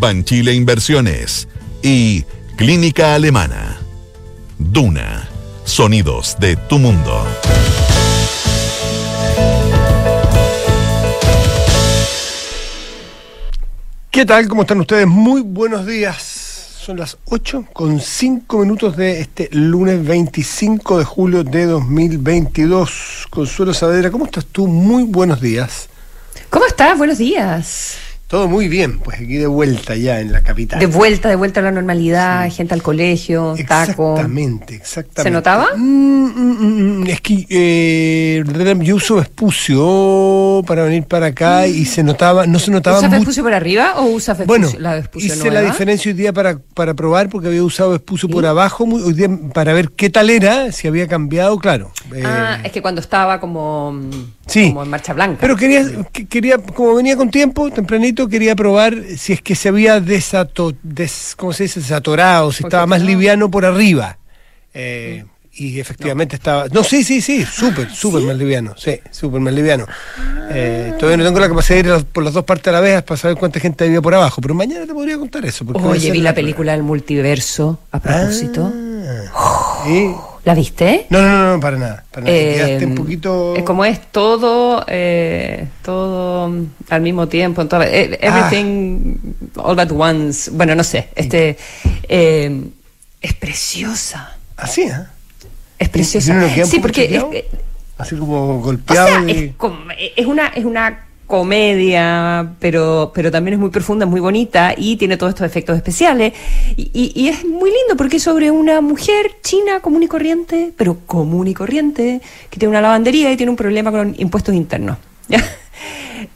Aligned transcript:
Banchile 0.00 0.54
Inversiones 0.54 1.46
y 1.82 2.24
Clínica 2.56 3.14
Alemana. 3.14 3.78
Duna. 4.58 5.28
Sonidos 5.64 6.36
de 6.40 6.56
tu 6.56 6.78
mundo. 6.78 7.26
¿Qué 14.10 14.24
tal? 14.24 14.48
¿Cómo 14.48 14.62
están 14.62 14.80
ustedes? 14.80 15.06
Muy 15.06 15.42
buenos 15.42 15.84
días. 15.84 16.22
Son 16.22 16.96
las 16.96 17.18
8 17.26 17.66
con 17.74 18.00
5 18.00 18.58
minutos 18.60 18.96
de 18.96 19.20
este 19.20 19.50
lunes 19.52 20.02
25 20.02 20.98
de 20.98 21.04
julio 21.04 21.44
de 21.44 21.66
2022. 21.66 23.26
Consuelo 23.28 23.74
Saavedra, 23.74 24.10
¿cómo 24.10 24.24
estás 24.24 24.46
tú? 24.46 24.66
Muy 24.66 25.02
buenos 25.02 25.42
días. 25.42 25.90
¿Cómo 26.48 26.64
estás? 26.64 26.96
Buenos 26.96 27.18
días. 27.18 28.09
Todo 28.30 28.46
muy 28.46 28.68
bien, 28.68 29.00
pues 29.00 29.16
aquí 29.20 29.38
de 29.38 29.48
vuelta 29.48 29.96
ya 29.96 30.20
en 30.20 30.30
la 30.30 30.40
capital. 30.42 30.78
De 30.78 30.86
vuelta, 30.86 31.28
de 31.28 31.34
vuelta 31.34 31.58
a 31.58 31.64
la 31.64 31.72
normalidad, 31.72 32.48
gente 32.52 32.74
al 32.74 32.80
colegio, 32.82 33.56
taco. 33.66 34.12
Exactamente, 34.12 34.76
exactamente. 34.76 35.22
¿Se 35.24 35.30
notaba? 35.32 35.70
Mm, 35.76 36.26
mm, 36.26 37.00
mm, 37.02 37.06
es 37.08 37.20
que 37.22 37.44
eh, 37.50 38.44
yo 38.82 38.94
uso 38.94 39.16
Vespucio 39.16 40.62
para 40.64 40.84
venir 40.84 41.04
para 41.04 41.26
acá 41.26 41.66
y 41.66 41.84
se 41.84 42.04
notaba, 42.04 42.46
no 42.46 42.60
se 42.60 42.70
notaba 42.70 42.98
¿Usas 42.98 43.10
mucho. 43.10 43.18
Vespucio 43.20 43.42
por 43.42 43.52
arriba 43.52 43.94
o 43.96 44.04
usas 44.04 44.38
Vespucio, 44.38 44.46
Bueno, 44.68 44.78
la 44.78 44.94
Vespucio 44.94 45.34
hice 45.34 45.50
la 45.50 45.62
diferencia 45.62 46.10
hoy 46.10 46.16
día 46.16 46.32
para, 46.32 46.56
para 46.74 46.94
probar 46.94 47.28
porque 47.30 47.48
había 47.48 47.64
usado 47.64 47.90
Vespucio 47.90 48.28
por 48.28 48.46
abajo, 48.46 48.86
muy- 48.86 49.02
hoy 49.02 49.12
día 49.14 49.28
para 49.52 49.72
ver 49.72 49.90
qué 49.90 50.08
tal 50.08 50.30
era, 50.30 50.70
si 50.70 50.86
había 50.86 51.08
cambiado, 51.08 51.58
claro. 51.58 51.90
eh, 52.14 52.22
Ah, 52.24 52.58
es 52.62 52.70
que 52.70 52.80
cuando 52.80 53.00
estaba 53.00 53.40
como, 53.40 53.98
Sí. 54.46 54.68
como 54.68 54.84
en 54.84 54.90
marcha 54.90 55.12
blanca. 55.14 55.38
Pero 55.40 55.56
quería, 55.56 55.84
que- 56.12 56.26
quería, 56.26 56.58
como 56.58 56.94
venía 56.94 57.16
con 57.16 57.28
tiempo, 57.28 57.68
tempranito, 57.70 58.19
quería 58.28 58.54
probar 58.56 58.94
si 59.16 59.32
es 59.32 59.42
que 59.42 59.54
se 59.54 59.68
había 59.68 60.00
desato, 60.00 60.72
des, 60.82 61.34
¿cómo 61.36 61.52
se 61.52 61.64
dice? 61.64 61.80
desatorado, 61.80 62.52
si 62.52 62.62
¿Por 62.62 62.68
estaba 62.68 62.86
más 62.86 63.00
no? 63.00 63.06
liviano 63.06 63.50
por 63.50 63.64
arriba. 63.64 64.18
Eh, 64.74 65.24
Y 65.52 65.80
efectivamente 65.80 66.36
estaba. 66.36 66.66
No, 66.72 66.84
sí, 66.84 67.02
sí, 67.02 67.20
sí, 67.20 67.44
súper, 67.44 67.90
súper 67.90 68.22
más 68.22 68.36
liviano. 68.36 68.74
Sí, 68.78 68.98
súper 69.10 69.40
más 69.40 69.52
liviano. 69.52 69.84
Eh, 70.52 70.94
todavía 70.98 71.18
no 71.18 71.24
tengo 71.24 71.40
la 71.40 71.48
capacidad 71.48 71.82
de 71.82 71.98
ir 71.98 72.04
por 72.06 72.22
las 72.24 72.32
dos 72.34 72.44
partes 72.44 72.68
a 72.68 72.72
la 72.72 72.80
vez 72.80 73.02
para 73.02 73.18
saber 73.18 73.36
cuánta 73.36 73.58
gente 73.60 73.84
había 73.84 74.00
por 74.00 74.14
abajo, 74.14 74.40
pero 74.40 74.54
mañana 74.54 74.86
te 74.86 74.94
podría 74.94 75.18
contar 75.18 75.44
eso. 75.44 75.64
Oye, 75.74 76.10
vi 76.12 76.20
la 76.20 76.34
película 76.34 76.72
del 76.72 76.82
multiverso 76.84 77.78
a 77.90 77.98
propósito. 78.00 78.72
Ah, 79.34 79.82
¿sí? 79.84 80.12
¿La 80.44 80.54
viste? 80.54 81.06
No, 81.10 81.20
no, 81.20 81.28
no, 81.28 81.52
no, 81.54 81.60
para 81.60 81.76
nada. 81.76 82.04
Para 82.10 82.24
nada. 82.24 82.34
Te 82.36 82.50
Eh, 82.50 82.54
quedaste 82.54 82.86
un 82.86 82.94
poquito. 82.94 83.54
es 83.56 83.62
como 83.62 83.84
es 83.84 84.00
todo, 84.10 84.84
eh, 84.88 85.66
todo 85.82 86.50
al 86.88 87.00
mismo 87.02 87.28
tiempo, 87.28 87.60
en 87.60 87.68
toda- 87.68 87.86
eh, 87.86 88.18
Ah. 88.22 88.26
everything 88.48 89.16
all 89.56 89.78
at 89.78 89.90
once. 89.92 90.50
Bueno, 90.50 90.74
no 90.74 90.82
sé, 90.82 91.08
este 91.14 91.58
eh, 92.08 92.62
es 93.20 93.34
preciosa, 93.34 94.36
Así, 94.56 94.82
¿eh? 94.82 94.92
es 95.78 95.88
¿Y 95.88 95.90
preciosa. 95.90 96.32
un 96.34 96.66
Sí, 96.66 96.78
porque 96.80 97.04
es, 97.16 97.44
Así 97.98 98.16
como 98.16 98.56
o 98.56 98.60
golpeado. 98.60 99.06
sea, 99.08 99.22
y- 99.30 99.44
es, 99.48 99.54
com- 99.56 99.88
es 100.16 100.26
una 100.26 100.46
es 100.48 100.64
una 100.64 101.04
comedia, 101.30 102.52
pero 102.60 103.10
pero 103.14 103.30
también 103.30 103.54
es 103.54 103.60
muy 103.60 103.70
profunda, 103.70 104.04
muy 104.04 104.20
bonita 104.20 104.74
y 104.76 104.96
tiene 104.96 105.16
todos 105.16 105.30
estos 105.30 105.46
efectos 105.46 105.76
especiales 105.76 106.34
y, 106.76 106.90
y- 106.92 107.12
y 107.14 107.28
es 107.28 107.44
muy 107.46 107.70
lindo 107.70 107.96
porque 107.96 108.18
es 108.18 108.22
sobre 108.22 108.50
una 108.50 108.82
mujer 108.82 109.32
china 109.42 109.80
común 109.80 110.02
y 110.02 110.08
corriente, 110.08 110.72
pero 110.76 110.98
común 111.06 111.48
y 111.48 111.54
corriente, 111.54 112.20
que 112.50 112.58
tiene 112.58 112.70
una 112.70 112.82
lavandería 112.82 113.32
y 113.32 113.36
tiene 113.38 113.50
un 113.50 113.56
problema 113.56 113.90
con 113.90 114.14
impuestos 114.18 114.54
internos. 114.54 114.98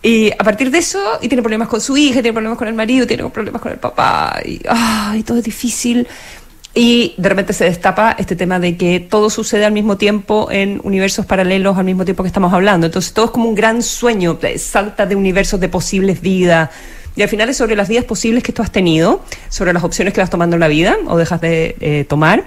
Y 0.03 0.31
a 0.33 0.37
partir 0.45 0.71
de 0.71 0.79
eso, 0.79 0.99
y 1.23 1.29
tiene 1.29 1.43
problemas 1.43 1.69
con 1.69 1.81
su 1.81 1.97
hija, 1.97 2.15
tiene 2.21 2.33
problemas 2.33 2.59
con 2.59 2.69
el 2.69 2.75
marido, 2.75 3.07
tiene 3.07 3.29
problemas 3.31 3.61
con 3.61 3.73
el 3.73 3.79
papá, 3.79 4.39
y, 4.45 4.61
ay, 4.69 5.23
todo 5.23 5.39
es 5.39 5.45
difícil. 5.45 6.07
Y 6.77 7.15
de 7.19 7.29
repente 7.29 7.53
se 7.53 7.65
destapa 7.65 8.17
este 8.19 8.35
tema 8.35 8.59
de 8.59 8.77
que 8.77 8.99
todo 8.99 9.31
sucede 9.31 9.65
al 9.65 9.73
mismo 9.73 9.97
tiempo 9.97 10.49
en 10.51 10.81
universos 10.83 11.25
paralelos 11.25 11.79
al 11.79 11.85
mismo 11.85 12.05
tiempo 12.05 12.25
que 12.25 12.27
estamos 12.27 12.53
hablando. 12.53 12.87
Entonces 12.87 13.13
todo 13.13 13.27
es 13.27 13.31
como 13.31 13.49
un 13.49 13.55
gran 13.55 13.81
sueño, 13.81 14.39
salta 14.57 15.07
de 15.07 15.15
universos 15.15 15.61
de 15.61 15.69
posibles 15.69 16.21
vidas. 16.21 16.71
Y 17.15 17.23
al 17.23 17.29
final 17.29 17.49
es 17.49 17.59
sobre 17.59 17.77
las 17.77 17.89
vidas 17.89 18.05
posibles 18.05 18.43
que 18.43 18.53
tú 18.53 18.61
has 18.61 18.73
tenido, 18.73 19.23
sobre 19.49 19.73
las 19.73 19.85
opciones 19.85 20.13
que 20.13 20.21
vas 20.21 20.31
tomando 20.31 20.57
en 20.57 20.61
la 20.61 20.67
vida 20.67 20.97
o 21.07 21.17
dejas 21.17 21.41
de 21.41 21.77
eh, 21.81 22.05
tomar. 22.09 22.43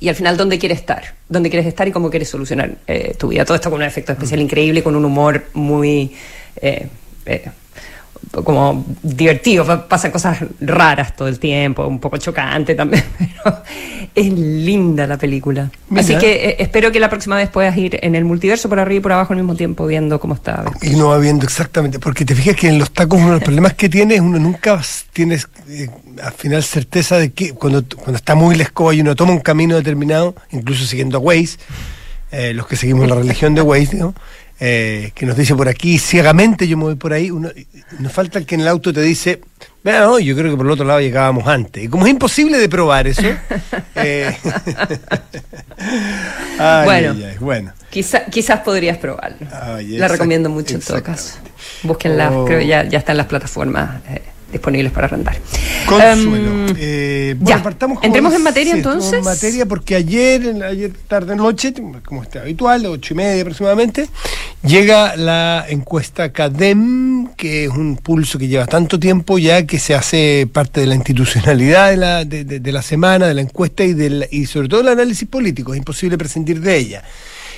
Y 0.00 0.08
al 0.08 0.16
final, 0.16 0.36
¿dónde 0.36 0.58
quieres 0.58 0.78
estar? 0.80 1.14
¿Dónde 1.28 1.48
quieres 1.48 1.68
estar 1.68 1.86
y 1.86 1.92
cómo 1.92 2.10
quieres 2.10 2.28
solucionar 2.28 2.72
eh, 2.88 3.14
tu 3.16 3.28
vida? 3.28 3.44
Todo 3.44 3.54
esto 3.54 3.70
con 3.70 3.80
un 3.80 3.86
efecto 3.86 4.10
especial 4.10 4.40
increíble, 4.40 4.82
con 4.82 4.96
un 4.96 5.04
humor 5.04 5.46
muy... 5.54 6.12
eh, 6.56 6.88
como 8.44 8.84
divertido, 9.02 9.64
pa- 9.64 9.88
pasan 9.88 10.10
cosas 10.10 10.38
raras 10.60 11.14
todo 11.16 11.28
el 11.28 11.38
tiempo, 11.38 11.86
un 11.86 11.98
poco 12.00 12.16
chocante 12.18 12.74
también, 12.74 13.04
pero 13.18 13.62
es 14.14 14.32
linda 14.32 15.06
la 15.06 15.16
película. 15.16 15.70
Mira. 15.88 16.02
Así 16.02 16.16
que 16.18 16.48
eh, 16.50 16.56
espero 16.58 16.90
que 16.92 17.00
la 17.00 17.08
próxima 17.08 17.36
vez 17.36 17.48
puedas 17.48 17.76
ir 17.76 17.98
en 18.02 18.14
el 18.14 18.24
multiverso 18.24 18.68
por 18.68 18.78
arriba 18.78 18.98
y 18.98 19.02
por 19.02 19.12
abajo 19.12 19.32
al 19.32 19.38
mismo 19.38 19.54
tiempo 19.54 19.86
viendo 19.86 20.18
cómo 20.20 20.34
está. 20.34 20.64
Y 20.82 20.90
no 20.96 21.08
va 21.08 21.18
viendo 21.18 21.44
exactamente, 21.44 21.98
porque 21.98 22.24
te 22.24 22.34
fijas 22.34 22.56
que 22.56 22.68
en 22.68 22.78
los 22.78 22.90
tacos 22.90 23.18
uno 23.18 23.28
de 23.28 23.34
los 23.34 23.42
problemas 23.42 23.74
que 23.74 23.88
tiene 23.88 24.14
es 24.16 24.20
uno 24.20 24.38
nunca 24.38 24.80
tienes 25.12 25.48
eh, 25.68 25.88
al 26.22 26.32
final 26.32 26.62
certeza 26.62 27.18
de 27.18 27.32
que 27.32 27.52
cuando, 27.52 27.84
cuando 27.96 28.16
está 28.16 28.34
muy 28.34 28.54
la 28.56 28.64
escoba 28.64 28.94
y 28.94 29.00
uno 29.00 29.14
toma 29.14 29.32
un 29.32 29.40
camino 29.40 29.76
determinado, 29.76 30.34
incluso 30.50 30.84
siguiendo 30.84 31.18
a 31.18 31.20
Waze, 31.20 31.58
eh, 32.32 32.52
los 32.54 32.66
que 32.66 32.76
seguimos 32.76 33.08
la 33.08 33.14
religión 33.14 33.54
de 33.54 33.62
Waze, 33.62 33.96
¿no? 33.96 34.14
Eh, 34.58 35.12
que 35.14 35.26
nos 35.26 35.36
dice 35.36 35.54
por 35.54 35.68
aquí 35.68 35.98
ciegamente 35.98 36.66
yo 36.66 36.78
me 36.78 36.84
voy 36.84 36.94
por 36.94 37.12
ahí, 37.12 37.30
uno, 37.30 37.50
nos 37.98 38.10
falta 38.10 38.38
el 38.38 38.46
que 38.46 38.54
en 38.54 38.62
el 38.62 38.68
auto 38.68 38.90
te 38.90 39.02
dice, 39.02 39.42
vea, 39.84 40.00
no, 40.00 40.18
yo 40.18 40.34
creo 40.34 40.50
que 40.50 40.56
por 40.56 40.64
el 40.64 40.72
otro 40.72 40.86
lado 40.86 40.98
llegábamos 41.00 41.46
antes. 41.46 41.84
Y 41.84 41.88
como 41.88 42.06
es 42.06 42.12
imposible 42.12 42.56
de 42.56 42.66
probar 42.68 43.06
eso, 43.06 43.20
eh, 43.96 44.34
ay, 46.58 46.84
Bueno. 46.84 47.14
ay, 47.18 47.36
bueno. 47.38 47.72
Quizá- 47.90 48.24
quizás 48.30 48.60
podrías 48.60 48.98
probarlo. 48.98 49.46
Ay, 49.52 49.88
la 49.98 50.08
recomiendo 50.08 50.48
mucho 50.48 50.74
en 50.74 50.80
todo 50.80 51.02
caso. 51.02 51.34
Búsquenla, 51.82 52.30
Oh. 52.32 52.44
creo 52.46 52.60
que 52.60 52.66
ya, 52.66 52.84
ya 52.84 52.98
están 52.98 53.16
las 53.16 53.26
plataformas 53.26 54.00
eh, 54.08 54.22
disponibles 54.52 54.92
para 54.92 55.08
rentar. 55.08 55.36
Consuelo. 55.86 56.68
Em, 56.68 56.76
Eh, 56.78 57.36
ya. 57.40 57.62
partamos 57.62 57.98
Entremos 58.02 58.32
en 58.34 58.42
materia, 58.42 58.72
sí, 58.72 58.78
entonces. 58.78 59.14
En 59.14 59.24
materia, 59.24 59.66
porque 59.66 59.94
ayer, 59.96 60.62
ayer 60.62 60.92
tarde 61.08 61.34
noche, 61.36 61.72
como 62.04 62.22
está 62.22 62.40
habitual, 62.42 62.86
ocho 62.86 63.14
y 63.14 63.16
media 63.16 63.40
aproximadamente, 63.42 64.08
llega 64.64 65.16
la 65.16 65.64
encuesta 65.68 66.32
CADEM, 66.32 67.28
que 67.36 67.64
es 67.64 67.70
un 67.70 67.96
pulso 67.96 68.38
que 68.38 68.46
lleva 68.48 68.66
tanto 68.66 68.98
tiempo 69.00 69.38
ya 69.38 69.66
que 69.66 69.78
se 69.78 69.94
hace 69.94 70.48
parte 70.52 70.80
de 70.80 70.86
la 70.86 70.94
institucionalidad 70.94 71.90
de 71.90 71.96
la, 71.96 72.24
de, 72.24 72.44
de- 72.44 72.60
de 72.60 72.72
la 72.72 72.82
semana, 72.82 73.26
de 73.26 73.34
la 73.34 73.40
encuesta 73.40 73.84
y, 73.84 73.94
del, 73.94 74.26
y 74.30 74.46
sobre 74.46 74.68
todo 74.68 74.80
el 74.82 74.88
análisis 74.88 75.28
político. 75.28 75.72
Es 75.74 75.78
imposible 75.78 76.16
prescindir 76.18 76.60
de 76.60 76.76
ella. 76.76 77.02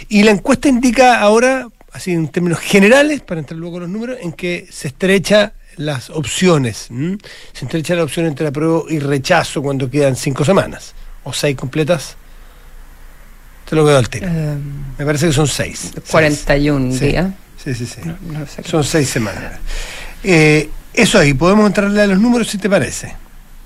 Y 0.08 0.22
la 0.22 0.30
encuesta 0.30 0.68
indica 0.68 1.20
ahora, 1.20 1.68
así 1.92 2.12
en 2.12 2.28
términos 2.28 2.60
generales, 2.60 3.20
para 3.20 3.40
entrar 3.40 3.58
luego 3.58 3.76
a 3.78 3.80
los 3.80 3.88
números, 3.88 4.18
en 4.22 4.32
que 4.32 4.66
se 4.70 4.88
estrecha 4.88 5.52
las 5.78 6.10
opciones. 6.10 6.88
¿m? 6.90 7.16
Se 7.54 7.64
estrecha 7.64 7.94
la 7.94 8.04
opción 8.04 8.26
entre 8.26 8.46
apruebo 8.48 8.84
y 8.88 8.98
rechazo 8.98 9.62
cuando 9.62 9.88
quedan 9.90 10.14
cinco 10.16 10.44
semanas. 10.44 10.94
O 11.24 11.32
seis 11.32 11.56
completas. 11.56 12.16
Te 13.68 13.74
lo 13.76 13.84
quedo 13.84 13.98
al 13.98 14.08
tiro. 14.08 14.26
Em, 14.28 14.60
Me 14.98 15.04
parece 15.06 15.26
que 15.28 15.32
son 15.32 15.48
seis. 15.48 15.92
41 16.10 16.92
Sí. 16.92 17.06
días. 17.06 17.30
Sí, 17.62 17.74
sí, 17.74 17.86
sí. 17.86 18.00
No, 18.04 18.16
no 18.38 18.46
sé 18.46 18.62
qué. 18.62 18.68
Son 18.68 18.84
seis 18.84 19.08
semanas. 19.08 19.58
Eh, 20.24 20.68
eso 20.94 21.18
ahí, 21.18 21.34
podemos 21.34 21.66
entrarle 21.66 22.02
a 22.02 22.06
los 22.06 22.18
números 22.18 22.48
si 22.48 22.58
te 22.58 22.68
parece. 22.70 23.14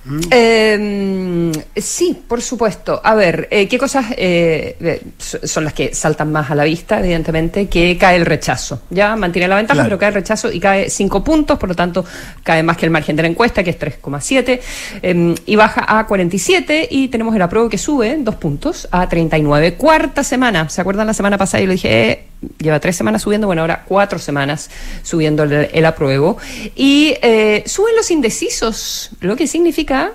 ¿Mm? 0.04 0.20
Eh, 0.31 1.52
sí, 1.76 2.22
por 2.26 2.43
supuesto. 2.43 3.00
A 3.04 3.14
ver, 3.14 3.46
eh, 3.50 3.69
¿qué 3.69 3.78
cosas 3.78 4.06
eh, 4.16 5.00
so- 5.19 5.38
son 5.46 5.64
las 5.64 5.72
que 5.75 5.94
saltan 5.94 6.32
más 6.32 6.50
a 6.50 6.54
la 6.56 6.64
vista, 6.64 6.99
evidentemente? 6.99 7.69
Que 7.69 7.96
cae 7.96 8.16
el 8.16 8.26
rechazo. 8.26 8.82
Ya 8.90 9.14
mantiene 9.14 9.46
la 9.49 9.56
ventaja, 9.56 9.75
Claro. 9.76 9.88
pero 9.90 9.99
cae 10.00 10.08
el 10.08 10.14
rechazo 10.14 10.50
y 10.50 10.58
cae 10.58 10.90
5 10.90 11.22
puntos, 11.22 11.58
por 11.58 11.69
lo 11.69 11.75
tanto, 11.76 12.04
cae 12.43 12.62
más 12.62 12.76
que 12.76 12.87
el 12.87 12.90
margen 12.90 13.14
de 13.16 13.22
la 13.22 13.28
encuesta, 13.28 13.62
que 13.62 13.70
es 13.70 13.78
3,7, 13.78 14.60
eh, 15.02 15.34
y 15.46 15.56
baja 15.56 15.84
a 15.87 16.06
47, 16.06 16.88
y 16.90 17.08
tenemos 17.08 17.34
el 17.37 17.43
apruebo 17.43 17.69
que 17.69 17.78
sube 17.78 18.16
dos 18.19 18.34
puntos 18.37 18.88
a 18.90 19.08
39. 19.08 19.75
Cuarta 19.75 20.25
semana, 20.25 20.69
¿se 20.69 20.81
acuerdan 20.81 21.06
la 21.06 21.14
semana 21.14 21.38
pasada? 21.38 21.60
Yo 21.60 21.69
le 21.69 21.75
dije, 21.75 22.25
lleva 22.59 22.81
tres 22.81 22.97
semanas 22.97 23.23
subiendo, 23.23 23.47
bueno, 23.47 23.62
ahora 23.62 23.85
cuatro 23.87 24.19
semanas 24.19 24.71
subiendo 25.03 25.43
el, 25.44 25.53
el 25.73 25.85
apruebo. 25.85 26.37
Y 26.75 27.15
eh, 27.23 27.62
suben 27.67 27.97
los 27.97 28.11
indecisos, 28.11 29.11
lo 29.21 29.37
que 29.37 29.47
significa 29.47 30.12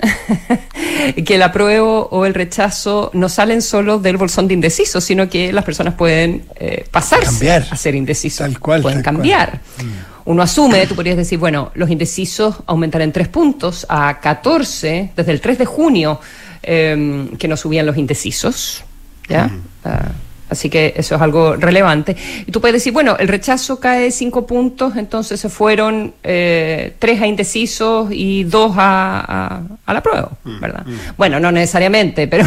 que 1.24 1.34
el 1.34 1.42
apruebo 1.42 2.08
o 2.10 2.26
el 2.26 2.34
rechazo 2.34 3.10
no 3.14 3.28
salen 3.28 3.62
solo 3.62 3.98
del 3.98 4.16
bolsón 4.16 4.48
de 4.48 4.54
indecisos, 4.54 5.04
sino 5.04 5.28
que 5.28 5.52
las 5.52 5.64
personas 5.64 5.94
pueden 5.94 6.44
eh, 6.56 6.86
pasarse 6.90 7.50
a 7.50 7.76
ser 7.76 7.94
indecisos. 7.94 8.46
Tal 8.46 8.58
cual. 8.58 8.82
Pueden 8.82 9.02
cambiar. 9.02 9.60
Mm. 9.78 10.14
Uno 10.26 10.42
asume, 10.42 10.86
tú 10.86 10.94
podrías 10.94 11.18
decir, 11.18 11.38
bueno, 11.38 11.70
los 11.74 11.90
indecisos 11.90 12.56
aumentarán 12.66 13.08
en 13.08 13.12
tres 13.12 13.28
puntos 13.28 13.84
a 13.88 14.20
14 14.20 15.12
desde 15.14 15.32
el 15.32 15.40
3 15.40 15.58
de 15.58 15.66
junio, 15.66 16.18
em, 16.62 17.36
que 17.36 17.46
no 17.46 17.56
subían 17.56 17.84
los 17.84 17.96
indecisos. 17.98 18.84
¿Ya? 19.28 19.50
Ah, 19.84 20.08
Así 20.54 20.70
que 20.70 20.94
eso 20.96 21.16
es 21.16 21.20
algo 21.20 21.56
relevante. 21.56 22.16
Y 22.46 22.52
tú 22.52 22.60
puedes 22.60 22.74
decir, 22.74 22.92
bueno, 22.92 23.16
el 23.18 23.26
rechazo 23.26 23.80
cae 23.80 24.10
cinco 24.12 24.46
puntos, 24.46 24.96
entonces 24.96 25.40
se 25.40 25.48
fueron 25.48 26.14
eh, 26.22 26.94
tres 27.00 27.20
a 27.20 27.26
indecisos 27.26 28.08
y 28.12 28.44
dos 28.44 28.72
a, 28.76 29.62
a, 29.84 29.92
la 29.92 30.00
prueba, 30.00 30.30
mm, 30.44 30.60
¿verdad? 30.60 30.86
Mm. 30.86 30.96
Bueno, 31.16 31.40
no 31.40 31.50
necesariamente, 31.50 32.28
pero 32.34 32.46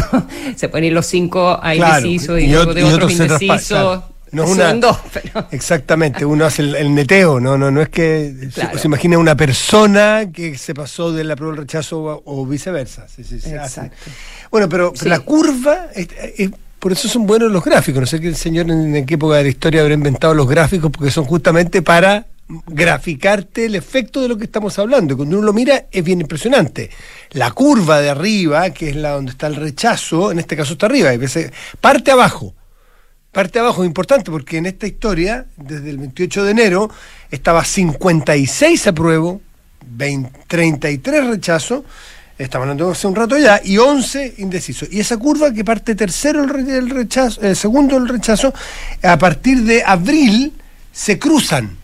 se 0.56 0.68
pueden 0.68 0.86
ir 0.86 0.92
los 0.94 1.06
cinco 1.06 1.58
a 1.62 1.74
indecisos 1.74 2.40
y, 2.40 2.46
luego 2.48 2.72
de 2.72 2.84
otros, 2.84 3.12
indecisos. 3.12 4.02
No 4.30 4.44
dos, 4.76 4.98
Exactamente, 5.52 6.24
uno 6.24 6.44
hace 6.44 6.62
el, 6.62 6.94
neteo, 6.94 7.40
no, 7.40 7.56
no, 7.56 7.70
no 7.70 7.80
es 7.80 7.88
que 7.88 8.50
se, 8.52 8.86
imagine 8.86 9.16
una 9.16 9.34
persona 9.34 10.26
que 10.32 10.58
se 10.58 10.74
pasó 10.74 11.12
de 11.12 11.24
la 11.24 11.34
prueba 11.34 11.54
al 11.54 11.60
rechazo 11.60 12.22
o, 12.24 12.46
viceversa. 12.46 13.06
Exacto. 13.18 14.10
Bueno, 14.50 14.68
pero, 14.68 14.92
la 15.04 15.20
curva 15.20 15.86
es 15.94 16.50
por 16.78 16.92
eso 16.92 17.08
son 17.08 17.26
buenos 17.26 17.50
los 17.50 17.64
gráficos. 17.64 18.00
No 18.00 18.06
sé 18.06 18.20
qué 18.20 18.28
el 18.28 18.36
señor 18.36 18.70
en, 18.70 19.04
qué 19.06 19.14
época 19.14 19.36
de 19.36 19.44
la 19.44 19.48
historia 19.48 19.80
habrá 19.80 19.94
inventado 19.94 20.34
los 20.34 20.48
gráficos, 20.48 20.90
porque 20.90 21.10
son 21.10 21.24
justamente 21.24 21.82
para 21.82 22.26
graficarte 22.66 23.66
el 23.66 23.74
efecto 23.74 24.22
de 24.22 24.28
lo 24.28 24.38
que 24.38 24.44
estamos 24.44 24.78
hablando. 24.78 25.14
Y 25.14 25.16
cuando 25.16 25.36
uno 25.36 25.46
lo 25.46 25.52
mira 25.52 25.86
es 25.90 26.04
bien 26.04 26.20
impresionante. 26.20 26.90
La 27.30 27.50
curva 27.50 28.00
de 28.00 28.10
arriba, 28.10 28.70
que 28.70 28.90
es 28.90 28.96
la 28.96 29.10
donde 29.10 29.32
está 29.32 29.46
el 29.48 29.56
rechazo, 29.56 30.30
en 30.32 30.38
este 30.38 30.56
caso 30.56 30.74
está 30.74 30.86
arriba, 30.86 31.12
y 31.12 31.18
parte 31.80 32.10
abajo. 32.10 32.54
Parte 33.32 33.58
abajo 33.58 33.82
es 33.82 33.86
importante 33.86 34.30
porque 34.30 34.56
en 34.56 34.66
esta 34.66 34.86
historia, 34.86 35.46
desde 35.56 35.90
el 35.90 35.98
28 35.98 36.44
de 36.44 36.50
enero, 36.50 36.90
estaba 37.30 37.64
56 37.64 38.86
apruebo, 38.86 39.42
33 40.48 41.26
rechazo 41.26 41.84
estamos 42.38 42.64
hablando 42.64 42.90
hace 42.90 43.06
un 43.06 43.16
rato 43.16 43.36
ya, 43.36 43.60
y 43.64 43.78
11 43.78 44.34
indecisos. 44.38 44.88
Y 44.92 45.00
esa 45.00 45.16
curva 45.16 45.52
que 45.52 45.64
parte 45.64 45.94
tercero 45.94 46.42
el, 46.44 47.56
segundo 47.56 47.96
el 47.96 48.08
rechazo, 48.08 48.54
a 49.02 49.18
partir 49.18 49.62
de 49.62 49.82
abril 49.84 50.52
se 50.92 51.18
cruzan. 51.18 51.76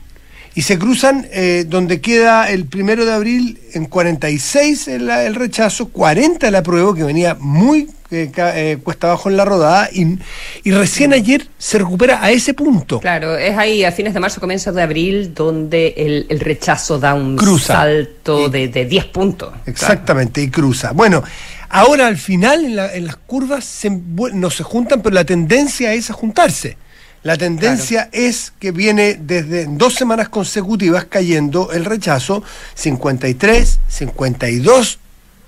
Y 0.54 0.62
se 0.62 0.78
cruzan 0.78 1.26
eh, 1.32 1.64
donde 1.66 2.00
queda 2.00 2.48
el 2.48 2.66
primero 2.66 3.04
de 3.04 3.12
abril 3.12 3.60
en 3.72 3.86
46 3.86 4.86
el, 4.86 5.10
el 5.10 5.34
rechazo, 5.34 5.88
40 5.88 6.46
el 6.46 6.54
apruebo, 6.54 6.94
que 6.94 7.02
venía 7.02 7.34
muy 7.34 7.90
eh, 8.22 8.78
cuesta 8.82 9.08
abajo 9.08 9.28
en 9.28 9.36
la 9.36 9.44
rodada 9.44 9.88
y, 9.92 10.18
y, 10.62 10.70
recién 10.72 11.12
ayer 11.12 11.48
se 11.58 11.78
recupera 11.78 12.22
a 12.22 12.30
ese 12.30 12.54
punto. 12.54 13.00
Claro, 13.00 13.36
es 13.36 13.56
ahí 13.56 13.84
a 13.84 13.92
fines 13.92 14.14
de 14.14 14.20
marzo, 14.20 14.40
comienzos 14.40 14.74
de 14.74 14.82
abril, 14.82 15.34
donde 15.34 15.94
el, 15.96 16.26
el 16.28 16.40
rechazo 16.40 16.98
da 16.98 17.14
un 17.14 17.38
salto 17.58 18.48
de, 18.48 18.68
de 18.68 18.84
10 18.84 19.04
puntos. 19.06 19.52
Exactamente, 19.66 20.42
y 20.42 20.48
cruza. 20.48 20.92
Bueno, 20.92 21.22
ahora 21.68 22.06
al 22.06 22.16
final 22.16 22.64
en, 22.64 22.78
en 22.78 23.06
las 23.06 23.16
curvas 23.16 23.64
se, 23.64 23.90
no 23.90 24.50
se 24.50 24.62
juntan, 24.62 25.02
pero 25.02 25.14
la 25.14 25.24
tendencia 25.24 25.92
es 25.92 26.10
a 26.10 26.14
juntarse. 26.14 26.76
La 27.24 27.38
tendencia 27.38 28.10
es 28.12 28.52
que 28.60 28.70
viene 28.70 29.14
desde 29.18 29.64
dos 29.64 29.94
semanas 29.94 30.28
consecutivas 30.28 31.06
cayendo 31.06 31.72
el 31.72 31.86
rechazo 31.86 32.42
53, 32.74 33.80
52 33.88 34.98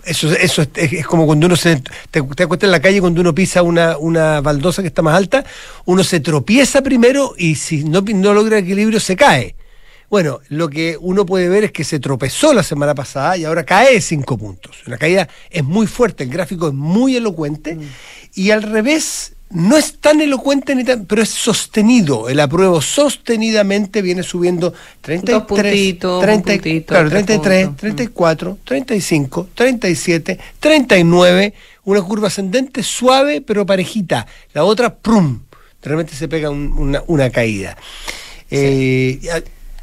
eso, 0.07 0.33
eso 0.33 0.63
es, 0.75 1.07
como 1.07 1.27
cuando 1.27 1.47
uno 1.47 1.57
se 1.57 1.77
te, 2.11 2.23
te 2.23 2.43
acuestas 2.45 2.69
en 2.69 2.71
la 2.71 2.81
calle 2.81 3.01
cuando 3.01 3.21
uno 3.21 3.35
pisa 3.35 3.63
una, 3.63 3.99
una 3.99 4.41
baldosa 4.41 4.83
que 4.83 4.89
está 4.89 5.03
más 5.03 5.17
alta, 5.17 5.45
uno 5.85 6.05
se 6.05 6.21
tropieza 6.21 6.83
primero 6.83 7.35
y 7.37 7.57
si 7.57 7.85
no, 7.85 8.01
no 8.01 8.33
logra 8.33 8.59
equilibrio 8.59 9.01
se 9.01 9.17
cae. 9.17 9.57
Bueno, 10.09 10.41
lo 10.49 10.69
que 10.69 10.97
uno 11.01 11.27
puede 11.27 11.49
ver 11.49 11.65
es 11.65 11.73
que 11.73 11.83
se 11.83 11.99
tropezó 11.99 12.55
la 12.55 12.63
semana 12.63 12.95
pasada 12.95 13.37
y 13.37 13.45
ahora 13.45 13.65
cae 13.65 14.01
cinco 14.01 14.39
puntos. 14.39 14.83
La 14.87 14.99
caída 14.99 15.29
es 15.51 15.65
muy 15.65 15.89
fuerte, 15.89 16.25
el 16.25 16.31
gráfico 16.31 16.69
es 16.69 16.75
muy 16.75 17.17
elocuente 17.17 17.75
mm. 17.75 17.83
y 18.35 18.51
al 18.53 18.63
revés 18.63 19.36
no 19.51 19.77
es 19.77 19.99
tan 19.99 20.21
elocuente 20.21 20.75
ni 20.75 20.85
tan, 20.85 21.07
pero 21.07 21.23
es 21.23 21.31
sostenido. 21.31 22.29
El 22.29 22.41
apruebo 22.41 22.81
sostenidamente 22.81 24.03
viene 24.03 24.23
subiendo 24.23 24.75
33, 25.03 25.99
30, 25.99 26.59
claro, 26.85 27.11
33, 27.11 27.77
34, 27.77 28.59
35, 28.65 29.49
37, 29.55 30.39
39, 30.59 31.55
una 31.85 32.03
curva 32.03 32.29
ascendente 32.29 32.83
suave 32.83 33.41
pero 33.41 33.65
parejita. 33.65 34.27
La 34.53 34.65
otra, 34.65 34.95
prum, 34.95 35.43
realmente 35.83 36.15
se 36.15 36.27
pega 36.27 36.51
una, 36.51 37.03
una, 37.07 37.31
caída. 37.31 37.77
Eh, 38.51 39.21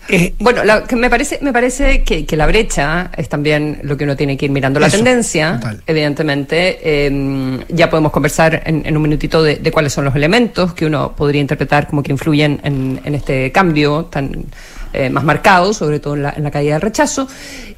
eh, 0.09 0.33
bueno, 0.39 0.61
que 0.88 0.95
me 0.95 1.09
parece, 1.09 1.39
me 1.41 1.53
parece 1.53 2.03
que, 2.03 2.25
la 2.35 2.45
brecha 2.47 3.11
es 3.15 3.29
también 3.29 3.79
lo 3.83 3.95
que 3.95 4.03
uno 4.03 4.15
tiene 4.15 4.35
que 4.35 4.45
ir 4.45 4.51
mirando. 4.51 4.79
La 4.79 4.89
tendencia, 4.89 5.59
evidentemente, 5.85 7.05
em, 7.05 7.59
ya 7.69 7.89
podemos 7.89 8.11
conversar 8.11 8.63
en, 8.65 8.95
un 8.95 9.01
minutito 9.01 9.41
de, 9.41 9.71
cuáles 9.71 9.94
son 9.94 10.05
los 10.05 10.15
elementos 10.15 10.73
que 10.73 10.85
uno 10.85 11.13
podría 11.15 11.41
interpretar 11.41 11.88
como 11.88 12.03
que 12.03 12.11
influyen 12.11 12.59
en, 12.63 13.00
en 13.03 13.15
este 13.15 13.51
cambio 13.51 14.05
tan 14.05 14.45
eh, 14.93 15.09
más 15.09 15.23
marcado, 15.23 15.73
sobre 15.73 15.99
todo 15.99 16.15
en 16.15 16.23
la, 16.23 16.51
caída 16.51 16.73
del 16.73 16.81
rechazo. 16.81 17.27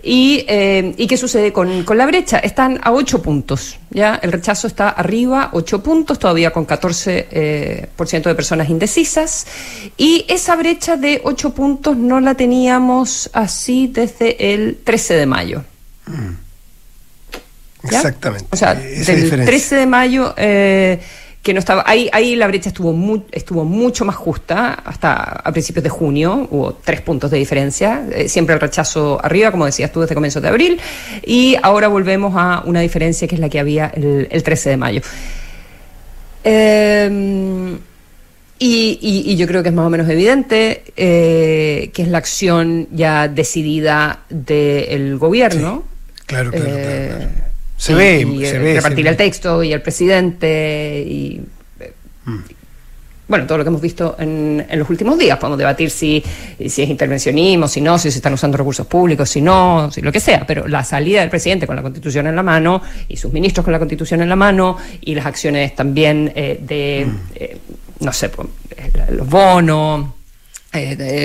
Y, 0.03 0.45
eh, 0.47 0.94
¿Y, 0.97 1.07
qué 1.07 1.17
sucede 1.17 1.51
con, 1.53 1.83
con, 1.83 1.97
la 1.97 2.06
brecha? 2.06 2.39
Están 2.39 2.79
a 2.83 2.91
8 2.91 3.21
puntos, 3.21 3.77
¿ya? 3.89 4.19
El 4.21 4.31
rechazo 4.31 4.67
está 4.67 4.89
arriba, 4.89 5.50
8 5.53 5.81
puntos, 5.81 6.19
todavía 6.19 6.51
con 6.51 6.67
14% 6.67 7.25
eh, 7.31 7.89
por 7.95 8.07
ciento 8.07 8.29
de 8.29 8.35
personas 8.35 8.69
indecisas. 8.69 9.47
Y 9.97 10.25
esa 10.27 10.56
brecha 10.56 10.97
de 10.97 11.21
8 11.23 11.53
puntos 11.53 11.97
no 11.97 12.19
la 12.19 12.35
teníamos 12.35 13.29
así 13.33 13.88
desde 13.88 14.53
el 14.53 14.79
13 14.83 15.13
de 15.15 15.25
mayo. 15.25 15.63
Mm. 16.07 16.45
Exactamente. 17.83 18.47
O 18.51 18.56
sea, 18.56 18.75
del 18.75 19.29
13 19.45 19.75
de 19.75 19.85
mayo... 19.85 20.33
Eh, 20.38 21.00
que 21.45 21.53
no 21.53 21.59
estaba 21.59 21.83
ahí 21.86 22.09
ahí 22.12 22.36
la 22.36 22.47
brecha 22.47 22.69
estuvo 22.69 23.24
estuvo 23.31 23.65
mucho 23.65 24.03
más 24.03 24.15
justa 24.15 24.74
hasta 24.74 25.13
a 25.13 25.51
principios 25.51 25.83
de 25.83 25.92
junio 25.92 26.47
hubo 26.50 26.74
tres 26.74 27.01
puntos 27.01 27.30
de 27.30 27.38
diferencia 27.38 28.03
eh, 28.12 28.27
siempre 28.27 28.56
el 28.56 28.59
rechazo 28.59 29.19
arriba 29.24 29.51
como 29.51 29.68
decías 29.68 29.92
tú 29.92 30.01
desde 30.01 30.15
comienzos 30.15 30.42
de 30.42 30.50
abril 30.50 30.81
y 31.24 31.56
ahora 31.62 31.88
volvemos 31.88 32.34
a 32.36 32.63
una 32.65 32.79
diferencia 32.79 33.27
que 33.27 33.36
es 33.36 33.41
la 33.41 33.48
que 33.48 33.60
había 33.60 33.91
el, 33.96 34.27
el 34.31 34.41
13 34.41 34.72
de 34.72 34.77
mayo 34.77 35.01
em, 36.43 37.77
y, 38.58 39.36
yo 39.36 39.46
creo 39.46 39.62
que 39.62 39.70
es 39.70 39.75
más 39.75 39.86
o 39.86 39.89
menos 39.91 40.10
evidente 40.10 40.81
eh, 40.98 41.91
que 41.93 42.01
es 42.01 42.08
la 42.08 42.17
acción 42.17 42.88
ya 42.91 43.27
decidida 43.27 44.22
del 44.29 45.20
gobierno. 45.20 45.84
claro, 46.25 46.50
claro. 46.50 46.65
Eh, 46.67 47.27
se 47.77 47.94
ve, 47.94 48.25
se 48.41 48.60
ve. 48.60 48.75
Repartir 48.75 49.08
el 49.08 49.17
texto 49.17 49.63
y 49.63 49.74
el 49.74 49.82
presidente 49.82 51.03
y. 51.05 51.41
Mm. 52.25 52.39
Bueno, 53.27 53.48
todo 53.48 53.58
lo 53.58 53.63
que 53.63 53.70
hemos 53.70 53.82
visto 53.82 54.15
en, 54.20 54.63
en, 54.70 54.79
los 54.79 54.88
últimos 54.88 55.17
días. 55.17 55.39
Podemos 55.39 55.58
debatir 55.58 55.89
si, 55.89 56.24
si 56.60 56.84
es 56.84 56.89
intervencionismo, 56.89 57.67
si 57.67 57.82
no, 57.82 57.98
si 57.98 58.12
se 58.12 58.20
están 58.20 58.34
usando 58.34 58.55
recursos 58.55 58.86
públicos, 58.86 59.27
si 59.27 59.41
no, 59.41 59.89
si 59.91 60.01
lo 60.01 60.12
que 60.12 60.20
sea. 60.20 60.46
Pero 60.46 60.67
la 60.67 60.84
salida 60.84 61.22
del 61.22 61.32
presidente 61.32 61.65
con 61.65 61.75
la 61.75 61.82
Constitución 61.82 62.27
en 62.27 62.36
la 62.36 62.44
mano 62.44 62.84
y 63.08 63.17
sus 63.17 63.34
ministros 63.34 63.63
con 63.63 63.72
la 63.72 63.79
Constitución 63.79 64.22
en 64.22 64.29
la 64.29 64.36
mano 64.36 64.77
y 65.01 65.15
las 65.15 65.25
acciones 65.25 65.75
también 65.75 66.32
eh, 66.36 66.60
de, 66.62 67.08
mm. 67.08 67.17
eh, 67.36 67.58
no 68.01 68.13
sé, 68.13 68.29
pues, 68.29 68.48
eh, 68.77 68.91
los 69.12 69.27
bonos, 69.27 70.12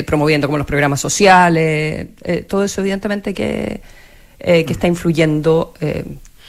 promoviendo 0.06 0.46
como 0.46 0.58
los 0.58 0.66
programas 0.66 1.00
sociales, 1.00 2.06
todo 2.46 2.62
eso 2.62 2.80
evidentemente 2.82 3.34
que, 3.34 3.80
que 4.38 4.64
está 4.68 4.86
influyendo 4.86 5.74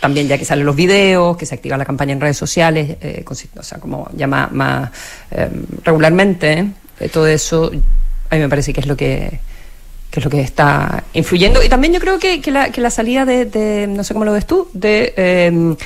también 0.02 0.28
ya 0.28 0.38
que 0.38 0.44
salen 0.44 0.66
los 0.66 0.76
videos, 0.76 1.38
que 1.38 1.46
se 1.46 1.56
activa 1.56 1.78
la 1.78 1.86
campaña 1.86 2.12
en 2.12 2.20
redes 2.20 2.36
sociales, 2.36 2.98
eh, 3.02 3.24
o 3.26 3.64
sea, 3.64 3.78
como 3.78 4.10
ya 4.14 4.28
más, 4.28 4.90
em, 5.30 5.64
regularmente, 5.84 6.68
eh, 7.00 7.08
todo 7.10 7.28
eso 7.28 7.72
a 8.30 8.36
mí 8.36 8.42
me 8.42 8.50
parece 8.50 8.74
que 8.74 8.82
es 8.82 8.88
lo 8.88 8.98
que, 8.98 9.40
es 10.12 10.24
lo 10.24 10.30
que 10.30 10.42
está 10.42 11.04
influyendo. 11.14 11.64
Y 11.64 11.70
también 11.70 11.94
yo 11.94 12.00
creo 12.00 12.18
que, 12.18 12.42
que, 12.42 12.52
la, 12.52 12.90
salida 12.90 13.26
de, 13.26 13.46
de, 13.46 13.88
no 13.88 14.04
sé 14.04 14.14
cómo 14.14 14.26
lo 14.26 14.34
ves 14.34 14.48
tú, 14.48 14.68
de... 14.74 15.78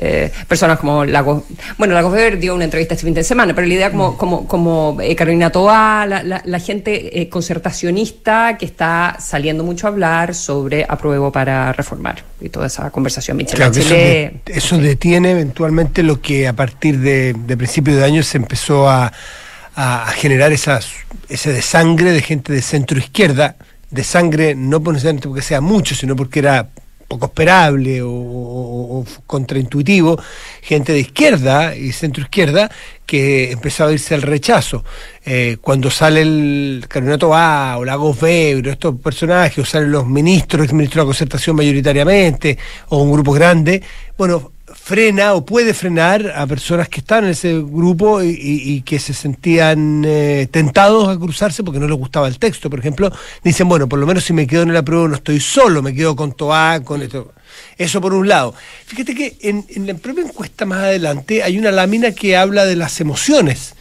Eh, 0.00 0.30
personas 0.46 0.78
como 0.78 1.04
Lago. 1.04 1.44
Bueno, 1.76 1.94
Lago 1.94 2.10
Weber 2.10 2.38
dio 2.38 2.54
una 2.54 2.64
entrevista 2.64 2.94
este 2.94 3.04
fin 3.04 3.14
de 3.14 3.24
semana, 3.24 3.54
pero 3.54 3.66
la 3.66 3.74
idea 3.74 3.90
como, 3.90 4.16
como, 4.16 4.46
como 4.46 4.96
eh, 5.00 5.16
Carolina 5.16 5.50
Toa, 5.50 6.06
la, 6.06 6.60
gente 6.60 7.20
eh, 7.20 7.28
concertacionista 7.28 8.56
que 8.56 8.64
está 8.64 9.16
saliendo 9.18 9.64
mucho 9.64 9.86
a 9.86 9.90
hablar 9.90 10.34
sobre 10.34 10.84
apruebo 10.88 11.32
para 11.32 11.72
reformar 11.72 12.22
y 12.40 12.48
toda 12.48 12.68
esa 12.68 12.90
conversación. 12.90 13.40
eso, 13.40 14.78
detiene 14.78 15.32
eventualmente 15.32 16.02
lo 16.02 16.20
que 16.20 16.46
a 16.46 16.52
partir 16.52 16.98
de, 16.98 17.34
de 17.34 17.56
principios 17.56 17.96
de 17.96 18.04
año 18.04 18.22
se 18.22 18.36
empezó 18.36 18.88
a, 18.88 19.12
a 19.74 20.12
generar 20.12 20.52
esas, 20.52 20.90
ese 21.28 21.52
desangre 21.52 22.12
de 22.12 22.22
gente 22.22 22.52
de 22.52 22.62
centro 22.62 22.98
izquierda, 22.98 23.56
de 23.90 24.04
sangre 24.04 24.54
no 24.54 24.78
necesariamente 24.78 25.28
porque 25.28 25.42
sea 25.42 25.60
mucho, 25.60 25.94
sino 25.94 26.14
porque 26.14 26.40
era 26.40 26.68
poco 27.08 27.26
esperable 27.26 28.00
o, 28.02 29.04
contraintuitivo, 29.26 30.20
gente 30.60 30.92
de 30.92 31.00
izquierda 31.00 31.74
y 31.74 31.92
centro 31.92 32.22
izquierda 32.22 32.70
que 33.06 33.50
empezaba 33.50 33.90
a 33.90 33.94
irse 33.94 34.14
al 34.14 34.22
rechazo. 34.22 34.84
Eh, 35.24 35.56
cuando 35.62 35.90
sale 35.90 36.20
el 36.20 36.84
Carolina 36.86 37.16
A 37.32 37.78
o 37.78 37.84
Lagos 37.84 38.20
Weber, 38.22 38.68
estos 38.68 39.00
personajes, 39.00 39.58
o 39.58 39.64
salen 39.64 39.90
los 39.90 40.06
ministros, 40.06 40.68
el 40.68 40.74
ministro 40.74 41.00
de 41.00 41.06
la 41.06 41.08
concertación 41.08 41.56
mayoritariamente, 41.56 42.58
o 42.90 43.02
un 43.02 43.12
grupo 43.12 43.32
grande, 43.32 43.82
bueno, 44.18 44.52
frena 44.88 45.34
o 45.34 45.44
puede 45.44 45.74
frenar 45.74 46.32
a 46.34 46.46
personas 46.46 46.88
que 46.88 47.00
están 47.00 47.24
en 47.24 47.30
ese 47.32 47.52
grupo 47.58 48.22
y, 48.22 48.80
que 48.86 48.98
se 48.98 49.12
sentían 49.12 50.02
eh, 50.06 50.48
tentados 50.50 51.10
a 51.10 51.18
cruzarse 51.18 51.62
porque 51.62 51.78
no 51.78 51.86
les 51.86 51.98
gustaba 51.98 52.26
el 52.26 52.38
texto, 52.38 52.70
por 52.70 52.78
ejemplo, 52.78 53.12
dicen, 53.44 53.68
bueno, 53.68 53.86
por 53.86 53.98
lo 53.98 54.06
menos 54.06 54.24
si 54.24 54.32
me 54.32 54.46
quedo 54.46 54.62
en 54.62 54.72
la 54.72 54.82
prueba 54.82 55.06
no 55.06 55.16
estoy 55.16 55.40
solo, 55.40 55.82
me 55.82 55.94
quedo 55.94 56.16
con 56.16 56.32
Toa, 56.32 56.80
con 56.82 57.02
esto. 57.02 57.34
Eso 57.76 58.00
por 58.00 58.14
un 58.14 58.28
lado. 58.28 58.54
Fíjate 58.86 59.14
que 59.14 59.36
en, 59.42 59.66
la 59.86 59.92
propia 59.92 60.24
encuesta 60.24 60.64
más 60.64 60.78
adelante 60.78 61.42
hay 61.42 61.58
una 61.58 61.70
lámina 61.70 62.12
que 62.12 62.34
habla 62.34 62.64
de 62.64 62.76
las 62.76 62.98
emociones. 63.02 63.74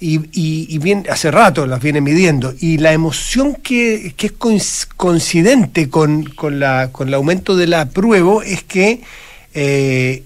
Y, 0.00 0.78
bien, 0.78 1.06
hace 1.08 1.30
rato 1.30 1.66
las 1.66 1.80
viene 1.80 2.00
midiendo, 2.00 2.52
y 2.58 2.78
la 2.78 2.92
emoción 2.92 3.54
que, 3.54 4.12
es 4.16 4.86
coincidente 4.96 5.88
con, 5.88 6.24
con, 6.24 6.58
la, 6.58 6.90
con 6.90 7.06
el 7.06 7.14
aumento 7.14 7.56
de 7.56 7.68
la 7.68 7.90
prueba 7.90 8.44
es 8.44 8.64
que 8.64 9.02
eh, 9.54 10.24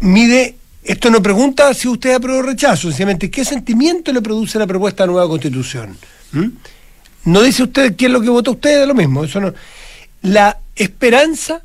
mide, 0.00 0.56
esto 0.84 1.10
no 1.10 1.22
pregunta 1.22 1.72
si 1.74 1.88
usted 1.88 2.14
aprueba 2.14 2.40
o 2.40 2.42
rechazo, 2.42 2.88
sencillamente 2.88 3.30
qué 3.30 3.44
sentimiento 3.44 4.12
le 4.12 4.22
produce 4.22 4.58
la 4.58 4.66
propuesta 4.66 5.04
de 5.04 5.12
nueva 5.12 5.28
constitución. 5.28 5.96
¿Mm? 6.32 6.48
No 7.24 7.42
dice 7.42 7.62
usted 7.64 7.94
qué 7.96 8.06
es 8.06 8.12
lo 8.12 8.20
que 8.20 8.30
votó 8.30 8.52
usted, 8.52 8.82
es 8.82 8.88
lo 8.88 8.94
mismo. 8.94 9.24
Eso 9.24 9.40
no. 9.40 9.52
La 10.22 10.58
esperanza 10.74 11.62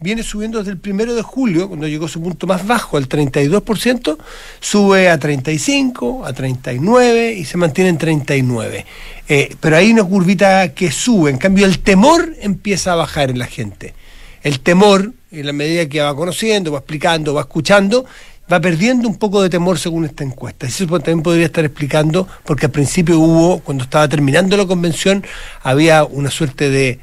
viene 0.00 0.22
subiendo 0.22 0.58
desde 0.58 0.70
el 0.70 0.78
primero 0.78 1.14
de 1.14 1.22
julio, 1.22 1.68
cuando 1.68 1.86
llegó 1.86 2.06
a 2.06 2.08
su 2.08 2.22
punto 2.22 2.46
más 2.46 2.66
bajo, 2.66 2.96
al 2.96 3.08
32%, 3.08 4.16
sube 4.58 5.10
a 5.10 5.18
35, 5.18 6.24
a 6.24 6.32
39 6.32 7.34
y 7.34 7.44
se 7.44 7.58
mantiene 7.58 7.90
en 7.90 7.98
39. 7.98 8.86
Eh, 9.28 9.56
pero 9.60 9.76
hay 9.76 9.92
una 9.92 10.04
curvita 10.04 10.72
que 10.72 10.90
sube, 10.90 11.30
en 11.30 11.36
cambio 11.36 11.66
el 11.66 11.80
temor 11.80 12.34
empieza 12.40 12.92
a 12.92 12.96
bajar 12.96 13.30
en 13.30 13.38
la 13.38 13.46
gente. 13.46 13.94
El 14.42 14.60
temor 14.60 15.12
en 15.30 15.46
la 15.46 15.52
medida 15.52 15.86
que 15.86 16.00
va 16.00 16.14
conociendo, 16.14 16.72
va 16.72 16.78
explicando, 16.78 17.34
va 17.34 17.42
escuchando, 17.42 18.04
va 18.50 18.60
perdiendo 18.60 19.08
un 19.08 19.16
poco 19.16 19.42
de 19.42 19.50
temor 19.50 19.78
según 19.78 20.04
esta 20.04 20.24
encuesta. 20.24 20.66
Eso 20.66 20.86
también 20.86 21.22
podría 21.22 21.46
estar 21.46 21.64
explicando, 21.64 22.26
porque 22.44 22.66
al 22.66 22.72
principio 22.72 23.18
hubo, 23.18 23.60
cuando 23.60 23.84
estaba 23.84 24.08
terminando 24.08 24.56
la 24.56 24.66
convención, 24.66 25.24
había 25.62 26.04
una 26.04 26.30
suerte 26.30 26.68
de, 26.70 26.98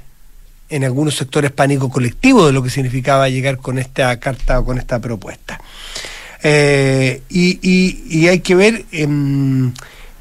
en 0.69 0.83
algunos 0.83 1.15
sectores, 1.15 1.51
pánico 1.51 1.89
colectivo 1.89 2.45
de 2.45 2.53
lo 2.53 2.61
que 2.63 2.69
significaba 2.69 3.29
llegar 3.29 3.57
con 3.57 3.79
esta 3.79 4.19
carta 4.19 4.59
o 4.59 4.65
con 4.65 4.77
esta 4.77 4.99
propuesta. 4.99 5.59
Eh, 6.43 7.21
y, 7.29 8.27
hay 8.27 8.39
que 8.39 8.55
ver... 8.55 8.85
Em, 8.91 9.73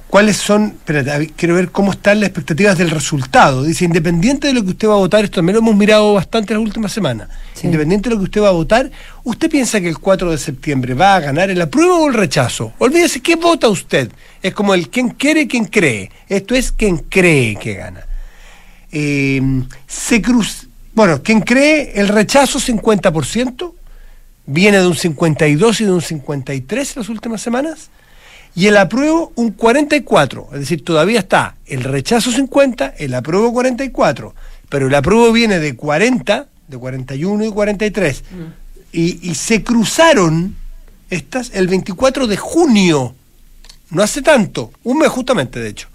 cuáles 0.09 0.37
son, 0.37 0.75
espérate, 0.77 1.33
quiero 1.37 1.55
ver 1.55 1.71
cómo 1.71 1.93
están 1.93 2.21
las 2.21 2.29
expectativas 2.29 2.79
del 2.79 2.91
resultado. 2.91 3.65
Dice, 3.65 3.85
independiente 3.85 4.47
de 4.47 4.55
lo 4.55 4.65
que 4.65 4.71
usted 4.71 4.89
va 4.89 4.95
a 4.95 4.99
votar, 4.99 5.25
esto 5.25 5.37
también 5.37 5.55
lo 5.55 5.61
hemos 5.61 5.77
mirado 5.77 6.15
bastante 6.15 6.55
las 6.55 6.63
últimas 6.63 6.93
semanas, 6.93 7.29
independiente 7.63 8.09
de 8.09 8.15
lo 8.15 8.21
que 8.21 8.25
usted 8.25 8.43
va 8.43 8.49
a 8.49 8.53
votar, 8.53 8.91
¿usted 9.25 9.51
piensa 9.51 9.81
que 9.81 9.89
el 9.89 9.99
4 9.99 10.31
de 10.31 10.39
septiembre 10.39 10.95
va 10.95 11.17
a 11.17 11.21
ganar 11.21 11.51
el 11.51 11.61
apruebo 11.61 12.05
o 12.05 12.09
el 12.09 12.15
rechazo? 12.15 12.73
Olvídese, 12.79 13.21
¿qué 13.21 13.37
vota 13.37 13.69
usted? 13.69 14.11
Es 14.43 14.55
como 14.55 14.75
el 14.75 14.89
quien 14.89 15.11
quiere, 15.11 15.49
quien 15.49 15.65
cree. 15.65 16.11
Esto 16.29 16.55
es 16.55 16.71
quien 16.73 16.99
cree 16.99 17.57
que 17.57 17.75
gana. 17.75 18.07
Eh, 18.93 19.43
se 19.87 20.23
cruz, 20.23 20.69
bueno, 20.95 21.23
quien 21.23 21.41
cree 21.41 21.93
el 21.97 22.09
rechazo 22.09 22.59
50%, 22.59 23.73
viene 24.47 24.79
de 24.79 24.87
un 24.87 24.95
52 24.95 25.81
y 25.81 25.85
de 25.85 25.93
un 25.93 26.01
53 26.01 26.97
en 26.97 27.01
las 27.01 27.09
últimas 27.09 27.43
semanas 27.43 27.91
y 28.57 28.69
el 28.69 28.79
apruebo 28.79 29.33
un 29.37 29.51
44, 29.51 30.49
es 30.55 30.61
decir, 30.61 30.83
todavía 30.83 31.19
está 31.19 31.57
el 31.67 31.85
rechazo 31.85 32.33
50, 32.33 32.95
el 32.97 33.13
apruebo 33.13 33.53
44, 33.53 34.35
pero 34.71 34.87
el 34.87 34.95
apruebo 34.95 35.31
viene 35.31 35.59
de 35.59 35.77
40, 35.77 36.47
de 36.67 36.79
41 36.79 37.45
y 37.45 37.51
43, 37.51 38.23
mm. 38.23 38.35
y, 38.93 39.31
y 39.31 39.35
se 39.35 39.63
cruzaron 39.63 40.57
estas 41.11 41.51
el 41.53 41.69
24 41.69 42.27
de 42.27 42.39
junio, 42.39 43.15
no 43.91 44.03
hace 44.03 44.23
tanto, 44.23 44.73
un 44.85 45.01
mes 45.01 45.11
justamente 45.11 45.61
de 45.61 45.69
hecho, 45.69 45.89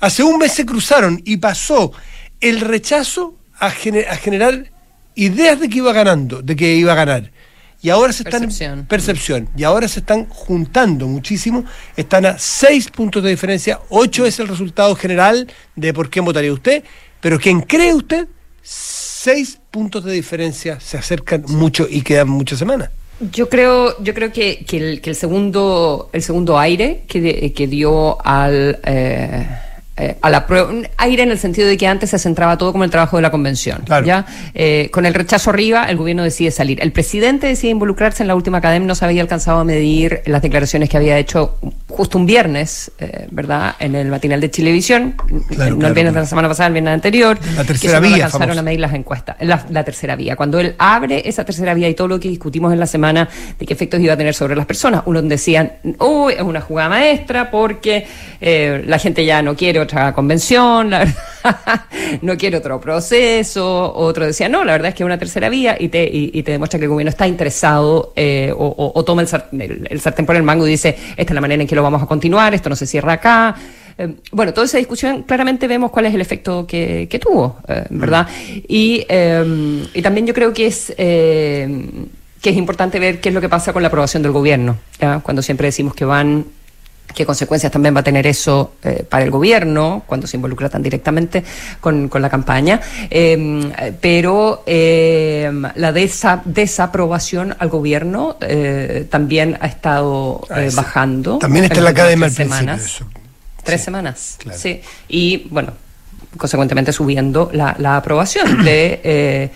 hace 0.00 0.22
un 0.22 0.38
mes 0.38 0.52
se 0.52 0.64
cruzaron 0.64 1.20
y 1.22 1.36
pasó 1.36 1.92
el 2.40 2.62
rechazo 2.62 3.34
a, 3.60 3.66
a 3.66 3.70
generar 4.16 4.70
ideas 5.16 5.60
de 5.60 5.68
que 5.68 5.78
iba 5.78 5.92
ganando, 5.92 6.40
de 6.40 6.56
que 6.56 6.76
iba 6.76 6.92
a 6.92 6.96
ganar 6.96 7.30
y 7.86 7.90
ahora 7.90 8.12
se 8.12 8.24
están 8.24 8.40
percepción. 8.40 8.86
percepción. 8.86 9.48
Y 9.56 9.62
ahora 9.62 9.86
se 9.86 10.00
están 10.00 10.26
juntando 10.28 11.06
muchísimo, 11.06 11.64
están 11.96 12.26
a 12.26 12.36
seis 12.36 12.90
puntos 12.90 13.22
de 13.22 13.30
diferencia, 13.30 13.78
ocho 13.90 14.26
es 14.26 14.40
el 14.40 14.48
resultado 14.48 14.96
general 14.96 15.46
de 15.76 15.94
por 15.94 16.10
qué 16.10 16.18
votaría 16.18 16.52
usted, 16.52 16.82
pero 17.20 17.38
quien 17.38 17.60
cree 17.60 17.94
usted, 17.94 18.26
seis 18.60 19.60
puntos 19.70 20.02
de 20.02 20.12
diferencia 20.14 20.80
se 20.80 20.98
acercan 20.98 21.44
mucho 21.46 21.86
y 21.88 22.02
quedan 22.02 22.28
muchas 22.28 22.58
semanas. 22.58 22.90
Yo 23.20 23.48
creo, 23.48 24.02
yo 24.02 24.14
creo 24.14 24.32
que, 24.32 24.64
que, 24.66 24.98
el, 25.04 25.14
segundo, 25.14 26.10
el 26.12 26.22
segundo 26.22 26.58
aire 26.58 27.04
que, 27.06 27.52
que 27.52 27.66
dio 27.68 28.20
al 28.26 28.80
eh, 28.82 29.46
eh, 29.98 30.14
a 30.20 30.28
la 30.28 30.46
prueba, 30.46 30.70
aire 30.98 31.22
en 31.22 31.30
el 31.30 31.38
sentido 31.38 31.66
de 31.66 31.78
que 31.78 31.86
antes 31.86 32.10
se 32.10 32.18
centraba 32.18 32.58
todo 32.58 32.70
como 32.72 32.84
el 32.84 32.90
trabajo 32.90 33.16
de 33.16 33.22
la 33.22 33.30
convención. 33.30 33.82
¿ya? 34.04 34.26
Eh, 34.54 34.90
con 34.92 35.06
el 35.06 35.14
rechazo 35.14 35.48
arriba, 35.48 35.86
el 35.86 35.96
gobierno 35.96 36.22
decide 36.22 36.50
salir. 36.50 36.82
El 36.82 36.92
presidente 36.92 37.46
decide 37.46 37.70
involucrarse 37.70 38.22
en 38.22 38.26
la 38.26 38.34
última 38.34 38.58
academia, 38.58 38.86
no 38.86 38.94
se 38.94 39.06
había 39.06 39.22
alcanzado 39.22 39.60
a 39.60 39.64
medir 39.64 40.20
las 40.26 40.42
declaraciones 40.42 40.90
que 40.90 40.98
había 40.98 41.16
hecho 41.16 41.56
justo 41.88 42.18
un 42.18 42.26
viernes, 42.26 42.92
eh, 42.98 43.26
¿verdad? 43.30 43.74
En 43.78 43.94
el 43.94 44.08
matinal 44.08 44.38
de 44.38 44.50
Chilevisión, 44.50 45.14
no 45.56 45.86
el 45.86 45.94
viernes 45.94 46.12
de 46.12 46.20
la 46.20 46.26
semana 46.26 46.48
pasada, 46.48 46.66
el 46.66 46.74
viernes 46.74 46.92
anterior. 46.92 47.38
La 47.56 47.64
tercera 47.64 47.98
vía. 47.98 48.18
No 48.18 48.24
alcanzaron 48.26 48.58
a 48.58 48.62
medir 48.62 48.80
las 48.80 48.92
encuestas. 48.92 49.36
La, 49.40 49.64
la, 49.70 49.82
tercera 49.82 50.14
vía. 50.14 50.36
Cuando 50.36 50.60
él 50.60 50.74
abre 50.76 51.26
esa 51.26 51.42
tercera 51.46 51.72
vía 51.72 51.88
y 51.88 51.94
todo 51.94 52.08
lo 52.08 52.20
que 52.20 52.28
discutimos 52.28 52.70
en 52.70 52.80
la 52.80 52.86
semana 52.86 53.30
de 53.58 53.64
qué 53.64 53.72
efectos 53.72 53.98
iba 54.00 54.12
a 54.12 54.16
tener 54.18 54.34
sobre 54.34 54.56
las 54.56 54.66
personas, 54.66 55.04
unos 55.06 55.26
decían, 55.26 55.72
uy, 56.00 56.34
es 56.34 56.42
una 56.42 56.60
jugada 56.60 56.90
maestra 56.90 57.50
porque 57.50 58.06
la 58.40 58.98
gente 58.98 59.24
ya 59.24 59.40
no 59.40 59.56
quiere 59.56 59.80
otra 59.86 60.12
convención, 60.12 60.90
la 60.90 60.98
verdad, 61.00 61.16
no 62.22 62.36
quiere 62.36 62.58
otro 62.58 62.80
proceso, 62.80 63.92
otro 63.94 64.26
decía, 64.26 64.48
no, 64.48 64.64
la 64.64 64.72
verdad 64.72 64.88
es 64.88 64.94
que 64.94 65.02
es 65.02 65.06
una 65.06 65.18
tercera 65.18 65.48
vía 65.48 65.76
y 65.78 65.88
te, 65.88 66.08
y, 66.10 66.42
te 66.42 66.52
demuestra 66.52 66.78
que 66.78 66.84
el 66.84 66.90
gobierno 66.90 67.10
está 67.10 67.26
interesado 67.26 68.12
eh, 68.14 68.52
o, 68.56 69.04
toma 69.04 69.22
el, 69.22 70.00
sartén 70.00 70.26
por 70.26 70.36
el 70.36 70.42
mango 70.42 70.66
y 70.66 70.70
dice, 70.70 70.96
esta 71.16 71.32
es 71.32 71.34
la 71.34 71.40
manera 71.40 71.62
en 71.62 71.68
que 71.68 71.74
lo 71.74 71.82
vamos 71.82 72.02
a 72.02 72.06
continuar, 72.06 72.54
esto 72.54 72.68
no 72.68 72.76
se 72.76 72.86
cierra 72.86 73.14
acá. 73.14 73.56
Eh, 73.98 74.14
bueno, 74.32 74.52
toda 74.52 74.66
esa 74.66 74.78
discusión 74.78 75.22
claramente 75.22 75.66
vemos 75.66 75.90
cuál 75.90 76.06
es 76.06 76.14
el 76.14 76.20
efecto 76.20 76.66
que, 76.66 77.18
tuvo, 77.20 77.58
eh, 77.68 77.86
¿verdad? 77.90 78.28
Y, 78.68 79.06
y 79.94 80.02
también 80.02 80.26
yo 80.26 80.34
creo 80.34 80.52
que 80.52 80.66
es 80.66 80.92
que 80.96 82.50
es 82.50 82.56
importante 82.56 83.00
ver 83.00 83.20
qué 83.20 83.30
es 83.30 83.34
lo 83.34 83.40
que 83.40 83.48
pasa 83.48 83.72
con 83.72 83.82
la 83.82 83.88
aprobación 83.88 84.22
del 84.22 84.32
gobierno, 84.32 84.76
cuando 85.22 85.42
siempre 85.42 85.68
decimos 85.68 85.94
que 85.94 86.04
van 86.04 86.44
qué 87.14 87.24
consecuencias 87.24 87.72
también 87.72 87.94
va 87.94 88.00
a 88.00 88.04
tener 88.04 88.26
eso 88.26 88.74
eh, 88.82 89.04
para 89.08 89.24
el 89.24 89.30
gobierno 89.30 90.02
cuando 90.06 90.26
se 90.26 90.36
involucra 90.36 90.68
tan 90.68 90.82
directamente 90.82 91.44
con, 91.80 92.10
la 92.12 92.30
campaña. 92.30 92.80
Em, 93.10 93.70
pero 94.00 94.62
em, 94.66 95.62
la 95.74 95.92
desaprobación 95.92 97.54
al 97.58 97.68
gobierno 97.68 98.36
eh, 98.40 99.06
también 99.10 99.58
ha 99.60 99.66
estado 99.66 100.42
ah, 100.50 100.62
eh, 100.62 100.70
bajando. 100.74 101.38
También 101.38 101.64
está 101.64 101.78
en 101.78 101.84
la 101.84 101.90
academia 101.90 102.30
semanas. 102.30 103.00
Tres 103.62 103.82
semanas, 103.82 104.38
sí. 104.52 104.80
Y 105.08 105.48
bueno, 105.50 105.72
consecuentemente 106.36 106.92
subiendo 106.92 107.50
la, 107.52 107.74
la 107.78 107.96
aprobación 107.96 108.64
de 108.64 109.50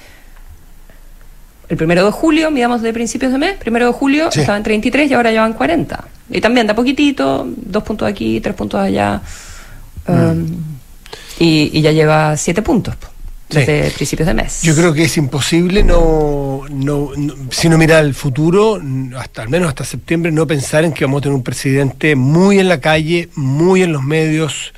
el 1.70 1.76
primero 1.76 2.04
de 2.04 2.10
julio, 2.10 2.50
miramos 2.50 2.82
de 2.82 2.92
principios 2.92 3.30
de 3.30 3.38
mes, 3.38 3.56
primero 3.56 3.86
de 3.86 3.92
julio 3.92 4.28
estaba 4.28 4.56
en 4.56 4.64
33 4.64 5.08
y 5.08 5.14
ahora 5.14 5.30
ya 5.30 5.42
van 5.42 5.52
40. 5.52 6.04
Y 6.30 6.40
también 6.40 6.66
da 6.66 6.74
poquitito, 6.74 7.46
dos 7.46 7.84
puntos 7.84 8.08
aquí, 8.08 8.40
tres 8.40 8.56
puntos 8.56 8.80
allá. 8.80 9.22
Mm. 10.08 10.12
Um, 10.12 10.64
y, 11.38 11.80
ya 11.80 11.92
lleva 11.92 12.36
siete 12.36 12.60
puntos 12.60 12.96
desde 13.48 13.90
principios 13.92 14.26
de 14.26 14.34
mes. 14.34 14.62
Yo 14.62 14.74
creo 14.74 14.92
que 14.92 15.04
es 15.04 15.16
imposible 15.16 15.84
no, 15.84 16.62
no, 16.68 17.10
si 17.50 17.68
no 17.68 17.78
mira 17.78 18.00
el 18.00 18.14
futuro, 18.14 18.80
hasta 19.16 19.42
al 19.42 19.48
menos 19.48 19.68
hasta 19.68 19.84
septiembre, 19.84 20.32
no 20.32 20.48
pensar 20.48 20.84
en 20.84 20.92
que 20.92 21.04
vamos 21.04 21.20
a 21.20 21.22
tener 21.22 21.36
un 21.36 21.44
presidente 21.44 22.16
muy 22.16 22.58
en 22.58 22.68
la 22.68 22.80
calle, 22.80 23.28
muy 23.36 23.82
en 23.82 23.92
los 23.92 24.02
medios, 24.02 24.72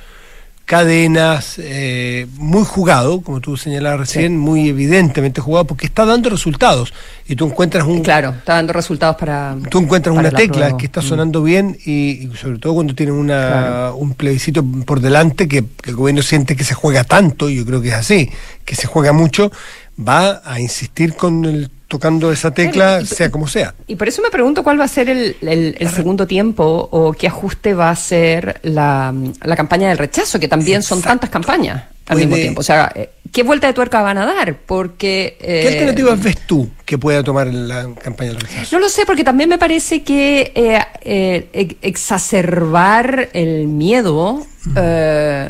cadenas, 0.73 1.59
eh, 1.59 2.25
muy 2.37 2.65
jugado, 2.65 3.21
como 3.21 3.39
tú 3.41 3.57
señalabas 3.57 3.99
recién, 3.99 4.39
muy 4.39 4.69
evidentemente 4.69 5.39
jugado, 5.39 5.65
porque 5.65 5.85
está 5.85 6.03
dando 6.03 6.31
resultados. 6.31 6.95
Y 7.27 7.35
tú 7.35 7.45
encuentras 7.45 7.85
un... 7.85 8.01
Claro, 8.01 8.29
está 8.31 8.55
dando 8.55 8.73
resultados 8.73 9.17
para... 9.17 9.55
Tú 9.69 9.77
encuentras 9.77 10.17
una 10.17 10.31
tecla 10.31 10.75
que 10.75 10.87
está 10.87 11.01
mm. 11.01 11.03
sonando 11.03 11.43
bien 11.43 11.77
y, 11.85 12.27
sobre 12.41 12.57
todo 12.57 12.73
cuando 12.73 12.95
tiene 12.95 13.11
una, 13.11 13.91
un 13.93 14.15
plebiscito 14.15 14.65
por 14.83 14.99
delante 14.99 15.47
que, 15.47 15.63
el 15.83 15.95
gobierno 15.95 16.23
siente 16.23 16.55
que 16.55 16.63
se 16.63 16.73
juega 16.73 17.03
tanto, 17.03 17.51
y 17.51 17.57
yo 17.57 17.65
creo 17.67 17.79
que 17.79 17.89
es 17.89 17.93
así, 17.93 18.31
que 18.65 18.73
se 18.73 18.87
juega 18.87 19.13
mucho, 19.13 19.51
va 19.95 20.41
a 20.43 20.59
insistir 20.59 21.13
con 21.13 21.45
el 21.45 21.69
tocando 21.93 22.31
esa 22.31 22.49
tecla, 22.51 23.01
y- 23.01 23.05
sea 23.05 23.29
como 23.29 23.47
sea. 23.47 23.75
Y 23.85 23.95
por 23.95 24.07
eso 24.07 24.23
me 24.23 24.31
pregunto 24.31 24.63
cuál 24.63 24.79
va 24.79 24.85
a 24.85 24.87
ser 24.87 25.09
el, 25.09 25.35
el- 25.41 25.75
el 25.77 25.89
segundo 25.89 26.25
tiempo 26.25 26.89
o 26.91 27.13
qué 27.13 27.27
ajuste 27.27 27.75
va 27.75 27.91
a 27.91 27.95
ser 27.95 28.59
la, 28.63 29.13
la 29.43 29.55
campaña 29.55 29.89
del 29.89 29.99
rechazo, 29.99 30.39
que 30.39 30.47
también 30.47 30.81
son 30.81 30.97
Exacto. 30.97 31.11
tantas 31.19 31.29
campañas 31.29 31.83
al 32.07 32.15
Puede- 32.15 32.25
mismo 32.25 32.35
tiempo. 32.37 32.61
O 32.61 32.63
sea, 32.63 32.91
eh, 32.95 33.11
¿qué 33.31 33.43
vuelta 33.43 33.67
de 33.67 33.73
tuerca 33.73 34.01
van 34.01 34.17
a 34.17 34.25
dar? 34.25 34.55
Porque... 34.65 35.37
¿Qué 35.39 35.61
eh, 35.65 35.67
alternativas 35.67 36.19
ves 36.23 36.37
tú 36.47 36.67
que 36.83 36.97
pueda 36.97 37.21
tomar 37.23 37.45
la 37.53 37.87
campaña 38.01 38.31
del 38.31 38.39
rechazo? 38.41 38.75
No 38.75 38.79
lo 38.79 38.89
sé, 38.89 39.05
porque 39.05 39.23
también 39.23 39.49
me 39.49 39.59
parece 39.59 40.01
que 40.01 40.51
eh, 40.55 40.79
eh, 41.03 41.49
ex- 41.53 41.75
exacerbar 41.83 43.29
el 43.33 43.67
miedo 43.67 44.43
eh, 44.75 45.49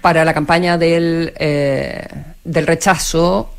para 0.00 0.24
la 0.24 0.32
campaña 0.32 0.78
del, 0.78 1.34
eh, 1.36 2.02
del 2.44 2.66
rechazo 2.66 3.50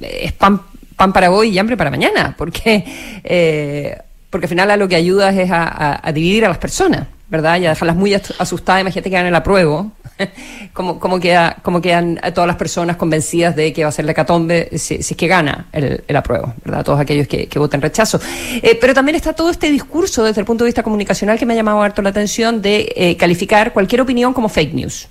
es 0.00 0.32
pan, 0.32 0.60
pan 1.02 1.12
para 1.12 1.32
hoy 1.32 1.48
y 1.48 1.58
hambre 1.58 1.76
para 1.76 1.90
mañana, 1.90 2.34
porque, 2.38 2.84
eh, 3.24 3.98
porque 4.30 4.44
al 4.46 4.48
final 4.48 4.70
a 4.70 4.76
lo 4.76 4.86
que 4.86 4.94
ayudas 4.94 5.34
es 5.36 5.50
a, 5.50 5.64
a- 5.64 6.00
a 6.08 6.12
dividir 6.12 6.44
a 6.44 6.48
las 6.48 6.58
personas, 6.58 7.08
¿verdad? 7.28 7.58
Y 7.58 7.66
a 7.66 7.70
dejarlas 7.70 7.96
muy 7.96 8.14
as- 8.14 8.32
asustadas, 8.38 8.82
imagínate 8.82 9.10
que 9.10 9.14
ganan 9.16 9.26
el 9.28 9.34
apruebo. 9.34 9.90
como, 10.72 11.00
como, 11.00 11.18
queda, 11.18 11.56
como 11.62 11.80
quedan 11.80 12.20
todas 12.34 12.46
las 12.46 12.54
personas 12.56 12.96
convencidas 12.96 13.56
de 13.56 13.72
que 13.72 13.82
va 13.82 13.88
a 13.88 13.92
ser 13.92 14.04
la 14.04 14.12
hecatombe 14.12 14.68
si, 14.78 15.02
si 15.02 15.14
es 15.14 15.16
que 15.16 15.26
gana 15.26 15.66
el, 15.72 16.04
el 16.06 16.16
apruebo, 16.16 16.54
¿verdad? 16.64 16.84
Todos 16.84 17.00
aquellos 17.00 17.26
que, 17.26 17.48
que 17.48 17.58
voten 17.58 17.80
rechazo. 17.82 18.20
Eh, 18.62 18.78
pero 18.80 18.94
también 18.94 19.16
está 19.16 19.32
todo 19.32 19.50
este 19.50 19.70
discurso 19.72 20.22
desde 20.22 20.40
el 20.40 20.46
punto 20.46 20.62
de 20.62 20.68
vista 20.68 20.84
comunicacional 20.84 21.36
que 21.38 21.46
me 21.46 21.54
ha 21.54 21.56
llamado 21.56 21.82
harto 21.82 22.00
la 22.02 22.10
atención 22.10 22.62
de 22.62 22.92
eh, 22.94 23.16
calificar 23.16 23.72
cualquier 23.72 24.02
opinión 24.02 24.32
como 24.34 24.48
fake 24.48 24.74
news. 24.74 25.08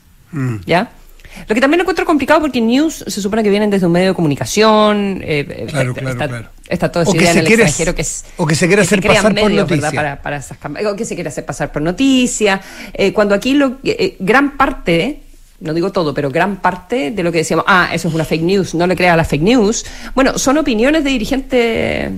¿Ya? 0.65 0.89
Lo 1.47 1.55
que 1.55 1.61
también 1.61 1.77
lo 1.79 1.83
encuentro 1.83 2.05
complicado 2.05 2.41
porque 2.41 2.61
news 2.61 3.03
se 3.07 3.21
supone 3.21 3.43
que 3.43 3.49
vienen 3.49 3.69
desde 3.69 3.85
un 3.85 3.91
medio 3.91 4.09
de 4.09 4.13
comunicación. 4.15 5.21
eh, 5.23 5.45
eh, 5.49 5.65
Claro, 5.69 5.89
está, 5.91 6.01
claro, 6.01 6.11
está- 6.13 6.27
claro. 6.27 6.49
está 6.67 6.91
toda 6.91 7.05
O 7.05 7.13
que 7.13 7.19
se 7.25 7.31
en 7.31 7.37
el 7.39 7.45
quiere- 7.45 7.63
extranjero 7.63 7.95
que 7.95 8.01
es. 8.01 8.25
o 8.37 8.45
que 8.45 8.55
se 8.55 8.67
quiere 8.67 8.81
hacer 8.83 9.01
pasar 9.01 9.33
por 9.35 9.51
noticia. 9.51 9.91
Para, 9.91 10.21
para 10.21 10.37
esas. 10.37 10.57
O 10.91 10.95
que 10.95 11.05
se 11.05 11.15
quiere 11.15 11.29
hacer 11.29 11.45
pasar 11.45 11.71
por 11.71 11.81
noticia. 11.81 12.61
Eh, 12.93 13.13
cuando 13.13 13.33
aquí 13.35 13.53
lo, 13.53 13.77
eh, 13.83 14.15
gran 14.19 14.57
parte. 14.57 15.21
No 15.61 15.75
digo 15.75 15.91
todo, 15.91 16.11
pero 16.11 16.31
gran 16.31 16.55
parte 16.57 17.11
de 17.11 17.21
lo 17.21 17.31
que 17.31 17.37
decíamos, 17.37 17.65
ah, 17.67 17.89
eso 17.93 18.07
es 18.07 18.13
una 18.15 18.25
fake 18.25 18.41
news, 18.41 18.73
no 18.73 18.87
le 18.87 18.95
crea 18.95 19.13
a 19.13 19.15
la 19.15 19.23
fake 19.23 19.43
news. 19.43 19.85
Bueno, 20.15 20.39
son 20.39 20.57
opiniones 20.57 21.03
de 21.03 21.11
dirigentes 21.11 22.11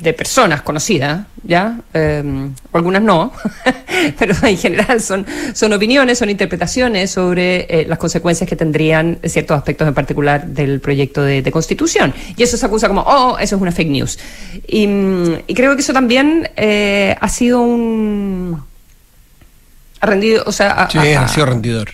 de 0.00 0.12
personas 0.12 0.62
conocidas, 0.62 1.26
¿ya? 1.42 1.78
Eh, 1.94 2.22
o 2.72 2.76
algunas 2.76 3.02
no, 3.02 3.32
pero 4.18 4.34
en 4.42 4.56
general 4.58 5.00
son, 5.00 5.24
son 5.54 5.72
opiniones, 5.72 6.18
son 6.18 6.28
interpretaciones 6.30 7.10
sobre 7.10 7.66
eh, 7.68 7.86
las 7.88 7.98
consecuencias 7.98 8.48
que 8.48 8.56
tendrían 8.56 9.18
ciertos 9.24 9.56
aspectos 9.56 9.86
en 9.88 9.94
particular 9.94 10.46
del 10.46 10.80
proyecto 10.80 11.22
de, 11.22 11.42
de 11.42 11.52
constitución. 11.52 12.12
Y 12.36 12.42
eso 12.42 12.56
se 12.56 12.66
acusa 12.66 12.88
como, 12.88 13.02
oh, 13.02 13.38
eso 13.38 13.56
es 13.56 13.62
una 13.62 13.72
fake 13.72 13.88
news. 13.90 14.18
Y, 14.66 14.86
mm, 14.86 15.34
y 15.46 15.54
creo 15.54 15.74
que 15.76 15.82
eso 15.82 15.92
también 15.92 16.50
eh, 16.56 17.16
ha 17.20 17.28
sido 17.28 17.60
un... 17.60 18.62
Ha 20.00 20.06
rendido, 20.06 20.42
o 20.46 20.52
sea, 20.52 20.72
ha, 20.82 20.90
Sí, 20.90 20.98
ha- 20.98 21.22
ha 21.24 21.28
sido 21.28 21.46
rendidor. 21.46 21.90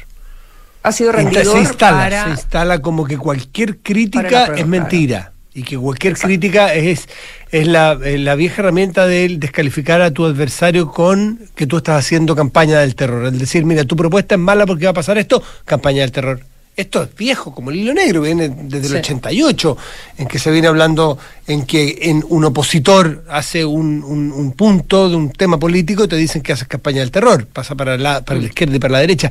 ha 0.82 0.92
sido 0.92 1.12
rendidor 1.12 1.46
se 1.54 1.60
instala, 1.60 1.96
para... 1.98 2.24
se 2.24 2.30
instala 2.30 2.78
como 2.80 3.04
que 3.04 3.16
cualquier 3.18 3.78
crítica 3.78 4.52
es 4.56 4.66
mentira. 4.66 5.31
Y 5.54 5.64
que 5.64 5.76
cualquier 5.76 6.16
crítica 6.16 6.72
es, 6.74 7.08
es 7.50 7.66
la, 7.66 7.94
la 7.94 8.34
vieja 8.34 8.62
herramienta 8.62 9.06
de 9.06 9.36
descalificar 9.38 10.00
a 10.00 10.10
tu 10.10 10.24
adversario 10.24 10.90
con 10.90 11.40
que 11.54 11.66
tú 11.66 11.76
estás 11.76 11.98
haciendo 11.98 12.34
campaña 12.34 12.80
del 12.80 12.94
terror. 12.94 13.26
El 13.26 13.38
decir, 13.38 13.64
mira, 13.66 13.84
tu 13.84 13.96
propuesta 13.96 14.36
es 14.36 14.40
mala 14.40 14.64
porque 14.64 14.86
va 14.86 14.92
a 14.92 14.94
pasar 14.94 15.18
esto, 15.18 15.42
campaña 15.66 16.00
del 16.00 16.12
terror. 16.12 16.51
Esto 16.74 17.02
es 17.02 17.14
viejo, 17.14 17.54
como 17.54 17.70
el 17.70 17.76
hilo 17.76 17.92
negro, 17.92 18.22
viene 18.22 18.48
desde 18.48 18.86
el 18.86 18.92
Sí. 18.92 18.98
88, 19.12 19.76
en 20.16 20.26
que 20.26 20.38
se 20.38 20.50
viene 20.50 20.68
hablando 20.68 21.18
en 21.46 21.66
que 21.66 21.98
en 22.02 22.24
un 22.30 22.46
opositor 22.46 23.24
hace 23.28 23.62
un, 23.62 24.02
un- 24.02 24.32
un 24.32 24.52
punto 24.52 25.10
de 25.10 25.16
un 25.16 25.30
tema 25.32 25.58
político 25.58 26.04
y 26.04 26.08
te 26.08 26.16
dicen 26.16 26.40
que 26.40 26.54
haces 26.54 26.66
campaña 26.66 27.00
del 27.00 27.10
terror, 27.10 27.46
pasa 27.46 27.74
para 27.74 27.98
la, 27.98 28.24
para 28.24 28.40
la 28.40 28.46
izquierda 28.46 28.74
y 28.76 28.78
para 28.78 28.92
la 28.92 28.98
derecha. 29.00 29.30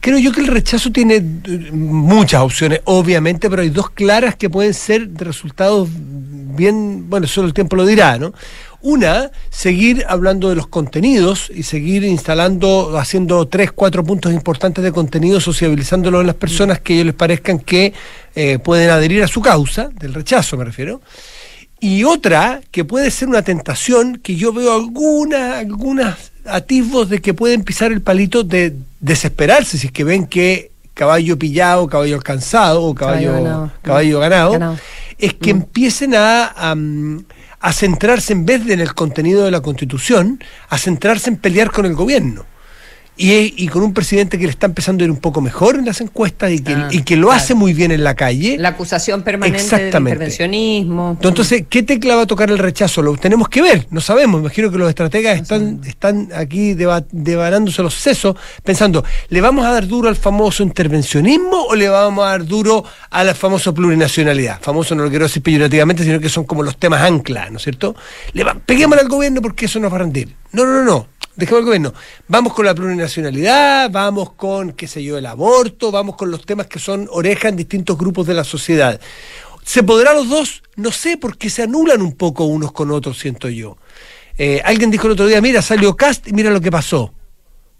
Creo 0.00 0.18
yo 0.18 0.32
que 0.32 0.40
el 0.40 0.46
rechazo 0.46 0.90
tiene 0.90 1.16
eh, 1.16 1.22
muchas 1.72 2.40
opciones, 2.40 2.80
obviamente, 2.84 3.50
pero 3.50 3.60
hay 3.60 3.68
dos 3.70 3.90
claras 3.90 4.36
que 4.36 4.48
pueden 4.48 4.72
ser 4.72 5.08
de 5.10 5.24
resultados 5.26 5.90
bien, 5.92 7.08
bueno, 7.10 7.26
solo 7.26 7.48
el 7.48 7.54
tiempo 7.54 7.76
lo 7.76 7.84
dirá, 7.84 8.16
¿no? 8.18 8.32
Una, 8.80 9.30
seguir 9.50 10.04
hablando 10.08 10.48
de 10.48 10.54
los 10.54 10.68
contenidos 10.68 11.50
y 11.52 11.64
seguir 11.64 12.04
instalando, 12.04 12.96
haciendo 12.96 13.48
tres, 13.48 13.72
cuatro 13.72 14.04
puntos 14.04 14.32
importantes 14.32 14.84
de 14.84 14.92
contenido, 14.92 15.40
sociabilizándolo 15.40 16.20
en 16.20 16.28
las 16.28 16.36
personas 16.36 16.78
que 16.78 16.94
ellos 16.94 17.06
les 17.06 17.14
parezcan 17.14 17.58
que 17.58 17.92
eh, 18.36 18.58
pueden 18.60 18.90
adherir 18.90 19.22
a 19.24 19.28
su 19.28 19.40
causa, 19.40 19.88
del 19.98 20.14
rechazo 20.14 20.56
me 20.56 20.64
refiero. 20.64 21.00
Y 21.80 22.04
otra, 22.04 22.60
que 22.70 22.84
puede 22.84 23.10
ser 23.10 23.28
una 23.28 23.42
tentación, 23.42 24.18
que 24.22 24.36
yo 24.36 24.52
veo 24.52 24.74
algunas, 24.74 25.56
algunas 25.58 26.16
atisbos 26.44 27.08
de 27.08 27.20
que 27.20 27.34
pueden 27.34 27.62
pisar 27.64 27.90
el 27.92 28.00
palito 28.00 28.44
de 28.44 28.74
desesperarse, 29.00 29.76
si 29.78 29.88
es 29.88 29.92
que 29.92 30.04
ven 30.04 30.26
que 30.26 30.70
caballo 30.94 31.38
pillado, 31.38 31.86
caballo 31.88 32.16
alcanzado 32.16 32.82
o 32.82 32.94
caballo, 32.94 33.28
Caballo 33.28 33.44
ganado. 33.44 33.72
caballo 33.82 34.20
ganado, 34.20 34.52
Ganado. 34.52 34.78
es 35.18 35.34
que 35.34 35.50
empiecen 35.50 36.14
a, 36.16 36.46
a, 36.48 36.74
mm, 36.74 37.24
a 37.60 37.72
centrarse 37.72 38.32
en 38.32 38.46
vez 38.46 38.64
de 38.64 38.74
en 38.74 38.80
el 38.80 38.94
contenido 38.94 39.44
de 39.44 39.50
la 39.50 39.60
Constitución, 39.60 40.42
a 40.68 40.78
centrarse 40.78 41.30
en 41.30 41.36
pelear 41.36 41.70
con 41.70 41.86
el 41.86 41.94
gobierno. 41.94 42.44
Y, 43.20 43.52
y 43.56 43.66
con 43.66 43.82
un 43.82 43.92
presidente 43.92 44.38
que 44.38 44.44
le 44.44 44.50
está 44.50 44.66
empezando 44.66 45.02
a 45.02 45.06
ir 45.06 45.10
un 45.10 45.16
poco 45.16 45.40
mejor 45.40 45.74
en 45.74 45.84
las 45.84 46.00
encuestas 46.00 46.52
y 46.52 46.60
que, 46.60 46.72
Ah, 46.72 46.88
y 46.92 47.02
que 47.02 47.16
lo 47.16 47.26
claro. 47.26 47.42
hace 47.42 47.54
muy 47.54 47.74
bien 47.74 47.90
en 47.90 48.04
la 48.04 48.14
calle. 48.14 48.56
La 48.58 48.68
acusación 48.70 49.22
permanente 49.22 49.76
del 49.76 49.86
intervencionismo. 49.86 51.18
Entonces, 51.20 51.64
¿qué 51.68 51.82
tecla 51.82 52.14
va 52.16 52.22
a 52.22 52.26
tocar 52.26 52.48
el 52.50 52.58
rechazo? 52.58 53.02
Lo 53.02 53.16
tenemos 53.16 53.48
que 53.48 53.60
ver, 53.60 53.86
no 53.90 54.00
sabemos. 54.00 54.40
Imagino 54.40 54.70
que 54.70 54.78
los 54.78 54.88
estrategas 54.88 55.40
están, 55.40 55.80
están 55.84 56.28
aquí 56.34 56.74
devanándose 56.74 57.82
los 57.82 57.94
sesos, 57.94 58.36
pensando, 58.62 59.04
¿le 59.28 59.40
vamos 59.40 59.66
a 59.66 59.72
dar 59.72 59.86
duro 59.88 60.08
al 60.08 60.16
famoso 60.16 60.62
intervencionismo 60.62 61.64
o 61.64 61.74
le 61.74 61.88
vamos 61.88 62.24
a 62.24 62.28
dar 62.30 62.46
duro 62.46 62.84
a 63.10 63.24
la 63.24 63.34
famosa 63.34 63.72
plurinacionalidad? 63.72 64.60
Famoso 64.60 64.94
no 64.94 65.02
lo 65.02 65.10
quiero 65.10 65.24
decir 65.24 65.42
peyorativamente, 65.42 66.04
sino 66.04 66.20
que 66.20 66.28
son 66.28 66.44
como 66.44 66.62
los 66.62 66.76
temas 66.76 67.02
ancla, 67.02 67.50
¿no 67.50 67.56
es 67.56 67.64
cierto? 67.64 67.96
Le 68.32 68.44
va, 68.44 68.54
peguemos 68.54 68.96
al 68.98 69.08
gobierno 69.08 69.42
porque 69.42 69.66
eso 69.66 69.80
nos 69.80 69.90
va 69.92 69.96
a 69.96 70.00
rendir. 70.00 70.34
No, 70.52 70.64
no, 70.64 70.72
no, 70.72 70.84
no. 70.84 71.06
Dejemos 71.38 71.60
al 71.60 71.66
gobierno. 71.66 71.94
Vamos 72.26 72.52
con 72.52 72.66
la 72.66 72.74
plurinacionalidad, 72.74 73.90
vamos 73.92 74.32
con, 74.32 74.72
qué 74.72 74.88
sé 74.88 75.04
yo, 75.04 75.16
el 75.16 75.24
aborto, 75.24 75.92
vamos 75.92 76.16
con 76.16 76.32
los 76.32 76.44
temas 76.44 76.66
que 76.66 76.80
son 76.80 77.06
oreja 77.12 77.48
en 77.48 77.54
distintos 77.54 77.96
grupos 77.96 78.26
de 78.26 78.34
la 78.34 78.42
sociedad. 78.42 79.00
¿Se 79.62 79.84
podrá 79.84 80.12
los 80.14 80.28
dos? 80.28 80.64
No 80.74 80.90
sé, 80.90 81.16
porque 81.16 81.48
se 81.48 81.62
anulan 81.62 82.02
un 82.02 82.16
poco 82.16 82.44
unos 82.46 82.72
con 82.72 82.90
otros, 82.90 83.20
siento 83.20 83.48
yo. 83.48 83.76
Eh, 84.36 84.60
alguien 84.64 84.90
dijo 84.90 85.06
el 85.06 85.12
otro 85.12 85.28
día, 85.28 85.40
mira, 85.40 85.62
salió 85.62 85.94
Cast 85.96 86.26
y 86.26 86.32
mira 86.32 86.50
lo 86.50 86.60
que 86.60 86.72
pasó. 86.72 87.14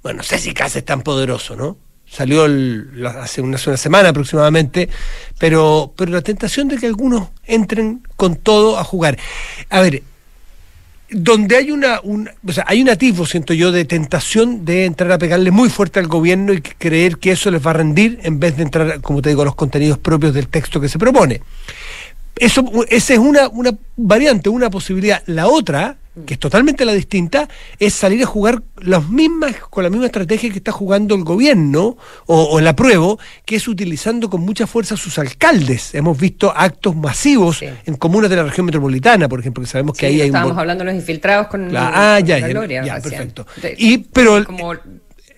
Bueno, 0.04 0.18
no 0.18 0.22
sé 0.22 0.38
si 0.38 0.54
Cast 0.54 0.76
es 0.76 0.84
tan 0.84 1.02
poderoso, 1.02 1.56
¿no? 1.56 1.78
Salió 2.06 2.44
el- 2.44 3.04
hace 3.06 3.40
una, 3.40 3.58
una 3.66 3.76
semana 3.76 4.10
aproximadamente, 4.10 4.88
pero, 5.36 5.92
pero 5.96 6.12
la 6.12 6.22
tentación 6.22 6.68
de 6.68 6.78
que 6.78 6.86
algunos 6.86 7.30
entren 7.44 8.06
con 8.14 8.36
todo 8.36 8.78
a 8.78 8.84
jugar. 8.84 9.18
A 9.68 9.80
ver, 9.80 10.04
donde 11.10 11.56
hay 11.56 11.70
una, 11.70 12.00
un, 12.02 12.28
o 12.46 12.52
sea, 12.52 12.64
hay 12.66 12.82
un 12.82 12.90
atisbo, 12.90 13.24
siento 13.24 13.54
yo, 13.54 13.72
de 13.72 13.84
tentación 13.84 14.64
de 14.64 14.84
entrar 14.84 15.10
a 15.12 15.18
pegarle 15.18 15.50
muy 15.50 15.70
fuerte 15.70 15.98
al 16.00 16.06
gobierno 16.06 16.52
y 16.52 16.60
creer 16.60 17.16
que 17.18 17.32
eso 17.32 17.50
les 17.50 17.66
va 17.66 17.70
a 17.70 17.74
rendir 17.74 18.18
en 18.22 18.38
vez 18.38 18.56
de 18.56 18.64
entrar, 18.64 19.00
como 19.00 19.22
te 19.22 19.30
digo, 19.30 19.42
a 19.42 19.46
los 19.46 19.54
contenidos 19.54 19.98
propios 19.98 20.34
del 20.34 20.48
texto 20.48 20.80
que 20.80 20.88
se 20.88 20.98
propone. 20.98 21.40
Eso, 22.40 22.64
esa 22.88 23.12
es 23.14 23.18
una, 23.18 23.48
una 23.48 23.72
variante, 23.96 24.48
una 24.48 24.70
posibilidad. 24.70 25.22
La 25.26 25.48
otra, 25.48 25.96
que 26.26 26.34
es 26.34 26.40
totalmente 26.40 26.84
la 26.84 26.92
distinta, 26.94 27.48
es 27.78 27.94
salir 27.94 28.22
a 28.22 28.26
jugar 28.26 28.62
las 28.80 29.08
mismas, 29.08 29.54
con 29.70 29.84
la 29.84 29.90
misma 29.90 30.06
estrategia 30.06 30.50
que 30.50 30.58
está 30.58 30.72
jugando 30.72 31.14
el 31.14 31.22
gobierno 31.24 31.96
o, 32.26 32.42
o 32.42 32.58
el 32.58 32.66
apruebo, 32.66 33.18
que 33.44 33.56
es 33.56 33.68
utilizando 33.68 34.28
con 34.28 34.40
mucha 34.40 34.66
fuerza 34.66 34.94
a 34.94 34.98
sus 34.98 35.18
alcaldes. 35.18 35.94
Hemos 35.94 36.18
visto 36.18 36.52
actos 36.56 36.96
masivos 36.96 37.58
Sí. 37.58 37.66
en 37.86 37.94
comunas 37.96 38.30
de 38.30 38.36
la 38.36 38.42
región 38.44 38.66
metropolitana, 38.66 39.28
por 39.28 39.40
ejemplo, 39.40 39.62
que 39.62 39.70
sabemos 39.70 39.96
que 39.96 40.08
Sí, 40.08 40.14
ahí 40.14 40.20
hay 40.22 40.26
estábamos 40.28 40.58
hablando 40.58 40.84
de 40.84 40.90
los 40.92 41.00
infiltrados 41.00 41.46
con, 41.48 41.68
Claro, 41.68 41.92
ah, 41.96 42.16
con 42.18 42.26
ya, 42.26 42.38
la 42.40 42.48
Gloria 42.48 42.84
ya, 42.84 43.00
perfecto. 43.00 43.46
Y, 43.76 43.98
pero 43.98 44.44
como, 44.44 44.74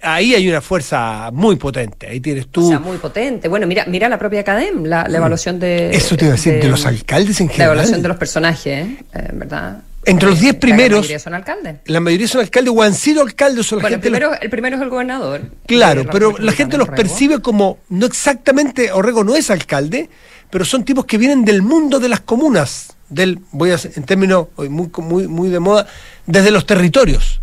ahí 0.02 0.34
hay 0.34 0.48
una 0.48 0.60
fuerza 0.60 1.30
muy 1.32 1.56
potente. 1.56 2.06
Ahí 2.08 2.20
tienes 2.20 2.48
tú. 2.48 2.66
o 2.66 2.68
sea, 2.68 2.78
muy 2.78 2.96
potente. 2.98 3.48
Bueno, 3.48 3.66
mira, 3.66 3.84
mira 3.86 4.08
la 4.08 4.18
propia 4.18 4.40
Academ, 4.40 4.84
la, 4.84 5.06
la 5.08 5.18
evaluación 5.18 5.58
de. 5.58 5.90
Eso 5.90 6.16
te 6.16 6.24
iba 6.26 6.34
a 6.34 6.36
decir, 6.36 6.60
de 6.60 6.68
los 6.68 6.86
alcaldes 6.86 7.40
en 7.40 7.46
La 7.48 7.52
general. 7.52 7.72
evaluación 7.74 8.02
de 8.02 8.08
los 8.08 8.16
personajes, 8.16 8.86
¿eh? 8.86 8.96
¿verdad? 9.32 9.82
Entre 10.06 10.28
los 10.30 10.40
10 10.40 10.54
La 10.54 10.60
primeros- 10.60 11.00
mayoría 11.00 11.18
son 11.18 11.34
alcaldes. 11.34 11.76
la 11.84 12.00
mayoría 12.00 12.26
son 12.26 12.40
alcaldes 12.40 12.72
o 12.74 12.82
han 12.82 12.94
sido 12.94 13.20
alcaldes 13.22 13.70
o 13.70 13.76
la 13.76 13.82
Bueno, 13.82 13.96
el 13.96 14.02
gente 14.02 14.20
los- 14.20 14.38
el 14.40 14.48
primero 14.50 14.76
es 14.76 14.82
el 14.82 14.88
gobernador. 14.88 15.42
Claro, 15.66 16.04
de 16.04 16.08
pero 16.10 16.38
la 16.38 16.52
gente 16.52 16.78
los 16.78 16.88
percibe 16.88 17.40
como, 17.40 17.78
no 17.90 18.06
exactamente, 18.06 18.92
Orrego 18.92 19.24
no 19.24 19.36
es 19.36 19.50
alcalde, 19.50 20.08
pero 20.48 20.64
son 20.64 20.84
tipos 20.84 21.04
que 21.04 21.18
vienen 21.18 21.44
del 21.44 21.60
mundo 21.60 22.00
de 22.00 22.08
las 22.08 22.20
comunas, 22.20 22.96
del, 23.10 23.40
voy 23.52 23.72
a 23.72 23.76
en 23.94 24.02
términos 24.04 24.46
muy, 24.56 24.88
muy, 25.02 25.28
muy 25.28 25.48
de 25.50 25.58
moda, 25.60 25.86
desde 26.26 26.50
los 26.50 26.64
territorios. 26.64 27.39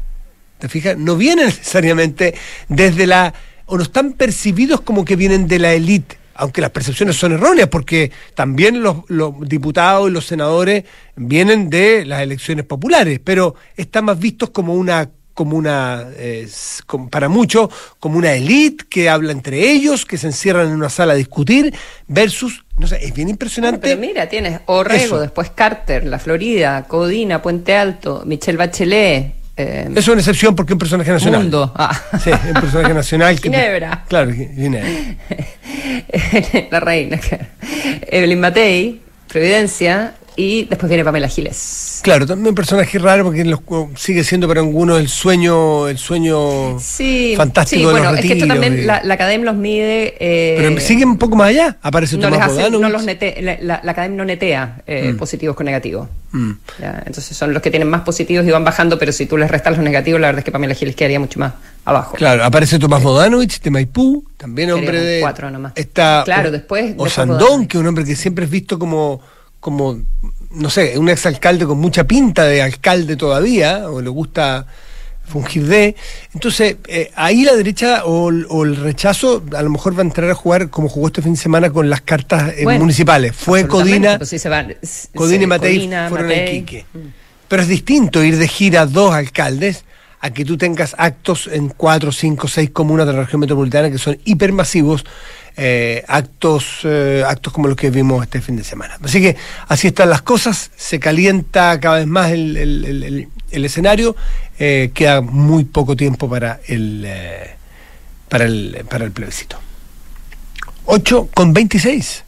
¿Te 0.59 0.69
fijas? 0.69 0.97
No 0.97 1.15
vienen 1.15 1.45
necesariamente 1.45 2.35
desde 2.67 3.07
la, 3.07 3.33
o 3.65 3.77
no 3.77 3.83
están 3.83 4.13
percibidos 4.13 4.81
como 4.81 5.05
que 5.05 5.15
vienen 5.15 5.47
de 5.47 5.59
la 5.59 5.73
élite 5.73 6.17
aunque 6.37 6.61
las 6.61 6.69
percepciones 6.69 7.15
son 7.15 7.33
erróneas, 7.33 7.67
porque 7.67 8.11
también 8.35 8.81
los, 8.83 8.97
los 9.07 9.33
diputados 9.41 10.07
y 10.07 10.13
los 10.13 10.25
senadores 10.25 10.83
vienen 11.15 11.69
de 11.69 12.05
las 12.05 12.21
elecciones 12.21 12.63
populares, 12.63 13.19
pero 13.23 13.55
están 13.75 14.05
más 14.05 14.19
vistos 14.19 14.51
como 14.51 14.75
una 14.75 15.09
como 15.37 15.55
una, 15.55 16.07
eh, 16.15 16.47
como 16.87 17.11
para 17.11 17.29
muchos, 17.29 17.69
como 17.99 18.17
una 18.17 18.33
élite 18.33 18.85
que 18.89 19.07
habla 19.07 19.31
entre 19.31 19.69
ellos, 19.69 20.03
que 20.03 20.17
se 20.17 20.25
encierran 20.25 20.69
en 20.69 20.73
una 20.73 20.89
sala 20.89 21.13
a 21.13 21.15
discutir, 21.15 21.75
versus, 22.07 22.65
no 22.75 22.87
sé, 22.87 23.05
es 23.05 23.13
bien 23.13 23.29
impresionante. 23.29 23.81
Pero 23.81 24.01
mira, 24.01 24.27
tienes 24.27 24.61
Orrego, 24.65 25.03
Eso. 25.03 25.19
después 25.19 25.51
Carter, 25.51 26.07
La 26.07 26.17
Florida, 26.17 26.85
Codina, 26.87 27.39
Puente 27.43 27.75
Alto, 27.75 28.23
Michelle 28.25 28.57
Bachelet, 28.57 29.35
eh, 29.57 29.89
es 29.95 30.07
una 30.07 30.19
excepción 30.19 30.55
porque 30.55 30.71
es 30.71 30.75
un 30.75 30.79
personaje 30.79 31.11
nacional. 31.11 31.41
Mundo. 31.41 31.71
Ah. 31.75 31.99
Sí, 32.23 32.29
un 32.29 32.53
personaje 32.53 32.93
nacional. 32.93 33.35
Que, 33.39 33.49
Ginebra. 33.49 34.05
Claro, 34.07 34.31
Ginebra. 34.31 34.87
la 36.71 36.79
reina, 36.79 37.17
claro. 37.17 37.45
Evelyn 38.07 38.39
Matei, 38.39 39.01
Providencia, 39.27 40.13
y 40.37 40.65
después 40.65 40.87
viene 40.87 41.03
Pamela 41.03 41.27
Giles. 41.27 41.99
Claro, 42.03 42.25
también 42.25 42.49
un 42.49 42.55
personaje 42.55 42.97
raro 42.99 43.23
porque 43.25 43.43
los- 43.43 43.59
sigue 43.95 44.23
siendo 44.23 44.47
para 44.47 44.61
algunos 44.61 44.99
el 44.99 45.09
sueño, 45.09 45.87
el 45.87 45.97
sueño 45.97 46.79
Sí, 46.79 47.33
fantástico 47.35 47.79
sí, 47.81 47.85
de 47.87 47.91
bueno, 47.91 48.11
los 48.11 48.19
es 48.19 48.25
que 48.27 48.33
esto 48.33 48.47
también 48.47 48.85
la, 48.87 49.01
la 49.03 49.13
Academia 49.15 49.45
los 49.51 49.55
mide. 49.55 50.15
eh, 50.19 50.55
Pero 50.59 50.79
sigue 50.79 51.03
un 51.05 51.17
poco 51.17 51.35
más 51.35 51.49
allá. 51.49 51.77
Aparece 51.81 52.17
no 52.17 52.29
les 52.29 52.39
hace, 52.39 52.69
no 52.69 52.87
los 52.87 53.03
nete- 53.05 53.41
la, 53.41 53.57
la- 53.59 53.81
la 53.83 53.91
Academia 53.91 54.15
no 54.17 54.25
netea 54.25 54.81
eh, 54.87 55.13
positivos 55.17 55.55
con 55.55 55.65
negativos. 55.65 56.07
Mm. 56.31 56.51
Ya, 56.79 57.03
entonces 57.05 57.35
son 57.35 57.51
los 57.53 57.61
que 57.61 57.71
tienen 57.71 57.89
más 57.89 58.01
positivos 58.01 58.45
y 58.45 58.51
van 58.51 58.63
bajando, 58.63 58.99
pero 58.99 59.11
si 59.11 59.25
tú 59.25 59.37
les 59.37 59.49
restas 59.49 59.73
los 59.75 59.83
negativos, 59.83 60.21
la 60.21 60.27
verdad 60.27 60.39
es 60.39 60.45
que 60.45 60.51
Pamela 60.51 60.73
Giles 60.75 60.95
quedaría 60.95 61.19
mucho 61.19 61.39
más 61.39 61.53
abajo. 61.85 62.15
Claro, 62.15 62.43
aparece 62.43 62.77
Tomás 62.77 63.01
Bodanovich 63.01 63.61
de 63.61 63.71
Maipú, 63.71 64.23
también 64.37 64.71
hombre 64.71 65.01
de. 65.01 65.21
cuatro 65.21 65.49
nomás. 65.49 65.71
Está 65.75 66.21
Claro, 66.25 66.49
O- 66.49 66.51
después- 66.51 66.93
Osandón, 66.97 67.65
que 67.65 67.77
es 67.77 67.81
un 67.81 67.87
hombre 67.87 68.03
que 68.05 68.15
siempre 68.15 68.45
es 68.45 68.51
visto 68.51 68.77
como, 68.77 69.21
como, 69.59 69.99
no 70.51 70.69
sé, 70.69 70.97
un 70.97 71.09
exalcalde 71.09 71.65
con 71.65 71.77
mucha 71.79 72.05
pinta 72.05 72.45
de 72.45 72.61
alcalde 72.61 73.15
todavía, 73.15 73.89
o 73.89 74.01
le 74.01 74.09
gusta 74.09 74.65
fungir 75.25 75.65
de. 75.67 75.95
Entonces, 76.33 76.77
eh, 76.87 77.11
ahí 77.15 77.43
la 77.43 77.53
derecha 77.55 78.05
o, 78.05 78.29
el- 78.29 78.45
o 78.49 78.63
el 78.63 78.77
rechazo 78.77 79.43
a 79.55 79.61
lo 79.61 79.69
mejor 79.69 79.93
va 79.93 79.99
a 79.99 80.05
entrar 80.05 80.29
a 80.29 80.35
jugar 80.35 80.69
como 80.69 80.87
jugó 80.87 81.07
este 81.07 81.21
fin 81.21 81.33
de 81.33 81.39
semana 81.39 81.69
con 81.69 81.89
las 81.89 81.99
cartas 82.01 82.53
eh, 82.55 82.63
Bueno, 82.63 82.79
municipales. 82.79 83.35
Fue 83.35 83.67
Codina. 83.67 84.17
pues 84.17 84.29
sí 84.29 84.39
se 84.39 84.47
van- 84.47 84.75
s- 84.81 85.09
Codina 85.13 85.43
y 85.43 85.47
Matei 85.47 85.75
Codina, 85.77 86.07
fueron 86.09 86.31
a. 86.31 86.35
Iquique. 86.45 86.85
Pero 87.49 87.61
es 87.61 87.67
distinto 87.67 88.23
ir 88.23 88.37
de 88.37 88.47
gira 88.47 88.81
a 88.81 88.85
dos 88.85 89.13
alcaldes 89.13 89.83
a 90.19 90.31
que 90.31 90.45
tú 90.45 90.57
tengas 90.57 90.95
actos 90.97 91.47
en 91.51 91.69
cuatro, 91.69 92.11
cinco, 92.11 92.47
seis 92.47 92.69
comunas 92.71 93.05
de 93.05 93.13
la 93.13 93.19
región 93.21 93.39
metropolitana 93.41 93.91
que 93.91 93.97
son 93.97 94.17
hipermasivos, 94.25 95.05
eh, 95.57 96.03
actos, 96.07 96.81
eh, 96.83 97.23
actos 97.27 97.51
como 97.51 97.67
los 97.67 97.75
que 97.75 97.89
vimos 97.89 98.23
este 98.23 98.41
fin 98.41 98.55
de 98.55 98.63
semana. 98.63 98.97
Así 99.03 99.19
que 99.21 99.35
así 99.67 99.87
están 99.87 100.09
las 100.09 100.21
cosas, 100.21 100.71
se 100.75 100.99
calienta 100.99 101.79
cada 101.79 101.97
vez 101.97 102.07
más 102.07 102.31
el, 102.31 102.55
el- 102.57 102.85
el- 102.85 103.03
el- 103.03 103.27
el 103.49 103.65
escenario, 103.65 104.15
eh, 104.59 104.91
queda 104.93 105.21
muy 105.21 105.63
poco 105.65 105.95
tiempo 105.95 106.29
para 106.29 106.59
el, 106.67 107.03
eh, 107.05 107.55
para 108.29 108.45
el, 108.45 108.85
para 108.89 109.05
el 109.05 109.11
plebiscito. 109.11 109.57
8 110.85 111.29
con 111.33 111.53
26. 111.53 112.23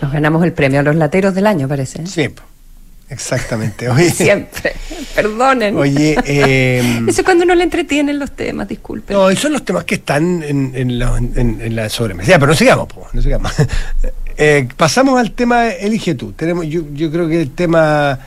Nos 0.00 0.12
ganamos 0.12 0.44
el 0.44 0.52
premio 0.52 0.80
a 0.80 0.82
los 0.82 0.94
lateros 0.96 1.34
del 1.34 1.46
año, 1.46 1.68
parece. 1.68 2.06
Sí, 2.06 2.28
exactamente. 3.08 3.88
Oye, 3.90 4.10
Siempre. 4.10 4.72
Perdonen. 5.14 5.76
Oye, 5.76 6.16
eh, 6.24 7.00
Eso 7.08 7.20
es 7.20 7.24
cuando 7.24 7.44
no 7.44 7.54
le 7.54 7.64
entretienen 7.64 8.18
los 8.18 8.32
temas, 8.36 8.68
disculpen. 8.68 9.16
no, 9.16 9.30
y 9.30 9.36
son 9.36 9.52
los 9.52 9.64
temas 9.64 9.84
que 9.84 9.96
están 9.96 10.42
en, 10.42 10.72
en 10.74 10.98
la, 10.98 11.16
en- 11.18 11.58
en 11.60 11.76
la 11.76 11.88
sobremesa. 11.88 12.30
Ya, 12.30 12.38
pero 12.38 12.52
no 12.52 12.56
sigamos, 12.56 12.86
po, 12.88 13.06
no 13.12 13.22
sigamos. 13.22 13.52
Eh, 14.38 14.68
pasamos 14.76 15.18
al 15.18 15.30
tema 15.30 15.68
Elige 15.68 16.14
tú. 16.14 16.32
Tenemos, 16.32 16.66
yo, 16.66 16.82
yo 16.92 17.10
creo 17.10 17.26
que 17.26 17.40
el 17.40 17.52
tema. 17.52 18.18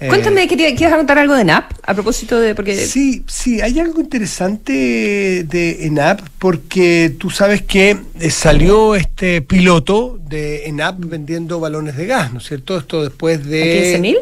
Eh, 0.00 0.08
Cuéntame, 0.08 0.46
¿quería- 0.46 0.74
¿quieres 0.76 0.94
contar 0.96 1.18
algo 1.18 1.34
de 1.34 1.44
NAP? 1.44 1.72
A 1.82 1.94
propósito 1.94 2.38
de. 2.40 2.54
Porque 2.54 2.76
Sí, 2.76 3.24
sí, 3.26 3.60
hay 3.60 3.80
algo 3.80 4.00
interesante 4.00 5.44
de 5.44 5.86
ENAP 5.86 6.20
porque 6.38 7.12
tú 7.18 7.30
sabes 7.30 7.62
que 7.62 7.96
eh, 8.20 8.30
salió 8.30 8.94
este 8.94 9.42
piloto 9.42 10.18
de 10.28 10.66
ENAP 10.66 11.00
vendiendo 11.06 11.58
balones 11.60 11.96
de 11.96 12.06
gas, 12.06 12.32
¿no 12.32 12.38
es 12.38 12.46
cierto? 12.46 12.78
Esto 12.78 13.02
después 13.02 13.44
de... 13.46 13.94
¿A 13.96 13.98
15.000? 13.98 14.16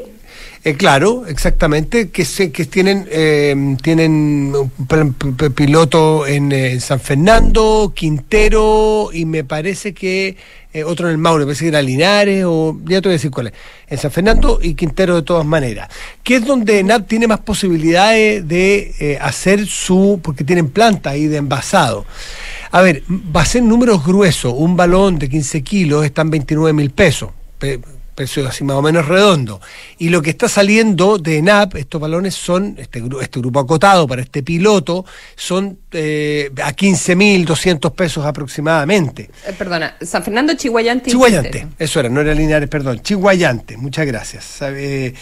Eh, 0.65 0.75
claro, 0.75 1.27
exactamente, 1.29 2.09
que 2.11 2.25
se, 2.25 2.51
que 2.51 2.65
tienen 2.65 3.07
eh, 3.11 3.55
tienen 3.83 4.53
un 4.53 4.75
piloto 5.55 6.27
en 6.27 6.51
eh, 6.51 6.81
San 6.81 6.99
Fernando, 6.99 7.93
Quintero 7.95 9.11
y 9.13 9.27
me 9.27 9.45
parece 9.45 9.95
que 9.95 10.37
eh, 10.77 10.85
otro 10.85 11.07
en 11.07 11.13
el 11.13 11.19
Maule, 11.19 11.45
parece 11.45 11.65
que 11.65 11.69
era 11.69 11.81
Linares 11.83 12.45
o 12.47 12.77
ya 12.85 13.01
te 13.01 13.09
voy 13.09 13.15
a 13.15 13.19
decir 13.19 13.31
cuál 13.31 13.47
es. 13.49 13.53
En 13.89 13.99
San 13.99 14.11
Fernando 14.11 14.59
y 14.63 14.75
Quintero 14.75 15.15
de 15.17 15.23
todas 15.23 15.47
maneras, 15.47 15.89
que 16.23 16.37
es 16.37 16.45
donde 16.47 16.83
NAP 16.83 17.09
tiene 17.09 17.27
más 17.27 17.41
posibilidades 17.41 18.47
de 18.47 18.95
eh, 19.01 19.19
hacer 19.21 19.67
su, 19.67 20.21
porque 20.23 20.45
tienen 20.45 20.69
planta 20.69 21.11
ahí 21.11 21.27
de 21.27 21.39
envasado. 21.39 22.05
A 22.73 22.83
ver, 22.83 23.03
va 23.09 23.43
a 23.43 23.47
ser 23.47 23.63
números 23.63 24.05
gruesos, 24.05 24.53
un 24.57 24.77
balón 24.77 25.19
de 25.19 25.29
15 25.29 25.63
kilos 25.63 26.05
está 26.05 26.23
en 26.23 26.31
29 26.31 26.73
mil 26.73 26.91
pesos. 26.91 27.31
Pe- 27.59 27.81
precio 28.17 28.49
así 28.49 28.65
más 28.65 28.77
o 28.77 28.83
menos 28.83 29.07
redondo. 29.07 29.61
Y 29.99 30.09
lo 30.09 30.23
que 30.23 30.31
está 30.31 30.49
saliendo 30.49 31.19
de 31.19 31.37
ENAP, 31.37 31.77
estos 31.77 32.01
balones 32.01 32.35
son, 32.35 32.75
este, 32.79 33.05
este 33.21 33.41
grupo 33.41 33.61
acotado 33.61 34.09
para 34.09 34.23
este 34.23 34.43
piloto, 34.43 35.05
son 35.37 35.79
eh, 35.97 36.51
a 36.63 36.73
15.200 36.73 37.93
pesos 37.95 38.25
aproximadamente. 38.25 39.31
Eh, 39.47 39.53
perdona, 39.57 39.97
San 40.03 40.23
Fernando, 40.23 40.55
Chihuayante. 40.55 41.11
y 41.11 41.13
Chihuayante, 41.13 41.51
Quintero. 41.51 41.73
eso 41.79 42.01
era, 42.01 42.09
no 42.09 42.21
era 42.21 42.35
Linares, 42.35 42.69
perdón, 42.69 43.01
Chihuayante, 43.01 43.77
muchas 43.77 44.07
gracias. 44.07 44.59
Eh, 44.63 45.15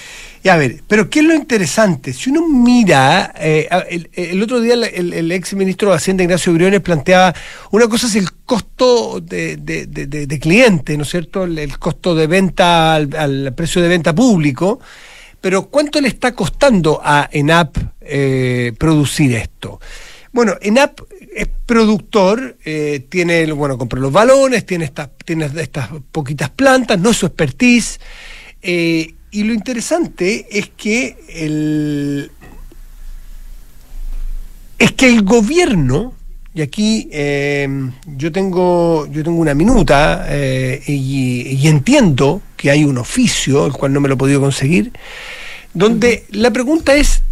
y 0.42 0.48
a 0.48 0.56
ver, 0.56 0.82
pero 0.86 1.08
¿qué 1.08 1.20
es 1.20 1.24
lo 1.24 1.34
interesante? 1.34 2.12
Si 2.12 2.30
uno 2.30 2.46
mira, 2.48 3.32
eh, 3.38 3.68
el, 3.88 4.10
el 4.12 4.42
otro 4.42 4.60
día 4.60 4.74
el, 4.74 4.84
el- 4.84 5.12
el 5.14 5.32
ex 5.32 5.54
ministro 5.54 5.90
de 5.90 5.96
Hacienda, 5.96 6.22
Ignacio 6.24 6.52
Briones, 6.52 6.80
planteaba, 6.80 7.34
una 7.70 7.88
cosa 7.88 8.06
es 8.06 8.16
el 8.16 8.30
costo 8.44 9.20
de, 9.20 9.56
de- 9.56 9.86
de- 9.86 10.06
de- 10.06 10.26
de 10.26 10.38
cliente, 10.38 10.96
¿no 10.96 11.04
es 11.04 11.10
cierto? 11.10 11.44
El, 11.44 11.58
el 11.58 11.78
costo 11.78 12.14
de 12.14 12.26
venta 12.26 12.94
al, 12.94 13.14
al 13.16 13.54
precio 13.54 13.80
de 13.80 13.88
venta 13.88 14.14
público, 14.14 14.80
pero 15.40 15.66
¿cuánto 15.66 16.00
le 16.00 16.08
está 16.08 16.32
costando 16.34 17.00
a 17.04 17.28
ENAP 17.32 17.76
eh, 18.00 18.72
producir 18.78 19.34
esto? 19.36 19.80
Bueno, 20.34 20.56
ENAP 20.60 21.00
es 21.36 21.48
productor, 21.64 22.56
eh, 22.64 23.06
tiene, 23.08 23.52
bueno, 23.52 23.78
compró 23.78 24.00
los 24.00 24.10
balones, 24.10 24.66
tiene 24.66 24.84
estas, 24.84 25.10
tiene 25.24 25.48
estas 25.60 25.90
poquitas 26.10 26.50
plantas, 26.50 26.98
no 26.98 27.10
es 27.10 27.16
su 27.18 27.26
expertise. 27.26 28.00
eh, 28.60 29.14
y 29.30 29.42
lo 29.44 29.52
interesante 29.52 30.46
es 30.50 30.70
que 30.76 31.16
el, 31.28 32.30
es 34.78 34.92
que 34.92 35.06
el 35.06 35.22
gobierno, 35.22 36.14
y 36.52 36.62
aquí 36.62 37.08
eh, 37.12 37.68
yo 38.06 38.30
tengo 38.30 39.06
yo 39.06 39.24
tengo 39.24 39.40
una 39.40 39.54
minuta 39.54 40.26
eh, 40.28 40.82
y, 40.86 41.48
y 41.48 41.68
entiendo 41.68 42.42
que 42.56 42.70
hay 42.72 42.84
un 42.84 42.98
oficio, 42.98 43.66
el 43.66 43.72
cual 43.72 43.92
no 43.92 44.00
me 44.00 44.08
lo 44.08 44.14
he 44.14 44.18
podido 44.18 44.40
conseguir, 44.40 44.92
donde 45.74 46.26
la 46.30 46.52
pregunta 46.52 46.94
es 46.94 47.22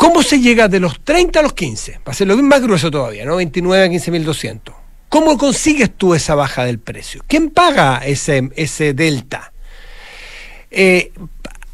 ¿Cómo 0.00 0.22
se 0.22 0.40
llega 0.40 0.66
de 0.66 0.80
los 0.80 0.98
30 1.04 1.40
a 1.40 1.42
los 1.42 1.52
15? 1.52 1.98
Va 1.98 2.12
a 2.12 2.14
ser 2.14 2.26
lo 2.26 2.34
más 2.38 2.62
grueso 2.62 2.90
todavía, 2.90 3.26
¿no? 3.26 3.36
29 3.36 3.84
a 3.84 3.86
15.200. 3.86 4.72
¿Cómo 5.10 5.36
consigues 5.36 5.94
tú 5.94 6.14
esa 6.14 6.34
baja 6.34 6.64
del 6.64 6.78
precio? 6.78 7.22
¿Quién 7.26 7.50
paga 7.50 7.98
ese, 7.98 8.48
ese 8.56 8.94
delta? 8.94 9.52
Eh, 10.70 11.12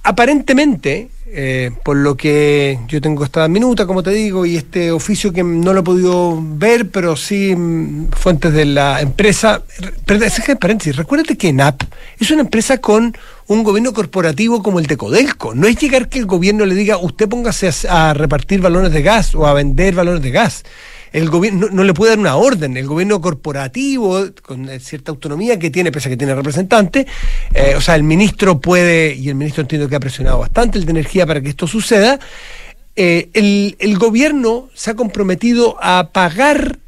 aparentemente, 0.02 1.08
eh, 1.28 1.72
por 1.82 1.96
lo 1.96 2.16
que 2.16 2.78
yo 2.86 3.00
tengo 3.00 3.24
esta 3.24 3.48
minuta, 3.48 3.84
como 3.84 4.02
te 4.02 4.10
digo, 4.10 4.46
y 4.46 4.56
este 4.56 4.92
oficio 4.92 5.32
que 5.32 5.42
no 5.42 5.72
lo 5.72 5.80
he 5.80 5.82
podido 5.82 6.40
ver, 6.40 6.88
pero 6.90 7.16
sí 7.16 7.54
mm, 7.56 8.10
fuentes 8.12 8.52
de 8.52 8.64
la 8.64 9.00
empresa. 9.00 9.62
Déjame 10.06 10.56
paréntesis. 10.56 10.94
Recuérdate 10.94 11.36
que 11.36 11.52
NAP 11.52 11.82
es 12.20 12.30
una 12.30 12.42
empresa 12.42 12.78
con 12.78 13.16
un 13.48 13.64
gobierno 13.64 13.92
corporativo 13.92 14.62
como 14.62 14.78
el 14.78 14.86
de 14.86 14.96
Codelco. 14.96 15.54
No 15.54 15.66
es 15.66 15.76
llegar 15.76 16.08
que 16.08 16.20
el 16.20 16.26
gobierno 16.26 16.64
le 16.64 16.76
diga, 16.76 16.98
usted 16.98 17.28
póngase 17.28 17.70
a, 17.88 18.10
a 18.10 18.14
repartir 18.14 18.60
balones 18.60 18.92
de 18.92 19.02
gas 19.02 19.34
o 19.34 19.46
a 19.46 19.52
vender 19.52 19.94
balones 19.94 20.22
de 20.22 20.30
gas. 20.30 20.62
El 21.16 21.30
gobierno 21.30 21.68
no, 21.72 21.82
le 21.82 21.94
puede 21.94 22.10
dar 22.10 22.18
una 22.18 22.36
orden. 22.36 22.76
El 22.76 22.86
gobierno 22.86 23.22
corporativo, 23.22 24.26
con 24.42 24.68
eh, 24.68 24.78
cierta 24.80 25.12
autonomía 25.12 25.58
que 25.58 25.70
tiene, 25.70 25.90
pese 25.90 26.08
a 26.08 26.10
que 26.10 26.18
tiene 26.18 26.34
representante, 26.34 27.06
eh, 27.54 27.72
o 27.74 27.80
sea, 27.80 27.94
el 27.94 28.02
ministro 28.02 28.60
puede, 28.60 29.14
y 29.14 29.30
el 29.30 29.34
ministro 29.34 29.62
entiendo 29.62 29.88
que 29.88 29.96
ha 29.96 30.00
presionado 30.00 30.40
bastante 30.40 30.76
el 30.76 30.84
de 30.84 30.90
energía 30.90 31.24
para 31.26 31.40
que 31.40 31.48
esto 31.48 31.66
suceda, 31.66 32.20
eh, 32.96 33.30
el 33.78 33.96
gobierno 33.96 34.68
se 34.74 34.90
ha 34.90 34.94
comprometido 34.94 35.78
a 35.80 36.10
pagar 36.12 36.80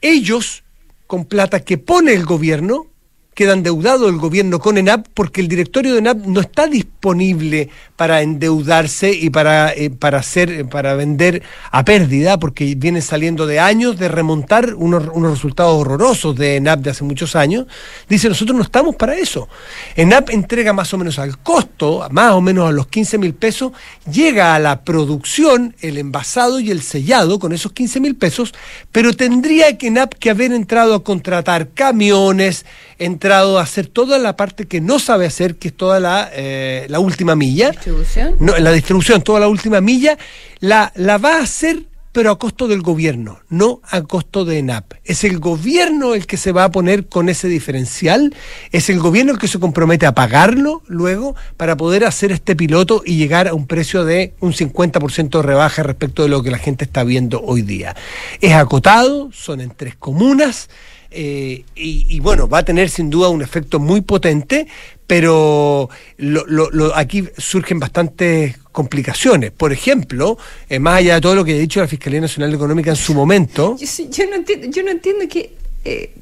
ellos 0.00 0.62
con 1.06 1.26
plata 1.26 1.60
que 1.60 1.76
pone 1.76 2.14
el 2.14 2.24
gobierno 2.24 2.86
queda 3.34 3.52
endeudado 3.52 4.08
el 4.08 4.18
gobierno 4.18 4.58
con 4.58 4.76
ENAP 4.76 5.06
porque 5.14 5.40
el 5.40 5.48
directorio 5.48 5.92
de 5.92 6.00
ENAP 6.00 6.26
no 6.26 6.40
está 6.40 6.66
disponible 6.66 7.70
para 7.96 8.22
endeudarse 8.22 9.12
y 9.12 9.30
para, 9.30 9.72
eh, 9.72 9.90
para, 9.90 10.18
hacer, 10.18 10.50
eh, 10.50 10.64
para 10.64 10.94
vender 10.94 11.42
a 11.70 11.84
pérdida, 11.84 12.38
porque 12.38 12.74
viene 12.76 13.00
saliendo 13.02 13.46
de 13.46 13.60
años 13.60 13.98
de 13.98 14.08
remontar 14.08 14.74
unos, 14.74 15.08
unos 15.12 15.30
resultados 15.30 15.80
horrorosos 15.80 16.36
de 16.36 16.56
ENAP 16.56 16.80
de 16.80 16.90
hace 16.90 17.04
muchos 17.04 17.36
años. 17.36 17.66
Dice, 18.08 18.28
nosotros 18.28 18.56
no 18.56 18.62
estamos 18.62 18.96
para 18.96 19.14
eso. 19.14 19.48
ENAP 19.96 20.30
entrega 20.30 20.72
más 20.72 20.92
o 20.92 20.98
menos 20.98 21.18
al 21.18 21.38
costo, 21.38 22.06
más 22.10 22.32
o 22.32 22.40
menos 22.40 22.68
a 22.68 22.72
los 22.72 22.88
15 22.88 23.18
mil 23.18 23.34
pesos, 23.34 23.72
llega 24.10 24.54
a 24.54 24.58
la 24.58 24.82
producción, 24.82 25.74
el 25.80 25.98
envasado 25.98 26.60
y 26.60 26.70
el 26.70 26.82
sellado 26.82 27.38
con 27.38 27.52
esos 27.52 27.72
15 27.72 28.00
mil 28.00 28.16
pesos, 28.16 28.54
pero 28.92 29.14
tendría 29.14 29.78
que 29.78 29.88
ENAP 29.88 30.14
que 30.14 30.30
haber 30.30 30.52
entrado 30.52 30.94
a 30.94 31.04
contratar 31.04 31.70
camiones, 31.70 32.64
entrado 33.00 33.58
a 33.58 33.62
hacer 33.62 33.88
toda 33.88 34.18
la 34.18 34.36
parte 34.36 34.66
que 34.66 34.80
no 34.80 34.98
sabe 34.98 35.26
hacer, 35.26 35.56
que 35.56 35.68
es 35.68 35.76
toda 35.76 35.98
la, 35.98 36.30
eh, 36.32 36.86
la 36.88 37.00
última 37.00 37.34
milla. 37.34 37.70
¿Distribución? 37.70 38.36
No, 38.38 38.56
la 38.56 38.70
distribución, 38.70 39.22
toda 39.22 39.40
la 39.40 39.48
última 39.48 39.80
milla, 39.80 40.16
la, 40.60 40.92
la 40.94 41.18
va 41.18 41.38
a 41.38 41.42
hacer 41.42 41.90
pero 42.12 42.32
a 42.32 42.38
costo 42.38 42.66
del 42.66 42.82
gobierno, 42.82 43.38
no 43.48 43.80
a 43.88 44.02
costo 44.02 44.44
de 44.44 44.58
ENAP. 44.58 44.94
Es 45.04 45.22
el 45.22 45.38
gobierno 45.38 46.14
el 46.14 46.26
que 46.26 46.36
se 46.36 46.52
va 46.52 46.64
a 46.64 46.70
poner 46.70 47.06
con 47.06 47.28
ese 47.28 47.48
diferencial, 47.48 48.34
es 48.72 48.90
el 48.90 48.98
gobierno 48.98 49.32
el 49.32 49.38
que 49.38 49.48
se 49.48 49.60
compromete 49.60 50.06
a 50.06 50.14
pagarlo 50.14 50.82
luego 50.86 51.36
para 51.56 51.76
poder 51.76 52.04
hacer 52.04 52.32
este 52.32 52.56
piloto 52.56 53.02
y 53.04 53.16
llegar 53.16 53.46
a 53.46 53.54
un 53.54 53.66
precio 53.66 54.04
de 54.04 54.34
un 54.40 54.52
50% 54.52 55.30
de 55.30 55.42
rebaja 55.42 55.82
respecto 55.82 56.24
de 56.24 56.30
lo 56.30 56.42
que 56.42 56.50
la 56.50 56.58
gente 56.58 56.84
está 56.84 57.04
viendo 57.04 57.40
hoy 57.42 57.62
día. 57.62 57.94
Es 58.40 58.54
acotado, 58.54 59.30
son 59.32 59.60
en 59.60 59.70
tres 59.70 59.94
comunas. 59.94 60.68
Eh, 61.10 61.64
y, 61.74 62.06
y, 62.08 62.20
bueno, 62.20 62.48
va 62.48 62.58
a 62.58 62.64
tener 62.64 62.88
sin 62.88 63.10
duda 63.10 63.28
un 63.28 63.42
efecto 63.42 63.80
muy 63.80 64.00
potente, 64.00 64.66
pero 65.06 65.90
lo, 66.18 66.44
lo, 66.46 66.96
aquí 66.96 67.24
surgen 67.36 67.80
bastantes 67.80 68.56
complicaciones. 68.70 69.50
Por 69.50 69.72
ejemplo, 69.72 70.38
eh, 70.68 70.78
más 70.78 70.98
allá 70.98 71.16
de 71.16 71.20
todo 71.20 71.34
lo 71.34 71.44
que 71.44 71.54
ha 71.54 71.58
dicho 71.58 71.80
la 71.80 71.88
Fiscalía 71.88 72.20
Nacional 72.20 72.54
Económica 72.54 72.90
en 72.90 72.96
su 72.96 73.12
momento. 73.12 73.76
Yo, 73.76 73.86
yo 74.08 74.30
no, 74.30 74.36
entiendo, 74.36 74.68
yo 74.70 74.82
no 74.84 74.90
entiendo 74.90 75.28
que. 75.28 75.52
Eh, 75.84 76.14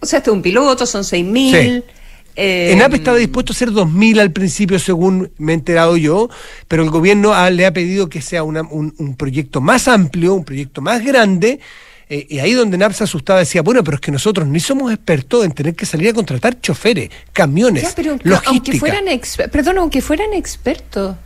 o 0.00 0.06
sea, 0.06 0.18
este 0.18 0.30
es 0.30 0.34
un 0.34 0.42
piloto, 0.42 0.84
son 0.84 1.02
6.000 1.02 1.24
mil. 1.24 1.54
Sí. 1.54 1.82
Eh, 2.36 2.72
ENAP 2.72 2.94
estaba 2.94 3.16
dispuesto 3.16 3.52
a 3.52 3.54
hacer 3.54 3.70
2.000 3.70 4.18
al 4.18 4.32
principio, 4.32 4.78
según 4.80 5.30
me 5.38 5.52
he 5.52 5.54
enterado 5.54 5.96
yo, 5.96 6.28
pero 6.66 6.82
el 6.82 6.90
gobierno 6.90 7.32
ha, 7.32 7.48
le 7.50 7.64
ha 7.64 7.72
pedido 7.72 8.08
que 8.08 8.20
sea 8.20 8.42
una, 8.42 8.62
un, 8.62 8.92
un 8.98 9.14
proyecto 9.14 9.60
más 9.60 9.86
amplio, 9.86 10.34
un 10.34 10.44
proyecto 10.44 10.82
más 10.82 11.04
grande, 11.04 11.60
eh, 12.08 12.26
y 12.28 12.38
ahí 12.38 12.52
donde 12.52 12.76
NAP 12.78 12.92
se 12.92 13.04
asustaba 13.04 13.38
decía, 13.40 13.62
bueno, 13.62 13.82
pero 13.84 13.96
es 13.96 14.00
que 14.00 14.12
nosotros 14.12 14.46
ni 14.46 14.60
somos 14.60 14.92
expertos 14.92 15.44
en 15.44 15.52
tener 15.52 15.74
que 15.74 15.86
salir 15.86 16.10
a 16.10 16.12
contratar 16.12 16.60
choferes, 16.60 17.10
camiones, 17.32 17.82
Ya, 17.84 17.92
pero 17.96 18.10
logística. 18.22 18.50
aunque 18.50 18.78
fueran 18.78 19.04
exper- 19.06 19.50
perdón, 19.50 19.78
aunque 19.78 20.00
fueran 20.02 20.32
expertos, 20.34 21.16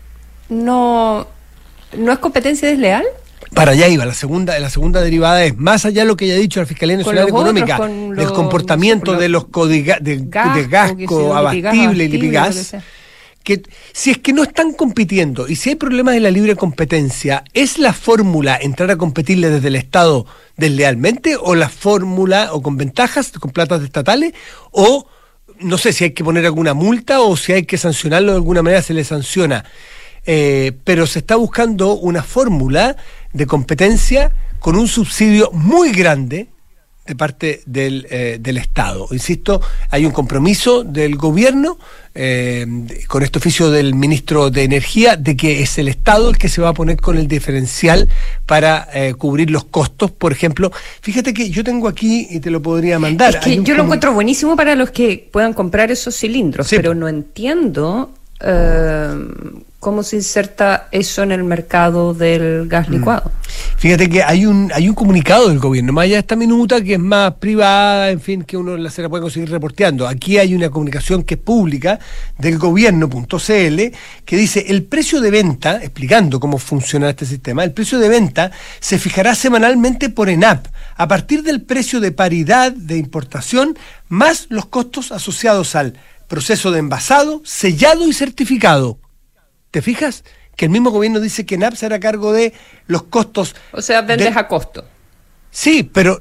no 0.49 1.27
no 1.97 2.12
es 2.12 2.19
competencia 2.19 2.69
desleal. 2.69 3.05
Para 3.55 3.73
allá 3.73 3.88
iba, 3.88 4.05
la 4.05 4.12
segunda, 4.12 4.59
la 4.59 4.69
segunda 4.69 5.01
derivada 5.01 5.43
es, 5.45 5.57
más 5.57 5.87
allá 5.87 6.03
de 6.03 6.09
lo 6.09 6.17
que 6.19 6.27
haya 6.27 6.37
dicho 6.37 6.61
la 6.61 6.67
Fiscalía 6.67 6.99
Nacional 6.99 7.23
los 7.25 7.33
otros, 7.33 7.41
Económica, 7.57 7.77
con 7.79 8.11
del 8.11 8.25
los- 8.25 8.33
comportamiento 8.33 9.12
los- 9.12 9.21
de 9.23 9.29
los 9.31 9.47
codiga, 9.47 9.99
de, 10.01 10.19
Gasco, 10.27 10.55
de 10.59 10.67
gasco, 10.67 11.35
abastible 11.35 12.05
y 12.05 12.09
lipigas, 12.09 12.75
que 13.49 13.63
si 13.95 14.11
es 14.11 14.19
que 14.19 14.35
no 14.35 14.43
están 14.43 14.75
compitiendo 14.75 15.49
y 15.49 15.57
si 15.57 15.71
hay 15.71 15.77
problemas 15.77 16.17
en 16.17 16.23
la 16.23 16.31
libre 16.31 16.55
competencia, 16.55 17.45
¿es 17.55 17.79
la 17.79 17.95
fórmula 17.95 18.59
entrar 18.61 18.91
a 18.91 18.97
competirle 18.97 19.49
desde 19.49 19.69
el 19.69 19.77
Estado 19.77 20.27
deslealmente 20.59 21.35
o 21.41 21.55
la 21.55 21.71
fórmula 21.71 22.51
o 22.53 22.61
con 22.61 22.77
ventajas, 22.77 23.31
con 23.31 23.51
platas 23.51 23.83
estatales 23.83 24.35
o 24.71 25.07
no 25.61 25.79
sé 25.79 25.95
si 25.95 26.05
hay 26.05 26.11
que 26.11 26.23
poner 26.23 26.45
alguna 26.45 26.75
multa 26.75 27.23
o 27.23 27.39
si 27.39 27.55
hay 27.55 27.63
que 27.63 27.79
sancionarlo 27.79 28.33
de 28.33 28.37
alguna 28.37 28.63
manera 28.63 28.83
se 28.83 28.93
le 28.93 29.03
sanciona? 29.03 29.65
Eh, 30.27 30.73
pero 30.85 31.07
se 31.07 31.21
está 31.21 31.37
buscando 31.37 31.95
una 31.95 32.23
fórmula 32.23 32.97
de 33.33 33.47
competencia 33.47 34.31
con 34.59 34.77
un 34.77 34.89
subsidio 34.89 35.51
muy 35.53 35.93
grande 35.93 36.49
de 37.09 37.16
parte 37.16 37.62
del, 37.64 38.07
eh, 38.11 38.37
del 38.38 38.59
Estado. 38.59 39.09
Insisto, 39.11 39.61
hay 39.90 40.05
un 40.05 40.12
compromiso 40.12 40.85
del 40.85 41.16
gobierno 41.16 41.79
eh, 42.14 42.66
con 43.07 43.23
este 43.23 43.38
oficio 43.38 43.71
del 43.71 43.94
ministro 43.94 44.51
de 44.51 44.64
Energía 44.64 45.16
de 45.16 45.37
que 45.37 45.62
es 45.62 45.79
el 45.79 45.88
Estado 45.88 46.29
el 46.29 46.37
que 46.37 46.49
se 46.51 46.61
va 46.61 46.68
a 46.68 46.73
poner 46.75 47.01
con 47.01 47.16
el 47.16 47.27
diferencial 47.29 48.09
para 48.44 48.88
eh, 48.92 49.14
cubrir 49.14 49.51
los 49.51 49.64
costos. 49.64 50.11
Por 50.11 50.33
ejemplo, 50.33 50.71
fíjate 51.01 51.33
que 51.33 51.49
yo 51.49 51.64
tengo 51.64 51.88
aquí 51.88 52.27
y 52.31 52.40
te 52.40 52.51
lo 52.51 52.61
podría 52.61 52.99
mandar. 52.99 53.37
Es 53.37 53.40
que 53.40 53.62
yo 53.62 53.75
lo 53.75 53.85
encuentro 53.85 54.12
buenísimo 54.12 54.55
para 54.55 54.75
los 54.75 54.90
que 54.90 55.29
puedan 55.33 55.55
comprar 55.55 55.90
esos 55.90 56.14
cilindros, 56.14 56.68
Sí. 56.68 56.77
pero 56.77 56.94
no 56.94 57.09
entiendo 57.09 58.12
eh, 58.40 59.14
cómo 59.81 60.03
se 60.03 60.17
inserta 60.17 60.88
eso 60.91 61.23
en 61.23 61.31
el 61.31 61.45
mercado 61.45 62.12
del 62.12 62.64
Mm. 62.64 62.69
gas 62.69 62.88
licuado. 62.88 63.31
Fíjate 63.77 64.09
que 64.11 64.23
hay 64.25 64.45
un 64.45 64.73
hay 64.75 64.88
un 64.88 64.95
comunicado 64.95 65.49
del 65.49 65.61
gobierno, 65.61 65.93
más 65.93 66.05
allá 66.05 66.14
de 66.17 66.21
esta 66.21 66.35
minuta 66.35 66.83
que 66.83 66.95
es 66.95 66.99
más 66.99 67.35
privada, 67.35 68.11
en 68.11 68.21
fin, 68.21 68.43
que 68.43 68.57
uno 68.57 68.77
la- 68.77 68.91
se 68.91 69.03
la 69.03 69.09
puede 69.09 69.23
conseguir 69.23 69.51
reporteando. 69.51 70.09
Aquí 70.09 70.37
hay 70.37 70.55
una 70.55 70.69
comunicación 70.69 71.23
que 71.23 71.35
es 71.35 71.41
pública 71.41 72.01
del 72.38 72.59
gobierno.cl 72.59 73.93
que 74.25 74.37
dice 74.37 74.64
el 74.69 74.83
precio 74.83 75.21
de 75.21 75.31
venta, 75.31 75.77
explicando 75.83 76.41
cómo 76.41 76.59
funciona 76.59 77.09
este 77.11 77.25
sistema, 77.25 77.62
el 77.62 77.73
precio 77.73 77.99
de 78.01 78.09
venta 78.09 78.51
se 78.81 78.99
fijará 78.99 79.35
semanalmente 79.37 80.09
por 80.09 80.29
ENAP 80.29 80.67
a 80.97 81.07
partir 81.07 81.43
del 81.45 81.62
precio 81.62 82.01
de 82.01 82.11
paridad 82.12 82.73
de 82.73 82.97
importación 82.99 83.79
más 84.09 84.47
los 84.51 84.67
costos 84.67 85.12
asociados 85.12 85.77
al 85.77 85.95
proceso 86.27 86.73
de 86.73 86.81
envasado, 86.81 87.41
sellado 87.45 88.07
y 88.09 88.12
certificado. 88.12 88.99
¿Te 89.71 89.83
fijas? 89.83 90.25
Que 90.57 90.65
el 90.67 90.71
mismo 90.71 90.91
gobierno 90.91 91.21
dice 91.21 91.47
que 91.47 91.55
ENAP 91.55 91.75
se 91.75 91.87
hará 91.87 92.01
cargo 92.01 92.33
de 92.33 92.53
los 92.87 93.05
costos. 93.05 93.55
O 93.73 93.81
sea, 93.83 94.01
vendes 94.03 94.35
de- 94.35 94.41
a 94.41 94.49
costo. 94.49 94.85
Sí, 95.51 95.83
pero 95.85 96.21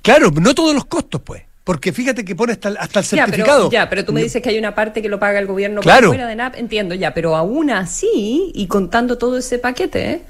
claro, 0.00 0.30
no 0.30 0.54
todos 0.54 0.74
los 0.74 0.84
costos, 0.86 1.20
pues. 1.22 1.42
Porque 1.64 1.92
fíjate 1.92 2.24
que 2.24 2.34
pone 2.34 2.52
hasta, 2.54 2.70
el- 2.70 2.76
hasta 2.78 3.00
el 3.00 3.06
Ya 3.06 3.24
certificado. 3.26 3.68
pero, 3.68 3.82
ya, 3.82 3.88
pero 3.88 4.04
tú 4.04 4.12
me 4.12 4.22
dices 4.22 4.42
que 4.42 4.48
hay 4.48 4.58
una 4.58 4.74
parte 4.74 5.00
que 5.00 5.08
lo 5.08 5.20
paga 5.20 5.38
el 5.38 5.46
gobierno 5.46 5.80
Claro. 5.80 6.08
fuera 6.08 6.26
de 6.26 6.34
NAP, 6.34 6.56
entiendo 6.56 6.94
ya, 6.94 7.14
pero 7.14 7.36
aún 7.36 7.70
así, 7.70 8.50
y 8.54 8.66
contando 8.66 9.16
todo 9.18 9.38
ese 9.38 9.58
paquete, 9.58 10.10
¿eh? 10.10 10.22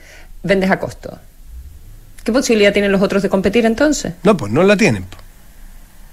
vendes 0.43 0.71
a 0.71 0.79
costo. 0.79 1.19
¿Qué 2.25 2.33
posibilidad 2.33 2.73
tienen 2.73 2.93
los 2.93 3.01
otros 3.03 3.23
de 3.23 3.29
competir 3.31 3.65
entonces? 3.67 4.13
No, 4.25 4.37
pues 4.37 4.53
no 4.53 4.63
la 4.63 4.77
tienen. 4.77 5.07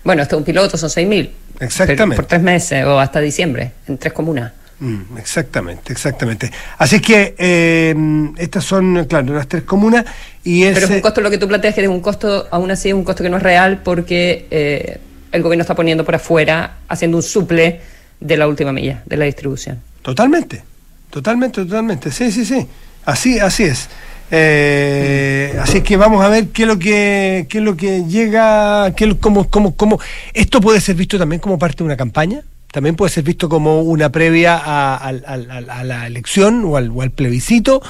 Bueno, 0.04 0.24
es 0.24 0.32
un 0.32 0.44
piloto, 0.44 0.78
son 0.78 0.90
6.000. 0.90 1.30
Exactamente. 1.60 2.16
Por 2.16 2.26
tres 2.26 2.42
meses 2.42 2.86
o 2.86 2.98
hasta 3.00 3.20
diciembre, 3.20 3.74
en 3.88 3.98
tres 3.98 4.14
comunas. 4.14 4.54
Mm, 4.80 5.18
exactamente, 5.18 5.92
exactamente. 5.92 6.52
Así 6.78 7.02
que 7.02 7.36
eh, 7.38 7.94
estas 8.38 8.64
son, 8.64 9.06
claro, 9.06 9.34
las 9.34 9.48
tres 9.48 9.64
comunas 9.64 10.06
y 10.44 10.64
Pero 10.64 10.78
es 10.78 10.84
ese- 10.84 10.96
un 10.96 11.02
costo, 11.02 11.20
lo 11.22 11.30
que 11.30 11.38
tú 11.38 11.48
planteas 11.50 11.76
que 11.76 11.82
es 11.82 11.88
un 11.90 12.00
costo, 12.00 12.48
aún 12.52 12.72
así 12.72 12.88
es 12.90 12.96
un 12.96 13.04
costo 13.04 13.22
que 13.24 13.30
no 13.30 13.38
es 13.38 13.44
real 13.44 13.82
porque 13.84 14.48
eh, 14.52 15.00
el 15.34 15.42
gobierno 15.44 15.62
está 15.64 15.76
poniendo 15.76 16.06
por 16.06 16.16
afuera, 16.16 16.78
haciendo 16.88 17.18
un 17.18 17.24
suple 17.24 17.82
de 18.22 18.38
la 18.38 18.48
última 18.48 18.72
milla, 18.72 19.04
de 19.06 19.18
la 19.18 19.26
distribución. 19.26 19.80
Totalmente, 20.02 20.64
totalmente, 21.10 21.64
totalmente. 21.66 22.10
Sí, 22.12 22.32
sí, 22.32 22.46
sí. 22.46 22.66
Así, 23.06 23.38
así 23.40 23.64
es. 23.64 23.90
Eh, 24.32 25.58
así 25.62 25.82
que 25.82 25.98
vamos 25.98 26.24
a 26.24 26.30
ver 26.30 26.48
qué 26.50 26.62
es 26.64 26.68
lo 26.68 26.80
que, 26.80 27.46
qué 27.50 27.58
es 27.58 27.64
lo 27.64 27.76
que 27.76 28.04
llega, 28.06 28.94
qué 28.96 29.04
es 29.06 29.10
lo- 29.10 29.20
cómo, 29.20 29.50
cómo, 29.50 29.76
cómo. 29.76 30.00
Esto 30.34 30.62
puede 30.62 30.80
ser 30.80 30.96
visto 30.96 31.18
también 31.18 31.40
como 31.42 31.58
parte 31.60 31.78
de 31.80 31.84
una 31.84 31.98
campaña. 31.98 32.42
También 32.72 32.96
puede 32.96 33.12
ser 33.12 33.24
visto 33.24 33.50
como 33.50 33.82
una 33.82 34.12
previa 34.12 34.56
a, 34.58 34.96
al- 34.98 35.24
a 35.26 35.84
la 35.84 36.06
elección 36.06 36.64
o 36.66 36.78
al, 36.78 36.92
o 36.92 37.02
al 37.02 37.10
plebiscito, 37.12 37.82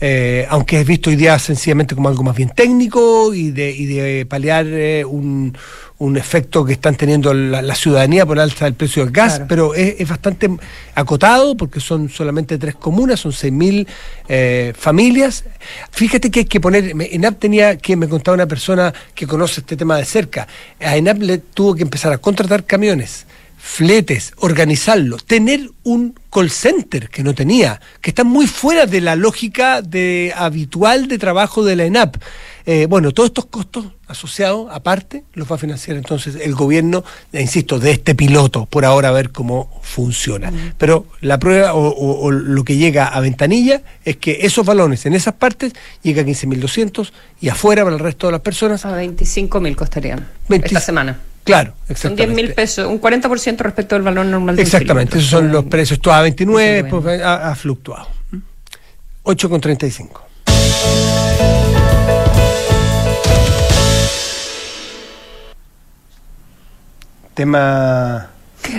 eh, 0.00 0.44
aunque 0.50 0.80
es 0.80 0.86
visto 0.86 1.08
hoy 1.10 1.16
día 1.16 1.38
sencillamente 1.38 1.94
como 1.94 2.08
algo 2.08 2.24
más 2.24 2.34
bien 2.36 2.50
técnico 2.50 3.32
y 3.32 3.52
de, 3.52 3.70
y 3.70 3.86
de 3.86 4.26
paliar 4.26 4.66
eh, 4.66 5.04
un, 5.04 5.56
un 5.98 6.16
efecto 6.16 6.64
que 6.64 6.72
están 6.72 6.96
teniendo 6.96 7.32
la, 7.32 7.62
la 7.62 7.74
ciudadanía 7.76 8.26
por 8.26 8.40
alza 8.40 8.64
del 8.64 8.74
precio 8.74 9.04
del 9.04 9.12
gas, 9.12 9.34
Claro. 9.34 9.46
pero 9.48 9.74
es, 9.74 10.00
es 10.00 10.08
bastante 10.08 10.50
acotado 10.96 11.56
porque 11.56 11.78
son 11.78 12.08
solamente 12.08 12.58
tres 12.58 12.74
comunas, 12.74 13.20
son 13.20 13.30
6.000 13.32 13.86
eh, 14.28 14.72
familias. 14.76 15.44
Fíjate 15.92 16.32
que 16.32 16.40
hay 16.40 16.46
que 16.46 16.60
poner, 16.60 16.92
ENAP 16.98 17.38
tenía 17.38 17.76
que, 17.78 17.94
me 17.96 18.08
contaba 18.08 18.34
una 18.34 18.46
persona 18.48 18.92
que 19.14 19.28
conoce 19.28 19.60
este 19.60 19.76
tema 19.76 19.96
de 19.96 20.04
cerca, 20.04 20.48
a 20.80 20.96
ENAP 20.96 21.18
le 21.22 21.38
tuvo 21.38 21.76
que 21.76 21.82
empezar 21.82 22.12
a 22.12 22.18
contratar 22.18 22.64
camiones, 22.64 23.26
fletes, 23.66 24.34
organizarlo, 24.36 25.16
tener 25.16 25.70
un 25.84 26.14
call 26.30 26.50
center 26.50 27.08
que 27.08 27.22
no 27.22 27.34
tenía, 27.34 27.80
que 28.02 28.10
está 28.10 28.22
muy 28.22 28.46
fuera 28.46 28.84
de 28.84 29.00
la 29.00 29.16
lógica 29.16 29.80
de, 29.80 30.34
habitual 30.36 31.08
de 31.08 31.16
trabajo 31.18 31.64
de 31.64 31.74
la 31.74 31.84
ENAP. 31.86 32.16
Eh, 32.66 32.86
bueno, 32.88 33.12
todos 33.12 33.30
estos 33.30 33.46
costos 33.46 33.86
asociados, 34.06 34.68
aparte, 34.70 35.24
los 35.32 35.50
va 35.50 35.56
a 35.56 35.58
financiar 35.58 35.96
entonces 35.96 36.36
el 36.36 36.54
gobierno, 36.54 37.04
eh, 37.32 37.40
insisto, 37.40 37.78
de 37.78 37.92
este 37.92 38.14
piloto, 38.14 38.66
por 38.66 38.84
ahora 38.84 39.08
a 39.08 39.12
ver 39.12 39.30
cómo 39.30 39.80
funciona. 39.82 40.52
Pero 40.76 41.06
la 41.22 41.38
prueba 41.38 41.72
o, 41.72 41.88
o- 41.88 42.20
o 42.26 42.30
lo 42.30 42.64
que 42.64 42.76
llega 42.76 43.06
a 43.06 43.20
ventanilla 43.20 43.80
es 44.04 44.18
que 44.18 44.40
esos 44.42 44.66
balones 44.66 45.06
en 45.06 45.14
esas 45.14 45.34
partes 45.34 45.72
llega 46.02 46.20
a 46.20 46.26
15.200 46.26 47.12
y 47.40 47.48
afuera 47.48 47.82
para 47.82 47.96
el 47.96 48.00
resto 48.02 48.26
de 48.26 48.32
las 48.32 48.42
personas 48.42 48.84
A 48.84 48.90
25.000 49.02 49.74
costarían 49.74 50.28
20 50.50 50.66
esta 50.66 50.80
semana. 50.80 51.18
Claro, 51.44 51.72
Son 51.72 51.84
exactamente. 51.90 52.26
10 52.26 52.36
mil 52.36 52.54
pesos, 52.54 52.86
un 52.86 53.00
40% 53.00 53.58
respecto 53.58 53.94
al 53.96 54.02
valor 54.02 54.24
normal 54.26 54.58
Exactamente, 54.58 55.18
esos 55.18 55.30
son 55.30 55.52
los 55.52 55.64
precios. 55.66 55.98
Esto 55.98 56.12
a 56.12 56.22
29, 56.22 56.62
Eso 56.78 56.86
es 56.86 56.90
bueno. 56.90 57.04
pues, 57.04 57.22
ha, 57.22 57.50
ha 57.50 57.54
fluctuado. 57.54 58.08
8,35. 59.24 60.20
Tema. 67.34 68.30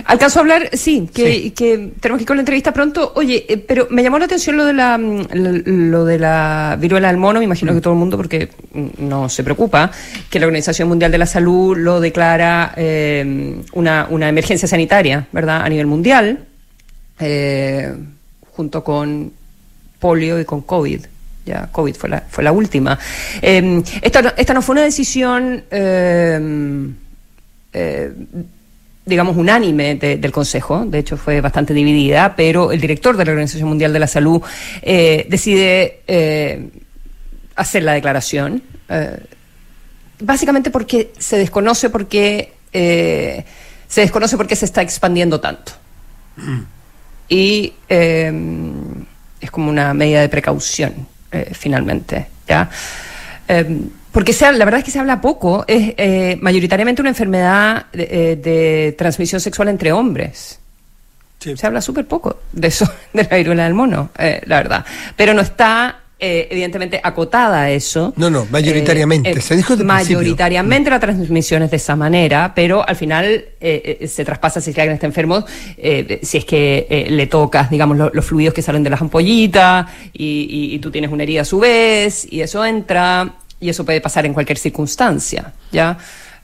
Alcanzó 0.06 0.40
a 0.40 0.42
hablar, 0.42 0.70
sí, 0.74 1.10
que, 1.14 1.32
Sí. 1.34 1.52
que 1.52 1.92
tenemos 2.00 2.18
que 2.20 2.24
ir 2.24 2.28
con 2.28 2.38
la 2.38 2.42
entrevista 2.42 2.74
pronto. 2.74 3.14
Oye, 3.16 3.46
eh, 3.48 3.58
pero 3.58 3.88
me 3.92 4.04
llamó 4.04 4.18
la 4.20 4.26
atención 4.26 4.58
lo 4.58 4.66
de 4.66 4.74
la 4.74 4.98
mm, 4.98 5.28
lo, 5.34 6.06
de 6.06 6.20
la 6.20 6.78
viruela 6.80 7.08
del 7.10 7.18
mono, 7.18 7.40
me 7.40 7.46
imagino 7.46 7.74
que 7.74 7.82
todo 7.82 7.94
el 7.94 8.00
mundo, 8.00 8.18
porque 8.18 8.50
mm, 8.74 8.88
no 9.00 9.30
se 9.30 9.44
preocupa, 9.44 9.92
que 10.30 10.40
la 10.40 10.46
Organización 10.48 10.88
Mundial 10.88 11.12
de 11.12 11.18
la 11.18 11.26
Salud 11.26 11.78
lo 11.78 12.00
declara 12.00 12.74
eh, 12.76 13.62
una, 13.74 14.08
una 14.10 14.30
emergencia 14.30 14.68
sanitaria, 14.68 15.28
¿verdad?, 15.32 15.62
a 15.64 15.70
nivel 15.70 15.86
mundial, 15.88 16.46
eh, 17.20 17.94
junto 18.52 18.84
con 18.84 19.32
polio 20.00 20.40
y 20.40 20.46
con 20.46 20.62
COVID. 20.62 21.02
Ya, 21.46 21.70
COVID 21.72 21.96
fue 21.96 22.10
la, 22.10 22.22
fue 22.22 22.44
la 22.44 22.52
última. 22.52 22.98
Eh, 23.42 23.84
esta, 24.02 24.22
no- 24.24 24.34
esta 24.36 24.54
no 24.54 24.62
fue 24.64 24.74
una 24.74 24.82
decisión. 24.84 25.64
eh, 25.70 26.90
eh, 27.74 28.12
digamos, 29.06 29.38
unánime 29.38 29.96
de- 29.96 30.18
del 30.18 30.32
Consejo, 30.32 30.84
de 30.86 31.00
hecho 31.00 31.16
fue 31.18 31.40
bastante 31.42 31.74
dividida, 31.74 32.36
pero 32.36 32.72
el 32.72 32.82
director 32.82 33.16
de 33.18 33.26
la 33.26 33.32
Organización 33.32 33.70
Mundial 33.70 33.94
de 33.94 34.00
la 34.00 34.08
Salud 34.08 34.42
eh, 34.82 35.28
decide 35.30 36.02
eh, 36.08 36.70
hacer 37.56 37.84
la 37.84 37.94
declaración, 37.94 38.64
eh, 38.90 39.20
básicamente 40.20 40.72
porque 40.72 41.12
se 41.20 41.38
desconoce 41.38 41.90
por 41.90 42.08
qué 42.08 42.54
se 43.88 44.02
desconoce 44.02 44.36
por 44.36 44.48
qué 44.48 44.56
se 44.58 44.66
está 44.66 44.82
expandiendo 44.82 45.40
tanto. 45.40 45.72
Y 47.30 47.74
es 47.88 49.52
como 49.52 49.70
una 49.70 49.94
medida 49.94 50.20
de 50.22 50.28
precaución, 50.30 51.08
finalmente, 51.54 52.28
¿ya? 52.48 52.70
Porque 54.16 54.32
se, 54.34 54.50
la 54.52 54.64
verdad 54.66 54.80
es 54.80 54.86
que 54.86 54.92
se 54.92 54.98
habla 55.00 55.20
poco, 55.22 55.64
es 55.68 55.94
eh, 55.98 56.38
mayoritariamente 56.42 57.02
una 57.02 57.10
enfermedad 57.10 57.86
de, 57.94 58.08
eh, 58.10 58.36
de 58.38 58.96
transmisión 58.98 59.40
sexual 59.42 59.68
entre 59.68 59.92
hombres. 59.92 60.60
Se 61.40 61.68
habla 61.68 61.82
súper 61.82 62.06
poco 62.08 62.40
de 62.54 62.70
eso, 62.70 62.90
de 63.14 63.28
la 63.30 63.38
viruela 63.38 63.66
del 63.66 63.74
mono, 63.74 64.10
eh, 64.18 64.42
la 64.46 64.56
verdad. 64.58 64.86
Pero 65.18 65.34
no 65.34 65.42
está, 65.42 66.00
eh, 66.18 66.48
evidentemente, 66.50 67.00
acotada 67.04 67.64
a 67.64 67.70
eso. 67.72 68.14
No, 68.16 68.30
no, 68.32 68.48
mayoritariamente. 68.50 69.32
Eh, 69.32 69.42
Se 69.42 69.56
dijo 69.58 69.76
principio. 69.76 69.94
Mayoritariamente 69.94 70.90
la 70.90 71.00
transmisión 71.00 71.62
es 71.64 71.72
de 71.72 71.78
esa 71.78 71.96
manera, 71.98 72.54
pero 72.56 72.88
al 72.88 72.96
final 72.96 73.26
eh, 73.26 73.98
eh, 74.00 74.08
se 74.08 74.24
traspasa 74.26 74.60
si 74.62 74.70
es 74.72 74.76
que 74.76 74.82
alguien 74.82 74.96
está 74.96 75.06
enfermo, 75.08 75.46
eh, 75.78 76.20
si 76.24 76.38
es 76.38 76.46
que 76.46 76.88
eh, 76.90 77.08
le 77.12 77.28
tocas, 77.28 77.70
digamos, 77.70 77.98
lo- 77.98 78.12
los 78.14 78.26
fluidos 78.26 78.54
que 78.54 78.62
salen 78.64 78.82
de 78.82 78.90
las 78.90 79.02
ampollitas 79.02 79.86
y, 80.14 80.48
y- 80.50 80.76
y 80.76 80.80
tú 80.80 80.90
tienes 80.90 81.12
una 81.12 81.24
herida 81.24 81.42
a 81.42 81.46
su 81.46 81.60
vez 81.60 82.26
y 82.32 82.40
eso 82.42 82.66
entra 82.66 83.34
y 83.66 83.70
eso 83.70 83.84
puede 83.84 84.00
pasar 84.00 84.26
en 84.26 84.34
cualquier 84.34 84.58
circunstancia, 84.58 85.54
¿ya? 85.72 85.98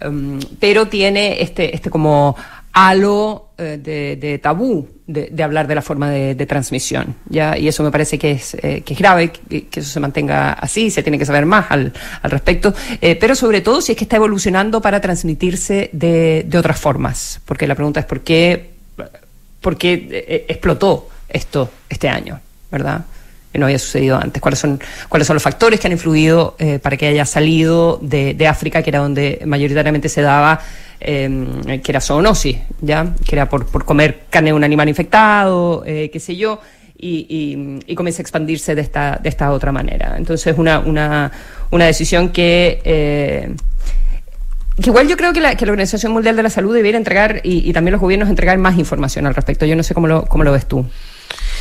Um, 0.03 0.39
pero 0.59 0.87
tiene 0.87 1.41
este, 1.41 1.75
este 1.75 1.91
como 1.91 2.35
halo 2.73 3.49
eh, 3.57 4.17
de, 4.19 4.39
tabú 4.39 4.87
de, 5.05 5.43
hablar 5.43 5.67
de 5.67 5.75
la 5.75 5.81
forma 5.81 6.09
de, 6.09 6.45
transmisión, 6.45 7.15
¿ya? 7.29 7.57
Y 7.57 7.67
eso 7.67 7.83
me 7.83 7.91
parece 7.91 8.17
que 8.17 8.31
es, 8.31 8.55
eh, 8.55 8.81
que 8.83 8.93
es 8.93 8.99
grave, 8.99 9.31
que, 9.31 9.67
eso 9.71 9.89
se 9.89 9.99
mantenga 9.99 10.53
así, 10.53 10.89
se 10.89 11.03
tiene 11.03 11.19
que 11.19 11.25
saber 11.25 11.45
más 11.45 11.69
al, 11.69 11.93
al 12.21 12.31
respecto, 12.31 12.73
eh, 13.01 13.15
pero 13.15 13.35
sobre 13.35 13.61
todo 13.61 13.81
si 13.81 13.91
es 13.91 13.97
que 13.97 14.05
está 14.05 14.15
evolucionando 14.15 14.81
para 14.81 14.99
transmitirse 15.01 15.89
de, 15.93 16.47
otras 16.57 16.79
formas, 16.79 17.41
porque 17.45 17.67
la 17.67 17.75
pregunta 17.75 17.99
es 17.99 18.05
por 18.05 18.21
qué, 18.21 18.71
por 19.59 19.77
qué 19.77 20.45
explotó 20.47 21.09
esto 21.29 21.69
este 21.89 22.09
año, 22.09 22.39
¿verdad? 22.71 23.05
Que 23.51 23.59
no 23.59 23.65
había 23.65 23.79
sucedido 23.79 24.15
antes. 24.17 24.41
¿Cuáles 24.41 24.59
son, 24.59 24.79
cuáles 25.09 25.27
son 25.27 25.33
los 25.33 25.43
factores 25.43 25.77
que 25.77 25.87
han 25.87 25.91
influido 25.91 26.55
eh, 26.57 26.79
para 26.79 26.95
que 26.95 27.07
haya 27.07 27.25
salido 27.25 27.99
de, 28.01 28.33
de 28.33 28.47
África, 28.47 28.81
que 28.81 28.89
era 28.89 28.99
donde 28.99 29.41
mayoritariamente 29.45 30.07
se 30.07 30.21
daba, 30.21 30.61
eh, 31.01 31.81
que 31.83 31.91
era 31.91 31.99
zoonosis, 31.99 32.57
¿ya? 32.79 33.13
Que 33.25 33.35
era 33.35 33.49
por, 33.49 33.65
por 33.65 33.83
comer 33.83 34.21
carne 34.29 34.51
de 34.51 34.53
un 34.53 34.63
animal 34.63 34.87
infectado, 34.87 35.83
eh, 35.85 36.09
qué 36.13 36.19
sé 36.21 36.37
yo, 36.37 36.61
y, 36.97 37.25
y, 37.27 37.91
y 37.91 37.95
comienza 37.95 38.21
a 38.21 38.23
expandirse 38.23 38.73
de 38.73 38.81
esta, 38.81 39.19
de 39.21 39.27
esta 39.27 39.51
otra 39.51 39.73
manera. 39.73 40.15
Entonces, 40.15 40.55
una, 40.57 40.79
una, 40.79 41.31
una 41.71 41.85
decisión 41.85 42.29
que. 42.29 42.79
eh, 42.85 43.53
igual 44.77 45.09
yo 45.09 45.17
creo 45.17 45.33
que 45.33 45.41
la, 45.41 45.55
que 45.55 45.65
la 45.65 45.73
Organización 45.73 46.13
Mundial 46.13 46.37
de 46.37 46.43
la 46.43 46.49
Salud 46.49 46.73
debiera 46.73 46.97
entregar, 46.97 47.41
y, 47.43 47.69
y 47.69 47.73
también 47.73 47.91
los 47.91 48.01
gobiernos 48.01 48.29
entregar 48.29 48.57
más 48.59 48.77
información 48.77 49.25
al 49.25 49.35
respecto. 49.35 49.65
Yo 49.65 49.75
no 49.75 49.83
sé 49.83 49.93
cómo 49.93 50.07
lo, 50.07 50.23
cómo 50.25 50.45
lo 50.45 50.53
ves 50.53 50.67
tú. 50.67 50.85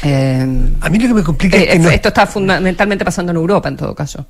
Eh, 0.03 0.47
A 0.81 0.89
mí 0.89 0.99
lo 0.99 1.09
que 1.09 1.15
me 1.15 1.23
complica 1.23 1.57
es 1.57 1.63
eh, 1.65 1.69
que 1.73 1.79
no- 1.79 1.91
esto 1.91 2.09
está 2.09 2.27
fundamentalmente 2.27 3.05
pasando 3.05 3.31
en 3.33 3.37
Europa, 3.37 3.69
en 3.69 3.77
todo 3.77 3.95
caso. 3.95 4.27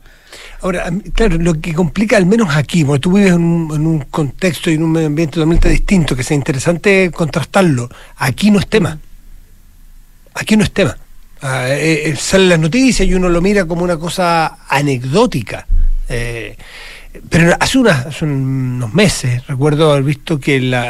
Ahora, 0.62 0.90
claro, 1.14 1.38
lo 1.38 1.54
que 1.60 1.72
complica, 1.72 2.16
al 2.16 2.26
menos 2.26 2.54
aquí, 2.54 2.84
porque 2.84 3.00
tú 3.00 3.12
vives 3.12 3.32
en 3.32 3.42
un, 3.42 3.74
en 3.74 3.86
un 3.86 4.00
contexto 4.10 4.70
y 4.70 4.74
en 4.74 4.82
un 4.82 4.92
medio 4.92 5.06
ambiente 5.06 5.34
totalmente 5.34 5.68
distinto, 5.68 6.14
que 6.16 6.22
sea 6.22 6.34
interesante 6.36 7.10
contrastarlo. 7.10 7.88
Aquí 8.16 8.50
no 8.50 8.58
es 8.58 8.66
tema. 8.66 8.98
Aquí 10.34 10.56
no 10.56 10.64
es 10.64 10.70
tema. 10.72 10.96
Ah, 11.42 11.66
eh, 11.68 12.10
eh, 12.10 12.16
salen 12.16 12.50
las 12.50 12.58
noticias 12.58 13.08
y 13.08 13.14
uno 13.14 13.28
lo 13.28 13.40
mira 13.40 13.64
como 13.64 13.82
una 13.84 13.96
cosa 13.96 14.58
anecdótica. 14.68 15.66
Pero 17.28 17.56
hace, 17.58 17.78
unas, 17.78 18.06
hace 18.06 18.24
unos 18.24 18.92
meses 18.94 19.44
recuerdo 19.48 19.90
haber 19.92 20.04
visto 20.04 20.38
que 20.38 20.60
la 20.60 20.82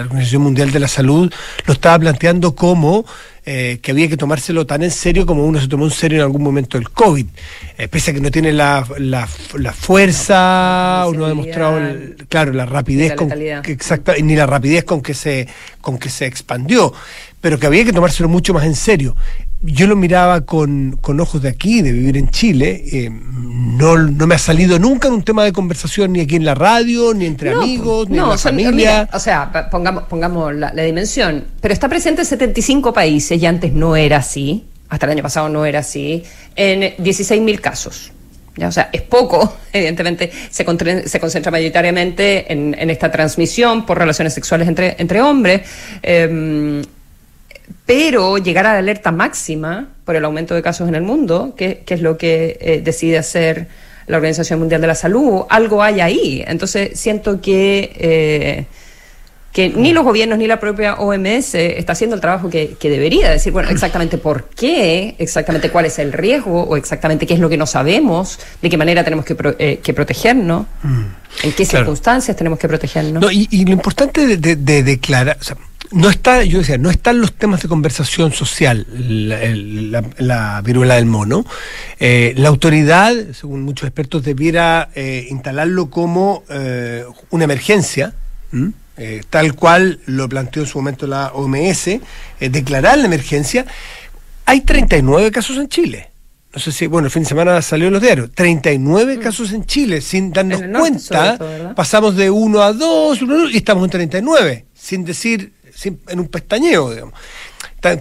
Organización 0.00 0.42
Mundial 0.42 0.70
de 0.70 0.78
la 0.80 0.86
Salud 0.88 1.32
lo 1.66 1.72
estaba 1.72 1.98
planteando 1.98 2.54
como 2.54 3.04
eh, 3.46 3.78
que 3.82 3.90
había 3.90 4.08
que 4.08 4.16
tomárselo 4.16 4.66
tan 4.66 4.82
en 4.82 4.90
serio 4.90 5.26
como 5.26 5.44
uno 5.44 5.60
se 5.60 5.68
tomó 5.68 5.84
en 5.84 5.90
serio 5.90 6.18
en 6.18 6.22
algún 6.24 6.42
momento 6.42 6.78
el 6.78 6.88
COVID. 6.90 7.26
Eh, 7.76 7.88
pese 7.88 8.10
a 8.10 8.14
que 8.14 8.20
no 8.20 8.30
tiene 8.30 8.52
la, 8.52 8.86
la, 8.98 9.28
la 9.58 9.72
fuerza, 9.72 11.04
uno 11.08 11.24
ha 11.24 11.28
demostrado, 11.28 11.78
el- 11.78 12.16
claro, 12.28 12.52
la 12.52 12.66
rapidez 12.66 13.10
la 13.10 13.16
con 13.16 13.28
que 13.62 13.72
exacta, 13.72 14.14
ni 14.22 14.34
la 14.36 14.46
rapidez 14.46 14.84
con 14.84 15.02
que 15.02 15.14
se 15.14 15.46
con 15.80 15.98
que 15.98 16.08
se 16.08 16.24
expandió, 16.26 16.92
pero 17.40 17.58
que 17.58 17.66
había 17.66 17.84
que 17.84 17.92
tomárselo 17.92 18.28
mucho 18.28 18.54
más 18.54 18.64
en 18.64 18.74
serio. 18.74 19.14
Yo 19.66 19.86
lo 19.86 19.96
miraba 19.96 20.42
con, 20.42 20.98
con 21.00 21.18
ojos 21.20 21.40
de 21.40 21.48
aquí, 21.48 21.80
de 21.80 21.90
vivir 21.92 22.16
en 22.18 22.28
Chile. 22.28 22.82
eh, 22.92 23.10
no, 23.10 23.96
no 23.96 24.26
me 24.26 24.34
ha 24.34 24.38
salido 24.38 24.78
nunca 24.78 25.08
en 25.08 25.14
un 25.14 25.22
tema 25.22 25.42
de 25.42 25.52
conversación 25.52 26.12
ni 26.12 26.20
aquí 26.20 26.36
en 26.36 26.44
la 26.44 26.54
radio, 26.54 27.14
ni 27.14 27.24
entre 27.26 27.50
No, 27.52 27.62
amigos, 27.62 28.08
ni 28.10 28.18
no, 28.18 28.24
en 28.24 28.30
la 28.30 28.36
son- 28.38 28.50
familia. 28.52 28.70
mira, 28.72 29.08
o 29.12 29.18
sea, 29.18 29.68
pongamos, 29.70 30.02
pongamos 30.04 30.54
la, 30.54 30.72
la 30.74 30.82
dimensión, 30.82 31.44
pero 31.60 31.72
está 31.72 31.88
presente 31.88 32.20
en 32.22 32.26
75 32.26 32.92
países 32.92 33.40
y 33.40 33.46
antes 33.46 33.72
no 33.72 33.96
era 33.96 34.18
así, 34.18 34.64
hasta 34.90 35.06
el 35.06 35.12
año 35.12 35.22
pasado 35.22 35.48
no 35.48 35.64
era 35.64 35.78
así, 35.80 36.22
en 36.54 36.94
16.000 37.02 37.58
casos. 37.60 38.12
¿ya? 38.56 38.68
O 38.68 38.72
sea, 38.72 38.90
es 38.92 39.02
poco, 39.02 39.56
evidentemente 39.72 40.30
se, 40.50 40.64
se 41.08 41.20
concentra 41.20 41.50
mayoritariamente 41.50 42.52
en, 42.52 42.76
en 42.78 42.90
esta 42.90 43.10
transmisión 43.10 43.86
por 43.86 43.96
relaciones 43.98 44.34
sexuales 44.34 44.68
entre, 44.68 44.94
entre 44.98 45.22
hombres. 45.22 45.62
em, 46.02 46.82
pero 47.86 48.38
llegar 48.38 48.66
a 48.66 48.72
la 48.72 48.78
alerta 48.78 49.12
máxima 49.12 49.88
por 50.04 50.16
el 50.16 50.24
aumento 50.24 50.54
de 50.54 50.62
casos 50.62 50.88
en 50.88 50.94
el 50.94 51.02
mundo, 51.02 51.54
que, 51.56 51.82
es 51.86 52.00
lo 52.00 52.16
que 52.16 52.56
eh, 52.60 52.80
decide 52.82 53.18
hacer 53.18 53.68
la 54.06 54.16
Organización 54.16 54.58
Mundial 54.58 54.80
de 54.80 54.86
la 54.86 54.94
Salud, 54.94 55.42
algo 55.48 55.82
hay 55.82 56.00
ahí. 56.00 56.44
Entonces 56.46 56.98
siento 56.98 57.40
que, 57.40 57.92
eh, 57.98 58.66
que 59.54 59.68
ni 59.70 59.92
los 59.92 60.02
gobiernos 60.04 60.36
ni 60.36 60.46
la 60.48 60.58
propia 60.58 60.94
OMS 60.96 61.54
está 61.54 61.92
haciendo 61.92 62.16
el 62.16 62.20
trabajo 62.20 62.50
que, 62.50 62.74
que 62.78 62.90
debería, 62.90 63.30
decir, 63.30 63.52
bueno, 63.52 63.70
exactamente 63.70 64.18
por 64.18 64.48
qué, 64.50 65.14
exactamente 65.18 65.70
cuál 65.70 65.86
es 65.86 65.98
el 66.00 66.12
riesgo 66.12 66.64
o 66.64 66.76
exactamente 66.76 67.24
qué 67.24 67.34
es 67.34 67.40
lo 67.40 67.48
que 67.48 67.56
no 67.56 67.64
sabemos, 67.66 68.40
de 68.60 68.68
qué 68.68 68.76
manera 68.76 69.04
tenemos 69.04 69.24
que, 69.24 69.36
pro- 69.36 69.54
eh, 69.58 69.78
que 69.80 69.94
protegernos, 69.94 70.66
en 70.82 71.52
qué 71.52 71.64
Claro. 71.66 71.84
circunstancias 71.86 72.36
tenemos 72.36 72.58
que 72.58 72.66
protegernos. 72.66 73.22
No, 73.22 73.30
y, 73.30 73.46
y 73.50 73.64
lo 73.64 73.70
importante 73.70 74.26
de, 74.26 74.36
de- 74.38 74.56
de 74.56 74.82
declarar, 74.82 75.38
o 75.40 75.44
sea, 75.44 75.56
no 75.92 76.10
está, 76.10 76.42
yo 76.42 76.58
decía, 76.58 76.76
no 76.76 76.90
están 76.90 77.20
los 77.20 77.32
temas 77.34 77.62
de 77.62 77.68
conversación 77.68 78.32
social, 78.32 78.84
la, 78.90 79.40
el- 79.40 79.92
la- 79.92 80.02
la 80.18 80.62
viruela 80.64 80.96
del 80.96 81.06
mono. 81.06 81.46
Eh, 82.00 82.34
la 82.36 82.48
autoridad, 82.48 83.14
según 83.32 83.62
muchos 83.62 83.86
expertos, 83.86 84.24
debiera 84.24 84.88
eh, 84.96 85.28
instalarlo 85.30 85.90
como 85.90 86.42
eh, 86.50 87.04
una 87.30 87.44
emergencia. 87.44 88.14
Eh, 88.96 89.22
tal 89.28 89.54
cual 89.54 90.00
lo 90.06 90.28
planteó 90.28 90.62
en 90.62 90.68
su 90.68 90.78
momento 90.78 91.06
la 91.06 91.32
OMS, 91.34 91.88
eh, 91.88 92.00
declarar 92.48 92.96
la 92.98 93.06
emergencia. 93.06 93.66
Hay 94.46 94.60
39 94.60 95.30
casos 95.32 95.56
en 95.56 95.68
Chile. 95.68 96.10
No 96.54 96.60
sé 96.60 96.70
si, 96.70 96.86
bueno, 96.86 97.06
el 97.06 97.10
fin 97.10 97.24
de 97.24 97.28
semana 97.28 97.60
salió 97.62 97.88
en 97.88 97.94
los 97.94 98.02
diarios. 98.02 98.30
39 98.32 99.18
casos 99.18 99.50
en 99.52 99.66
Chile, 99.66 100.00
sin 100.00 100.32
darnos 100.32 100.60
cuenta. 100.78 101.36
pasamos 101.74 102.14
de 102.14 102.30
1 102.30 102.62
a 102.62 102.72
2 102.72 103.18
y 103.52 103.56
estamos 103.56 103.82
en 103.84 103.90
39, 103.90 104.64
sin 104.72 105.04
decir, 105.04 105.52
sin- 105.74 105.98
en 106.06 106.20
un 106.20 106.28
pestañeo, 106.28 106.90
digamos. 106.92 107.14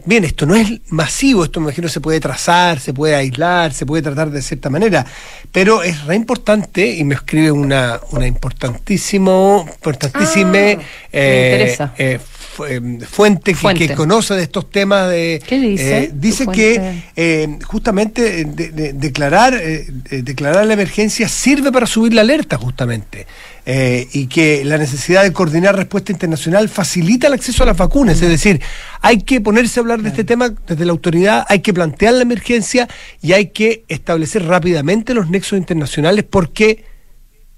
Bien, 0.06 0.24
esto 0.24 0.46
no 0.46 0.56
es 0.56 0.70
masivo, 0.90 1.44
esto 1.44 1.60
me 1.60 1.66
imagino 1.66 1.88
se 1.90 2.00
puede 2.02 2.20
trazar, 2.20 2.80
se 2.80 2.94
puede 2.94 3.16
aislar, 3.16 3.74
se 3.74 3.86
puede 3.86 4.02
tratar 4.02 4.30
de 4.32 4.42
cierta 4.42 4.70
manera, 4.70 5.06
pero 5.52 5.84
es 5.84 6.04
re 6.06 6.16
importante, 6.16 6.88
y 6.96 7.04
me 7.04 7.16
escribe 7.16 7.52
una, 7.52 8.00
una 8.12 8.26
importantísimo, 8.28 9.66
importantísima 9.70 10.44
Ah, 10.54 11.94
eh, 11.98 12.20
fu- 12.20 12.66
eh, 12.66 12.82
fuente, 13.10 13.52
que- 13.54 13.58
Fuente. 13.58 13.88
Que, 13.88 13.94
conoce 13.96 14.34
de 14.36 14.44
estos 14.44 14.70
temas 14.72 15.10
de 15.10 15.42
¿Qué 15.46 15.60
dice 15.60 15.98
eh, 16.06 16.12
dice 16.14 16.48
que 16.48 17.04
eh, 17.16 17.58
justamente 17.66 18.42
eh, 18.42 18.46
de- 18.46 18.70
de- 18.70 18.94
declarar 18.94 19.54
eh, 19.56 19.88
eh, 20.12 20.22
declarar 20.24 20.66
la 20.66 20.74
emergencia 20.74 21.28
sirve 21.30 21.72
para 21.72 21.86
subir 21.88 22.14
la 22.14 22.22
alerta 22.22 22.58
justamente 22.58 23.26
eh, 23.66 24.08
y 24.14 24.28
que 24.28 24.64
la 24.66 24.78
necesidad 24.78 25.24
de 25.24 25.32
coordinar 25.34 25.76
respuesta 25.76 26.12
internacional 26.12 26.68
facilita 26.70 27.28
el 27.28 27.34
acceso 27.34 27.64
a 27.64 27.68
las 27.68 27.78
vacunas 27.78 28.22
es 28.22 28.30
decir 28.30 28.60
hay 29.04 29.20
que 29.22 29.40
ponerse 29.42 29.80
a 29.80 29.82
hablar 29.82 30.02
de 30.02 30.10
este 30.10 30.24
tema 30.24 30.50
desde 30.68 30.86
la 30.86 30.92
autoridad 30.94 31.46
hay 31.50 31.60
que 31.60 31.74
plantear 31.74 32.14
la 32.16 32.22
emergencia 32.24 32.88
y 33.22 33.34
hay 33.34 33.48
que 33.48 33.84
establecer 33.90 34.46
rápidamente 34.46 35.14
los 35.14 35.30
nexos 35.30 35.60
internacionales 35.60 36.26
porque 36.28 36.86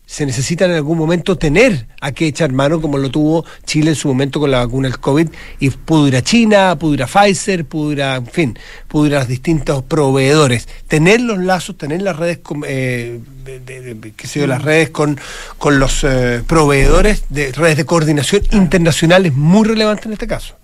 se 0.08 0.26
necesita 0.26 0.66
en 0.66 0.72
algún 0.72 0.98
momento 1.00 1.36
tener 1.38 1.88
a 2.00 2.12
qué 2.12 2.28
echar 2.28 2.52
mano, 2.52 2.80
como 2.80 3.00
lo 3.00 3.10
tuvo 3.10 3.44
Chile 3.66 3.90
en 3.90 3.96
su 3.96 4.08
momento 4.08 4.40
con 4.40 4.52
la 4.52 4.60
vacuna 4.60 4.88
del 4.88 5.00
COVID, 5.00 5.30
y 5.60 5.70
pudo 5.72 6.08
ir 6.08 6.16
a 6.16 6.22
China, 6.22 6.76
pudo 6.78 6.94
ir 6.94 7.02
a 7.02 7.08
Pfizer, 7.08 7.66
pudo 7.66 7.92
ir 7.92 8.04
a, 8.04 8.18
en 8.18 8.28
fin, 8.28 8.60
pudo 8.88 9.08
ir 9.08 9.16
a 9.16 9.20
los 9.20 9.28
distintos 9.28 9.82
proveedores. 9.82 10.68
Tener 10.88 11.22
los 11.22 11.40
lazos, 11.40 11.76
tener 11.76 12.04
las 12.04 12.16
redes, 12.18 12.38
con, 12.38 12.62
eh, 12.68 13.20
de- 13.46 13.60
de- 13.60 13.96
de- 13.96 14.12
qué 14.12 14.28
sé 14.28 14.42
yo, 14.42 14.46
las 14.48 14.62
redes 14.62 14.92
con, 14.92 15.20
con 15.58 15.80
los 15.80 16.04
eh, 16.04 16.44
proveedores, 16.46 17.24
de 17.30 17.52
redes 17.52 17.78
de 17.78 17.86
coordinación 17.86 18.44
internacional 18.52 19.26
es 19.26 19.34
muy 19.34 19.68
relevante 19.68 20.04
en 20.08 20.14
este 20.14 20.28
caso. 20.28 20.56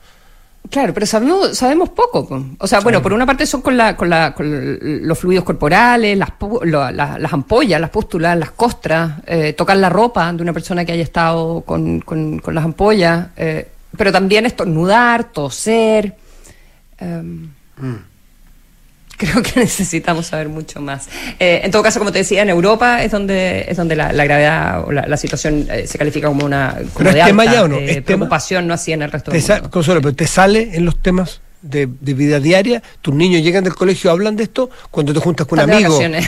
Claro, 0.72 0.94
pero 0.94 1.06
sabemos, 1.06 1.58
sabemos 1.58 1.90
poco. 1.90 2.26
po. 2.28 2.44
O 2.58 2.66
sea, 2.66 2.80
bueno, 2.80 3.02
por 3.02 3.12
una 3.14 3.26
parte 3.26 3.46
son 3.46 3.62
con, 3.62 3.76
la, 3.76 3.96
con, 3.98 4.10
la, 4.10 4.34
con 4.34 4.78
los 5.06 5.20
fluidos 5.20 5.44
corporales, 5.44 6.18
las, 6.18 6.30
la- 6.64 7.20
las 7.20 7.34
ampollas, 7.34 7.80
las 7.82 7.90
pústulas, 7.90 8.38
las 8.38 8.52
costras, 8.52 9.20
eh, 9.28 9.52
tocar 9.54 9.76
la 9.78 9.90
ropa 9.90 10.32
de 10.32 10.42
una 10.42 10.54
persona 10.54 10.86
que 10.86 10.94
haya 10.94 11.04
estado 11.04 11.62
con, 11.62 12.00
con- 12.00 12.40
con 12.40 12.56
las 12.56 12.64
ampollas, 12.64 13.28
eh, 13.36 13.68
pero 13.98 14.12
también 14.14 14.46
estornudar, 14.46 15.26
toser. 15.34 16.16
em, 17.00 17.50
Creo 19.22 19.44
que 19.44 19.60
necesitamos 19.60 20.26
saber 20.28 20.50
mucho 20.50 20.82
más. 20.82 21.08
Eh, 21.40 21.62
en 21.64 21.70
todo 21.72 21.84
caso, 21.84 22.00
como 22.00 22.12
te 22.12 22.18
decía, 22.20 22.42
en 22.42 22.50
Europa 22.50 23.04
es 23.04 23.12
donde 23.12 23.66
es 23.68 23.78
donde 23.78 23.96
la, 23.96 24.12
la 24.12 24.24
gravedad 24.24 24.84
o 24.86 24.92
la, 24.92 25.06
la 25.08 25.18
situación 25.18 25.68
eh, 25.70 25.86
se 25.88 25.98
califica 25.98 26.28
como 26.28 26.44
una 26.46 26.74
como 26.76 26.90
¿Pero 26.98 27.10
es 27.12 27.16
de 27.18 27.24
tema 27.24 27.44
alta, 27.44 27.54
ya 27.56 27.64
o 27.64 27.68
no? 27.68 27.76
eh, 27.78 27.86
¿Es 27.86 27.94
tema? 27.96 28.06
preocupación, 28.06 28.68
no 28.68 28.74
así 28.74 28.92
en 28.94 29.04
el 29.04 29.12
resto 29.12 29.30
del 29.32 29.42
mundo. 29.42 29.70
Consuelo, 29.70 30.02
pero 30.02 30.16
te 30.16 30.26
sale 30.28 30.76
en 30.76 30.86
los 30.86 31.02
temas 31.02 31.42
de, 31.62 31.88
de 32.00 32.14
vida 32.16 32.40
diaria, 32.40 32.82
tus 33.04 33.14
niños 33.14 33.44
llegan 33.44 33.64
del 33.64 33.76
colegio, 33.76 34.10
hablan 34.10 34.36
de 34.36 34.44
esto, 34.46 34.72
cuando 34.90 35.14
te 35.14 35.20
juntas 35.20 35.46
con 35.46 35.60
un 35.60 35.70
Están 35.70 36.00
de 36.00 36.16
amigo. 36.16 36.28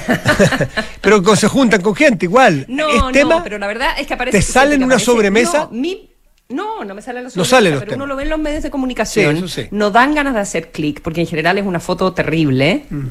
pero 1.02 1.36
se 1.36 1.48
juntan 1.48 1.82
con 1.82 1.96
gente 1.96 2.26
igual. 2.26 2.66
No, 2.68 3.10
¿Es 3.10 3.26
no, 3.26 3.42
pero 3.44 3.58
la 3.58 3.68
verdad 3.68 3.90
es 4.00 4.06
que 4.08 4.14
aparece. 4.14 4.38
¿Te 4.38 4.44
sale 4.44 4.76
en 4.76 4.84
una 4.84 4.96
aparece- 4.98 5.06
sobremesa? 5.06 5.58
No, 5.72 5.72
mi- 5.72 6.10
no, 6.50 6.84
no 6.84 6.94
me 6.94 7.02
sale 7.02 7.20
en 7.20 7.26
la 7.26 7.32
No 7.34 7.46
sale 7.46 7.70
los 7.72 7.80
pero 7.80 7.92
temas. 7.92 8.06
uno 8.06 8.06
lo 8.08 8.16
ve 8.16 8.24
en 8.24 8.30
los 8.30 8.40
medios 8.40 8.64
de 8.64 8.70
comunicación. 8.70 9.38
Sí, 9.38 9.44
eso 9.46 9.48
sí. 9.48 9.68
No 9.72 9.90
dan 9.92 10.14
ganas 10.14 10.34
de 10.34 10.40
hacer 10.42 10.72
clic, 10.72 11.02
porque 11.02 11.22
en 11.22 11.28
general 11.28 11.58
es 11.58 11.66
una 11.66 11.80
foto 11.80 12.14
terrible. 12.14 12.86
Mm. 12.90 13.08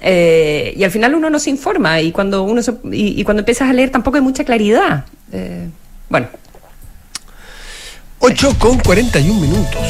Eh, 0.00 0.74
y 0.76 0.84
al 0.84 0.90
final 0.90 1.14
uno 1.14 1.30
no 1.30 1.38
se 1.38 1.48
informa 1.50 2.00
y 2.00 2.12
cuando 2.12 2.42
uno 2.42 2.62
se- 2.62 2.76
y, 2.92 3.18
y 3.20 3.24
cuando 3.24 3.40
empiezas 3.40 3.70
a 3.70 3.72
leer 3.72 3.90
tampoco 3.90 4.16
hay 4.18 4.22
mucha 4.22 4.44
claridad. 4.44 5.06
Eh, 5.32 5.68
bueno, 6.10 6.28
8 8.18 8.54
con 8.58 8.78
41 8.78 9.40
minutos. 9.40 9.80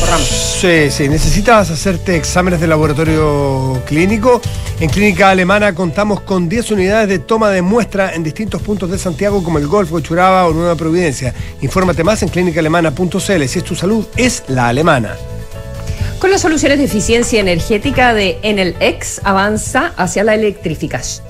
Corramos. 0.00 0.26
Sí, 0.60 0.90
sí, 0.90 1.08
necesitas 1.08 1.70
hacerte 1.70 2.16
exámenes 2.16 2.60
de 2.60 2.66
laboratorio 2.66 3.82
clínico. 3.86 4.40
En 4.80 4.90
Clínica 4.90 5.30
Alemana 5.30 5.74
contamos 5.74 6.20
con 6.20 6.48
10 6.48 6.72
unidades 6.72 7.08
de 7.08 7.18
toma 7.18 7.50
de 7.50 7.62
muestra 7.62 8.14
en 8.14 8.22
distintos 8.22 8.60
puntos 8.62 8.90
de 8.90 8.98
Santiago 8.98 9.42
como 9.42 9.58
el 9.58 9.66
Golfo, 9.66 10.00
Churaba 10.00 10.46
o 10.46 10.52
Nueva 10.52 10.74
Providencia. 10.74 11.34
Infórmate 11.60 12.04
más 12.04 12.22
en 12.22 12.28
clínicaalemana.cl. 12.28 13.18
Si 13.18 13.58
es 13.58 13.64
tu 13.64 13.74
salud, 13.74 14.06
es 14.16 14.42
la 14.48 14.68
alemana. 14.68 15.16
Con 16.18 16.30
las 16.30 16.42
soluciones 16.42 16.78
de 16.78 16.84
eficiencia 16.84 17.40
energética 17.40 18.12
de 18.12 18.38
Enel 18.42 18.76
X 18.80 19.22
avanza 19.24 19.94
hacia 19.96 20.24
la 20.24 20.34
electrificación. 20.34 21.29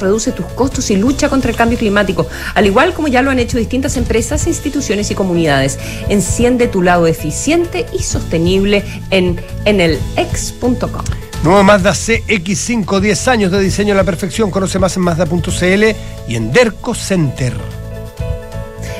Reduce 0.00 0.32
tus 0.32 0.46
costos 0.46 0.90
y 0.90 0.96
lucha 0.96 1.28
contra 1.28 1.50
el 1.50 1.56
cambio 1.56 1.78
climático, 1.78 2.26
al 2.54 2.66
igual 2.66 2.94
como 2.94 3.08
ya 3.08 3.22
lo 3.22 3.30
han 3.30 3.38
hecho 3.38 3.58
distintas 3.58 3.96
empresas, 3.96 4.46
instituciones 4.46 5.10
y 5.10 5.14
comunidades. 5.14 5.78
Enciende 6.08 6.68
tu 6.68 6.82
lado 6.82 7.06
eficiente 7.06 7.86
y 7.92 8.02
sostenible 8.02 8.84
en 9.10 9.40
enelx.com. 9.64 11.04
Nuevo 11.42 11.62
Mazda 11.62 11.92
CX5, 11.92 13.00
10 13.00 13.28
años 13.28 13.52
de 13.52 13.60
diseño 13.60 13.94
a 13.94 13.96
la 13.96 14.04
perfección. 14.04 14.50
Conoce 14.50 14.78
más 14.78 14.96
en 14.96 15.02
Mazda.cl 15.02 15.84
y 16.28 16.36
en 16.36 16.52
Derco 16.52 16.94
Center. 16.94 17.54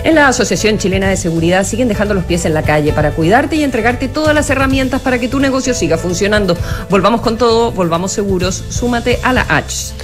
En 0.05 0.15
la 0.15 0.29
Asociación 0.29 0.79
Chilena 0.79 1.09
de 1.09 1.17
Seguridad 1.17 1.67
siguen 1.67 1.89
dejando 1.89 2.15
los 2.15 2.23
pies 2.23 2.45
en 2.45 2.55
la 2.55 2.63
calle 2.63 2.93
para 2.93 3.11
cuidarte 3.11 3.57
y 3.57 3.65
entregarte 3.65 4.07
todas 4.07 4.33
las 4.33 4.49
herramientas 4.51 5.01
para 5.01 5.19
que 5.19 5.27
tu 5.27 5.41
negocio 5.41 5.75
siga 5.75 5.99
funcionando. 5.99 6.57
Volvamos 6.89 7.23
con 7.23 7.37
todo, 7.37 7.73
volvamos 7.73 8.13
seguros, 8.13 8.63
súmate 8.69 9.19
a 9.25 9.33
la 9.33 9.43
H. 9.49 9.95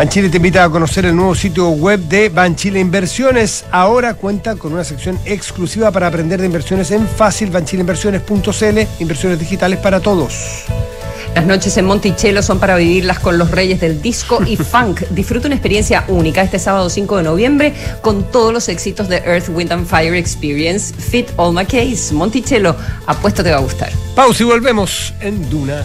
Banchile 0.00 0.30
te 0.30 0.38
invita 0.38 0.64
a 0.64 0.70
conocer 0.70 1.04
el 1.04 1.14
nuevo 1.14 1.34
sitio 1.34 1.68
web 1.68 2.00
de 2.00 2.30
Banchile 2.30 2.80
Inversiones. 2.80 3.66
Ahora 3.70 4.14
cuenta 4.14 4.56
con 4.56 4.72
una 4.72 4.82
sección 4.82 5.18
exclusiva 5.26 5.90
para 5.90 6.06
aprender 6.06 6.40
de 6.40 6.46
inversiones 6.46 6.90
en 6.90 7.06
fácil, 7.06 7.50
banchileinversiones.cl, 7.50 8.78
inversiones 8.98 9.38
digitales 9.38 9.78
para 9.78 10.00
todos. 10.00 10.64
Las 11.34 11.44
noches 11.44 11.76
en 11.76 11.84
Monticello 11.84 12.42
son 12.42 12.58
para 12.58 12.76
vivirlas 12.76 13.18
con 13.18 13.36
los 13.36 13.50
reyes 13.50 13.78
del 13.78 14.00
disco 14.00 14.42
y 14.42 14.56
funk. 14.56 15.02
Disfruta 15.10 15.48
una 15.48 15.56
experiencia 15.56 16.06
única 16.08 16.40
este 16.40 16.58
sábado 16.58 16.88
5 16.88 17.18
de 17.18 17.22
noviembre 17.22 17.74
con 18.00 18.24
todos 18.32 18.54
los 18.54 18.70
éxitos 18.70 19.06
de 19.06 19.18
Earth, 19.18 19.50
Wind 19.50 19.70
and 19.70 19.86
Fire 19.86 20.14
Experience. 20.14 20.94
Fit 20.94 21.28
All 21.36 21.54
My 21.54 21.66
Case. 21.66 22.14
Monticello, 22.14 22.74
apuesto 23.04 23.44
te 23.44 23.50
va 23.50 23.58
a 23.58 23.60
gustar. 23.60 23.92
Pausa 24.14 24.44
y 24.44 24.46
volvemos 24.46 25.12
en 25.20 25.50
Duna. 25.50 25.84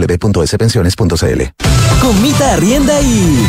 www.spensiones.cl. 0.07 1.41
Comita 2.01 2.53
arrienda 2.53 3.01
y. 3.01 3.47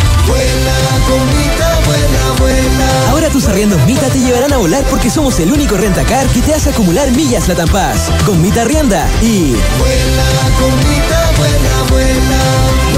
tus 3.32 3.48
arriendos 3.48 3.84
Mita 3.86 4.08
te 4.08 4.18
llevarán 4.18 4.52
a 4.52 4.58
volar 4.58 4.84
porque 4.90 5.08
somos 5.08 5.40
el 5.40 5.50
único 5.50 5.76
rentacar 5.76 6.26
que 6.28 6.42
te 6.42 6.54
hace 6.54 6.70
acumular 6.70 7.10
millas 7.12 7.48
Paz. 7.72 8.10
Con 8.26 8.42
Mita 8.42 8.62
arrienda 8.62 9.08
y. 9.22 9.54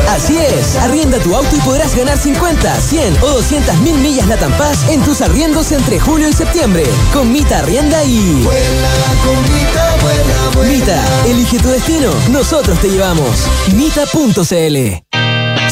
Así 0.09 0.37
es, 0.39 0.77
arrienda 0.77 1.19
tu 1.19 1.35
auto 1.37 1.55
y 1.55 1.61
podrás 1.61 1.95
ganar 1.95 2.19
50, 2.19 2.81
100 2.81 3.17
o 3.23 3.29
200 3.29 3.77
mil 3.79 3.97
millas 3.99 4.27
Latam 4.27 4.53
Paz 4.57 4.85
en 4.89 5.03
tus 5.03 5.21
arriendos 5.21 5.71
entre 5.71 6.01
julio 6.01 6.29
y 6.29 6.33
septiembre. 6.33 6.85
Con 7.13 7.31
Mita 7.31 7.61
arrienda 7.61 8.03
y. 8.05 8.45
Mita, 10.67 11.05
elige 11.27 11.59
tu 11.59 11.69
destino, 11.69 12.11
nosotros 12.31 12.79
te 12.81 12.89
llevamos. 12.89 13.47
Mita.cl 13.75 15.04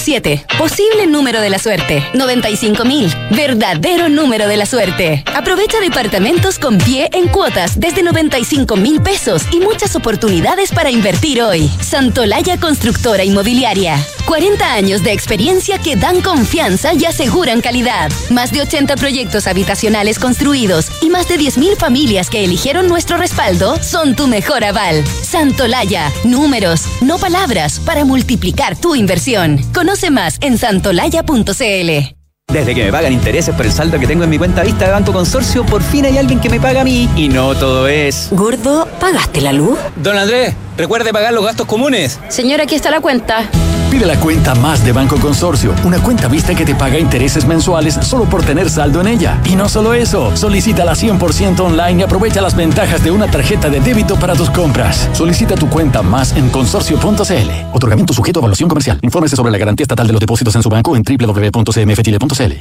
7. 0.02 0.44
Posible 0.58 1.06
número 1.06 1.40
de 1.40 1.48
la 1.48 1.60
suerte. 1.60 2.02
95.000. 2.12 3.36
Verdadero 3.36 4.08
número 4.08 4.48
de 4.48 4.56
la 4.56 4.66
suerte. 4.66 5.22
Aprovecha 5.32 5.78
departamentos 5.80 6.58
con 6.58 6.78
pie 6.78 7.08
en 7.12 7.28
cuotas 7.28 7.78
desde 7.78 8.02
95 8.02 8.76
mil 8.76 9.00
pesos 9.00 9.42
y 9.52 9.60
muchas 9.60 9.94
oportunidades 9.94 10.72
para 10.72 10.90
invertir 10.90 11.40
hoy. 11.40 11.70
Santolaya 11.80 12.58
Constructora 12.58 13.22
Inmobiliaria. 13.22 13.96
40 14.26 14.72
años 14.72 15.02
de 15.04 15.12
experiencia 15.12 15.78
que 15.78 15.96
dan 15.96 16.20
confianza 16.20 16.94
y 16.94 17.04
aseguran 17.04 17.60
calidad. 17.60 18.10
Más 18.30 18.50
de 18.52 18.62
80 18.62 18.96
proyectos 18.96 19.46
habitacionales 19.46 20.18
construidos 20.18 20.88
y 21.00 21.10
más 21.10 21.28
de 21.28 21.38
10.000 21.38 21.76
familias 21.76 22.28
que 22.28 22.44
eligieron 22.44 22.88
nuestro 22.88 23.18
respaldo 23.18 23.80
son 23.82 24.16
tu 24.16 24.26
mejor 24.26 24.64
aval. 24.64 25.04
Santolaya. 25.22 26.10
Números, 26.24 26.82
no 27.00 27.18
palabras, 27.18 27.78
para 27.80 28.04
multiplicar 28.04 28.76
tu 28.76 28.94
inversión. 28.94 29.60
Conoce 29.72 29.91
más 30.10 30.38
en 30.40 30.58
santolaya.cl. 30.58 32.16
Desde 32.52 32.74
que 32.74 32.84
me 32.84 32.92
pagan 32.92 33.12
intereses 33.12 33.54
por 33.54 33.64
el 33.64 33.72
saldo 33.72 33.98
que 33.98 34.06
tengo 34.06 34.24
en 34.24 34.30
mi 34.30 34.36
cuenta 34.36 34.62
vista 34.62 34.86
de 34.86 34.92
Banco 34.92 35.12
Consorcio, 35.12 35.64
por 35.64 35.82
fin 35.82 36.04
hay 36.04 36.18
alguien 36.18 36.40
que 36.40 36.50
me 36.50 36.60
paga 36.60 36.82
a 36.82 36.84
mí. 36.84 37.08
Y 37.16 37.28
no 37.28 37.54
todo 37.54 37.88
es. 37.88 38.28
Gordo, 38.30 38.86
¿pagaste 39.00 39.40
la 39.40 39.52
luz? 39.52 39.78
Don 39.96 40.18
Andrés, 40.18 40.54
recuerde 40.76 41.12
pagar 41.12 41.32
los 41.32 41.44
gastos 41.44 41.66
comunes. 41.66 42.18
Señora, 42.28 42.64
aquí 42.64 42.74
está 42.74 42.90
la 42.90 43.00
cuenta. 43.00 43.48
Pide 43.92 44.06
la 44.06 44.18
cuenta 44.18 44.54
más 44.54 44.82
de 44.86 44.92
Banco 44.92 45.18
Consorcio, 45.18 45.74
una 45.84 46.02
cuenta 46.02 46.26
vista 46.26 46.54
que 46.54 46.64
te 46.64 46.74
paga 46.74 46.98
intereses 46.98 47.44
mensuales 47.44 47.98
solo 48.00 48.24
por 48.24 48.42
tener 48.42 48.70
saldo 48.70 49.02
en 49.02 49.06
ella. 49.06 49.38
Y 49.44 49.54
no 49.54 49.68
solo 49.68 49.92
eso, 49.92 50.34
solicítala 50.34 50.94
100% 50.94 51.60
online 51.60 52.00
y 52.00 52.02
aprovecha 52.02 52.40
las 52.40 52.56
ventajas 52.56 53.04
de 53.04 53.10
una 53.10 53.30
tarjeta 53.30 53.68
de 53.68 53.80
débito 53.80 54.18
para 54.18 54.34
tus 54.34 54.48
compras. 54.48 55.10
Solicita 55.12 55.56
tu 55.56 55.68
cuenta 55.68 56.00
más 56.00 56.34
en 56.34 56.48
consorcio.cl. 56.48 57.50
Otorgamiento 57.74 58.14
sujeto 58.14 58.38
a 58.38 58.40
evaluación 58.40 58.70
comercial. 58.70 58.98
Infórmese 59.02 59.36
sobre 59.36 59.52
la 59.52 59.58
garantía 59.58 59.84
estatal 59.84 60.06
de 60.06 60.14
los 60.14 60.20
depósitos 60.20 60.56
en 60.56 60.62
su 60.62 60.70
banco 60.70 60.96
en 60.96 61.02
www.cmfchile.cl. 61.02 62.52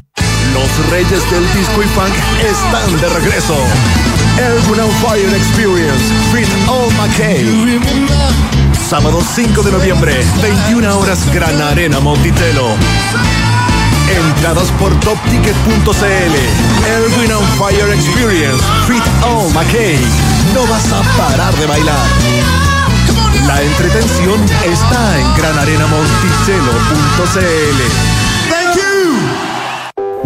Los 0.51 0.89
reyes 0.91 1.31
del 1.31 1.53
disco 1.53 1.81
y 1.81 1.87
funk 1.95 2.13
están 2.43 2.99
de 2.99 3.07
regreso. 3.07 3.55
Fire 5.01 5.33
Experience, 5.33 6.03
Fit 6.33 6.49
All 6.67 6.91
McKay. 6.97 8.60
Sábado 8.91 9.23
5 9.23 9.63
de 9.63 9.71
noviembre, 9.71 10.19
21 10.41 10.99
horas 10.99 11.25
Gran 11.33 11.61
Arena 11.61 12.01
Monticello. 12.01 12.75
Entradas 14.27 14.69
por 14.71 14.93
topticket.cl. 14.99 16.03
El 16.03 17.03
Win 17.17 17.31
on 17.31 17.47
Fire 17.57 17.89
Experience, 17.93 18.61
Fit 18.87 19.01
All 19.23 19.49
McKay. 19.53 19.97
No 20.53 20.67
vas 20.67 20.91
a 20.91 21.01
parar 21.15 21.55
de 21.55 21.67
bailar. 21.67 22.05
La 23.47 23.61
entretención 23.61 24.43
está 24.65 25.19
en 25.21 25.35
granarenamonticello.cl. 25.37 28.10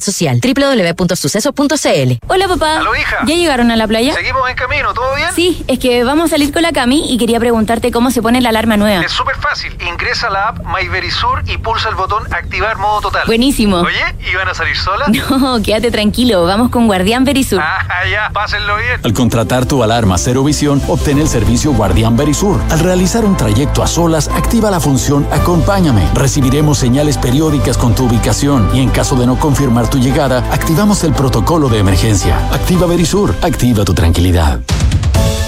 Social. 0.00 0.40
www.suceso.cl 0.42 2.18
Hola 2.28 2.48
papá. 2.48 2.78
¿Aló, 2.78 2.94
hija? 2.96 3.18
¿Ya 3.26 3.34
llegaron 3.34 3.70
a 3.70 3.76
la 3.76 3.86
playa? 3.86 4.12
Seguimos 4.12 4.48
en 4.50 4.56
camino, 4.56 4.92
¿todo 4.92 5.14
bien? 5.14 5.28
Sí, 5.34 5.64
es 5.68 5.78
que 5.78 6.02
vamos 6.04 6.26
a 6.26 6.28
salir 6.30 6.52
con 6.52 6.62
la 6.62 6.72
Cami 6.72 7.12
y 7.12 7.16
quería 7.18 7.38
preguntarte 7.38 7.92
cómo 7.92 8.10
se 8.10 8.20
pone 8.22 8.40
la 8.40 8.48
alarma 8.48 8.76
nueva. 8.76 9.04
Es 9.04 9.12
súper 9.12 9.36
fácil. 9.36 9.76
Ingresa 9.88 10.26
a 10.26 10.30
la 10.30 10.48
app 10.48 10.58
MyVerisur 10.66 11.42
y 11.46 11.58
pulsa 11.58 11.88
el 11.88 11.94
botón 11.94 12.22
activar 12.34 12.76
modo 12.78 13.02
total. 13.02 13.22
Buenísimo. 13.26 13.78
Oye, 13.78 14.04
¿iban 14.30 14.48
a 14.48 14.54
salir 14.54 14.76
solas? 14.76 15.08
No, 15.36 15.62
quédate 15.62 15.90
tranquilo. 15.90 16.44
Vamos 16.44 16.70
con 16.70 16.86
Guardián 16.86 17.24
Verisur. 17.24 17.60
Ah, 17.60 18.04
ya, 18.10 18.30
pásenlo 18.32 18.76
bien. 18.76 19.00
Al 19.04 19.12
contratar 19.12 19.66
tu 19.66 19.82
alarma 19.82 20.18
Cero 20.18 20.42
Visión, 20.42 20.82
obtén 20.88 21.18
el 21.18 21.28
servicio 21.28 21.72
Guardián 21.72 22.16
Verisur. 22.16 22.60
Al 22.70 22.80
realizar 22.80 23.24
un 23.24 23.36
trayecto 23.36 23.82
a 23.82 23.86
solas, 23.86 24.28
activa 24.28 24.70
la 24.70 24.80
función 24.80 25.26
Acompáñame. 25.30 26.08
Recibiremos 26.14 26.78
señales 26.78 27.18
periódicas 27.18 27.76
con 27.76 27.94
tu 27.94 28.06
ubicación 28.06 28.70
y 28.74 28.80
en 28.80 28.88
caso 28.88 29.14
de 29.16 29.26
no 29.26 29.38
confirmar 29.38 29.75
tu 29.84 29.98
llegada, 29.98 30.38
activamos 30.50 31.04
el 31.04 31.12
protocolo 31.12 31.68
de 31.68 31.78
emergencia. 31.78 32.38
Activa 32.50 32.86
Verisur, 32.86 33.34
activa 33.42 33.84
tu 33.84 33.92
tranquilidad. 33.92 34.60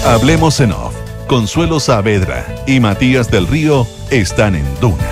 Hablemos 0.05 0.59
en 0.59 0.71
off. 0.71 0.93
Consuelo 1.27 1.79
Saavedra 1.79 2.45
y 2.67 2.79
Matías 2.79 3.29
del 3.31 3.47
Río 3.47 3.87
están 4.11 4.55
en 4.55 4.65
Duna. 4.79 5.09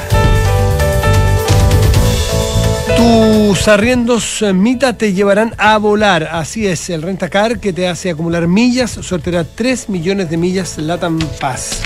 Tus 2.95 3.68
arriendos 3.68 4.43
Mita 4.53 4.97
te 4.97 5.13
llevarán 5.13 5.53
a 5.57 5.78
volar. 5.78 6.30
Así 6.32 6.68
es, 6.68 6.89
el 6.89 7.01
Rentacar 7.01 7.59
que 7.59 7.74
te 7.74 7.88
hace 7.88 8.11
acumular 8.11 8.47
millas 8.47 8.91
sorteará 9.01 9.43
3 9.43 9.89
millones 9.89 10.30
de 10.30 10.38
millas 10.38 10.78
Latam 10.78 11.20
Pass. 11.39 11.82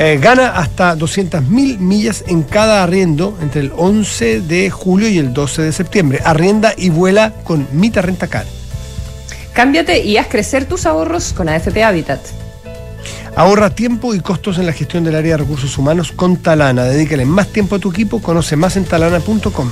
Eh, 0.00 0.16
gana 0.22 0.50
hasta 0.50 0.94
200.000 0.96 1.78
millas 1.78 2.22
en 2.28 2.44
cada 2.44 2.84
arriendo 2.84 3.36
entre 3.42 3.62
el 3.62 3.72
11 3.76 4.42
de 4.42 4.70
julio 4.70 5.08
y 5.08 5.18
el 5.18 5.34
12 5.34 5.62
de 5.62 5.72
septiembre. 5.72 6.20
Arrienda 6.24 6.72
y 6.76 6.88
vuela 6.88 7.32
con 7.42 7.66
Mita 7.72 8.00
Rentacar. 8.00 8.46
Cámbiate 9.52 9.98
y 10.04 10.16
haz 10.16 10.28
crecer 10.28 10.66
tus 10.66 10.86
ahorros 10.86 11.32
con 11.32 11.48
AFP 11.48 11.82
Habitat. 11.82 12.20
Ahorra 13.34 13.70
tiempo 13.70 14.14
y 14.14 14.20
costos 14.20 14.58
en 14.58 14.66
la 14.66 14.72
gestión 14.72 15.02
del 15.02 15.16
área 15.16 15.32
de 15.32 15.38
recursos 15.38 15.76
humanos 15.76 16.12
con 16.12 16.36
Talana. 16.36 16.84
Dedícale 16.84 17.24
más 17.24 17.48
tiempo 17.48 17.74
a 17.74 17.80
tu 17.80 17.90
equipo. 17.90 18.22
Conoce 18.22 18.54
más 18.54 18.76
en 18.76 18.84
talana.com. 18.84 19.68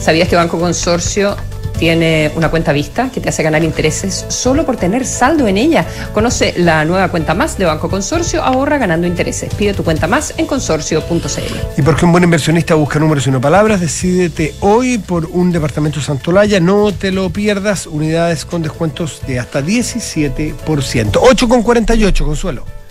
¿Sabías 0.00 0.28
que 0.28 0.36
Banco 0.36 0.60
Consorcio 0.60 1.36
tiene 1.84 2.32
una 2.34 2.48
cuenta 2.50 2.72
vista 2.72 3.10
que 3.12 3.20
te 3.20 3.28
hace 3.28 3.42
ganar 3.42 3.62
intereses 3.62 4.24
solo 4.28 4.64
por 4.64 4.78
tener 4.78 5.04
saldo 5.04 5.46
en 5.48 5.58
ella? 5.58 5.84
Conoce 6.14 6.54
la 6.56 6.82
nueva 6.86 7.08
cuenta 7.08 7.34
más 7.34 7.58
de 7.58 7.66
Banco 7.66 7.90
Consorcio, 7.90 8.42
ahorra 8.42 8.78
ganando 8.78 9.06
intereses. 9.06 9.54
Pide 9.54 9.74
tu 9.74 9.84
cuenta 9.84 10.06
más 10.06 10.32
en 10.38 10.46
consorcio.cl. 10.46 11.76
Y 11.76 11.82
porque 11.82 12.06
un 12.06 12.12
buen 12.12 12.24
inversionista 12.24 12.74
busca 12.74 12.98
números 12.98 13.26
y 13.26 13.30
no 13.30 13.38
palabras, 13.38 13.82
decídete 13.82 14.54
hoy 14.60 14.96
por 14.96 15.26
un 15.26 15.52
departamento 15.52 16.00
Santolaya. 16.00 16.58
No 16.58 16.90
te 16.90 17.12
lo 17.12 17.28
pierdas. 17.28 17.86
Unidades 17.86 18.46
con 18.46 18.62
descuentos 18.62 19.20
de 19.26 19.38
hasta 19.38 19.60
17%. 19.60 20.54
8,48, 20.64 22.24
Consuelo. 22.24 22.83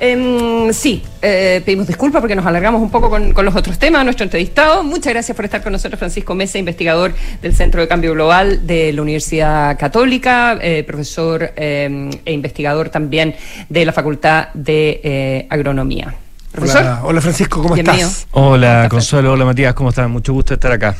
Em, 0.00 0.72
sí, 0.72 1.02
eh, 1.22 1.62
pedimos 1.64 1.86
disculpas 1.86 2.20
porque 2.20 2.34
nos 2.34 2.44
alargamos 2.44 2.82
un 2.82 2.90
poco 2.90 3.08
con, 3.08 3.32
con 3.32 3.44
los 3.44 3.54
otros 3.54 3.78
temas. 3.78 4.04
Nuestro 4.04 4.24
entrevistado, 4.24 4.82
muchas 4.82 5.12
gracias 5.12 5.34
por 5.36 5.44
estar 5.44 5.62
con 5.62 5.72
nosotros, 5.72 5.98
Francisco 5.98 6.34
Mesa, 6.34 6.58
investigador 6.58 7.14
del 7.40 7.54
Centro 7.54 7.80
de 7.80 7.88
Cambio 7.88 8.12
Global 8.12 8.66
de 8.66 8.92
la 8.92 9.02
Universidad 9.02 9.78
Católica, 9.78 10.58
eh, 10.60 10.84
profesor 10.84 11.52
eh, 11.56 12.10
e 12.24 12.32
investigador 12.32 12.88
también 12.88 13.36
de 13.68 13.84
la 13.84 13.92
Facultad 13.92 14.48
de 14.54 15.00
eh, 15.02 15.46
Agronomía. 15.50 16.14
Profesor. 16.50 16.82
Hola, 16.82 17.00
hola, 17.02 17.20
Francisco, 17.20 17.62
¿cómo 17.62 17.74
Bienvenido. 17.74 18.08
estás? 18.08 18.28
Hola 18.30 18.86
Consuelo, 18.88 19.32
hola 19.32 19.44
Matías, 19.44 19.74
¿cómo 19.74 19.88
están? 19.88 20.10
Mucho 20.10 20.32
gusto 20.32 20.54
estar 20.54 20.70
acá. 20.70 20.94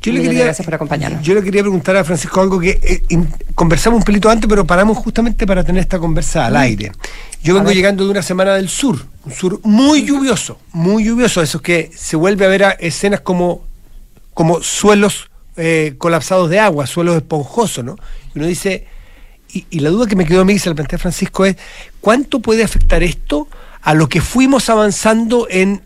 Yo 0.00 0.12
le 0.12 0.22
quería, 0.22 0.44
gracias 0.44 0.64
por 0.64 0.74
acompañarnos. 0.74 1.22
Yo 1.22 1.34
le 1.34 1.42
quería 1.42 1.62
preguntar 1.62 1.96
a 1.96 2.04
Francisco 2.04 2.40
algo 2.40 2.60
que 2.60 2.78
eh, 2.82 3.02
in- 3.08 3.28
conversamos 3.54 3.98
un 3.98 4.04
pelito 4.04 4.30
antes, 4.30 4.48
pero 4.48 4.64
paramos 4.66 4.96
justamente 4.96 5.46
para 5.46 5.64
tener 5.64 5.80
esta 5.80 5.98
conversa 5.98 6.46
al 6.46 6.56
aire. 6.56 6.92
Yo 7.42 7.54
vengo 7.54 7.72
llegando 7.72 8.04
de 8.04 8.10
una 8.10 8.22
semana 8.22 8.54
del 8.54 8.68
sur, 8.68 9.04
un 9.24 9.32
sur 9.32 9.60
muy 9.64 10.04
lluvioso, 10.04 10.58
muy 10.72 11.04
lluvioso, 11.04 11.42
esos 11.42 11.60
que 11.62 11.90
se 11.94 12.16
vuelve 12.16 12.44
a 12.44 12.48
ver 12.48 12.64
a 12.64 12.70
escenas 12.70 13.20
como, 13.20 13.64
como 14.34 14.62
suelos 14.62 15.30
eh, 15.56 15.94
colapsados 15.98 16.48
de 16.50 16.60
agua, 16.60 16.86
suelos 16.86 17.16
esponjosos, 17.16 17.84
¿no? 17.84 17.96
Y 18.34 18.38
uno 18.38 18.46
dice, 18.46 18.86
y, 19.52 19.66
y 19.70 19.80
la 19.80 19.90
duda 19.90 20.06
que 20.06 20.14
me 20.16 20.24
quedó 20.24 20.42
a 20.42 20.44
mí, 20.44 20.54
y 20.54 20.58
se 20.58 20.68
la 20.68 20.74
plantea 20.76 20.98
Francisco, 20.98 21.44
es 21.44 21.56
¿cuánto 22.00 22.40
puede 22.40 22.62
afectar 22.62 23.02
esto 23.02 23.48
a 23.82 23.94
lo 23.94 24.08
que 24.08 24.20
fuimos 24.20 24.68
avanzando 24.70 25.46
en 25.50 25.82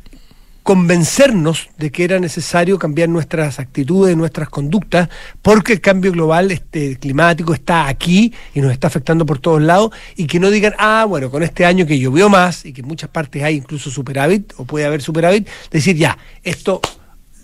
convencernos 0.62 1.70
de 1.76 1.90
que 1.90 2.04
era 2.04 2.20
necesario 2.20 2.78
cambiar 2.78 3.08
nuestras 3.08 3.58
actitudes, 3.58 4.16
nuestras 4.16 4.48
conductas, 4.48 5.08
porque 5.42 5.74
el 5.74 5.80
cambio 5.80 6.12
global 6.12 6.50
este, 6.50 6.96
climático 6.96 7.52
está 7.52 7.88
aquí 7.88 8.32
y 8.54 8.60
nos 8.60 8.72
está 8.72 8.86
afectando 8.86 9.26
por 9.26 9.38
todos 9.38 9.60
lados, 9.60 9.90
y 10.16 10.26
que 10.26 10.38
no 10.38 10.50
digan, 10.50 10.74
ah, 10.78 11.04
bueno, 11.08 11.30
con 11.30 11.42
este 11.42 11.64
año 11.64 11.86
que 11.86 11.98
llovió 11.98 12.28
más 12.28 12.64
y 12.64 12.72
que 12.72 12.82
en 12.82 12.88
muchas 12.88 13.10
partes 13.10 13.42
hay 13.42 13.56
incluso 13.56 13.90
superávit, 13.90 14.52
o 14.56 14.64
puede 14.64 14.86
haber 14.86 15.02
superávit, 15.02 15.48
decir, 15.70 15.96
ya, 15.96 16.16
esto 16.44 16.80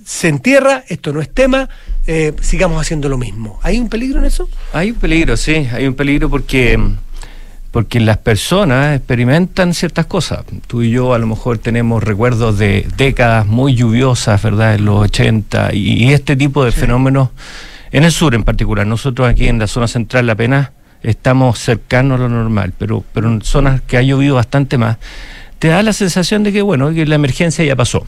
se 0.05 0.29
entierra, 0.29 0.85
esto 0.89 1.13
no 1.13 1.21
es 1.21 1.33
tema, 1.33 1.69
eh, 2.07 2.33
sigamos 2.41 2.81
haciendo 2.81 3.09
lo 3.09 3.19
mismo. 3.19 3.61
¿Hay 3.63 3.79
un 3.79 3.89
peligro 3.89 4.21
en 4.21 4.25
eso? 4.25 4.49
Hay 4.73 4.93
un 4.93 4.97
peligro, 4.97 5.37
sí, 5.37 5.69
hay 5.71 5.87
un 5.87 5.95
peligro 5.95 6.31
porque, 6.31 6.79
porque 7.71 8.01
las 8.01 8.19
personas 8.19 8.97
experimentan 8.97 9.75
ciertas 9.75 10.07
cosas. 10.07 10.45
Tú 10.67 10.83
y 10.83 10.91
yo 10.91 11.15
a 11.15 11.19
lo 11.19 11.27
mejor 11.27 11.59
tenemos 11.59 12.03
recuerdos 12.03 12.59
de 12.59 12.87
décadas 12.97 13.47
muy 13.47 13.75
lluviosas, 13.75 14.43
¿verdad? 14.43 14.75
En 14.75 14.85
los 14.85 15.01
80 15.01 15.75
y, 15.75 16.05
y 16.05 16.13
este 16.13 16.37
tipo 16.37 16.65
de 16.65 16.73
fenómenos, 16.73 17.31
en 17.91 18.05
el 18.05 18.13
sur 18.13 18.35
en 18.35 18.45
particular, 18.45 18.87
nosotros 18.87 19.29
aquí 19.29 19.49
en 19.49 19.59
la 19.59 19.67
zona 19.67 19.89
central 19.89 20.29
apenas 20.31 20.71
estamos 21.03 21.59
cercanos 21.59 22.19
a 22.19 22.23
lo 22.25 22.29
normal, 22.29 22.73
pero, 22.77 23.05
pero 23.13 23.29
en 23.29 23.43
zonas 23.43 23.81
que 23.83 23.97
ha 23.97 24.03
llovido 24.03 24.35
bastante 24.35 24.79
más, 24.79 24.99
te 25.59 25.69
da 25.69 25.83
la 25.83 25.93
sensación 25.93 26.45
de 26.45 26.53
que, 26.53 26.63
bueno, 26.63 26.93
que 26.93 27.05
la 27.07 27.17
emergencia 27.17 27.65
ya 27.65 27.75
pasó. 27.75 28.07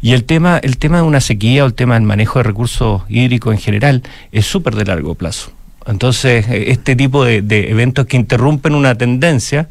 Y 0.00 0.12
el 0.12 0.24
tema, 0.24 0.58
el 0.58 0.78
tema 0.78 0.98
de 0.98 1.02
una 1.02 1.20
sequía 1.20 1.64
o 1.64 1.66
el 1.66 1.74
tema 1.74 1.94
del 1.94 2.04
manejo 2.04 2.38
de 2.38 2.44
recursos 2.44 3.02
hídricos 3.08 3.54
en 3.54 3.60
general 3.60 4.02
es 4.32 4.46
súper 4.46 4.74
de 4.74 4.86
largo 4.86 5.14
plazo. 5.14 5.52
Entonces, 5.86 6.48
eh, 6.48 6.70
este 6.70 6.96
tipo 6.96 7.24
de, 7.24 7.38
eventos 7.70 8.06
que 8.06 8.16
interrumpen 8.16 8.74
una 8.74 8.94
tendencia, 8.94 9.68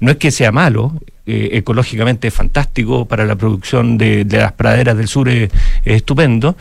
no 0.00 0.10
es 0.10 0.16
que 0.16 0.30
sea 0.30 0.52
malo, 0.52 0.94
eh, 1.26 1.50
ecológicamente 1.52 2.28
es 2.28 2.34
fantástico, 2.34 3.06
para 3.06 3.26
la 3.26 3.36
producción 3.36 3.98
de, 3.98 4.26
las 4.30 4.52
praderas 4.52 4.96
del 4.96 5.08
sur 5.08 5.28
es, 5.28 5.50
es 5.84 5.96
estupendo, 5.96 6.56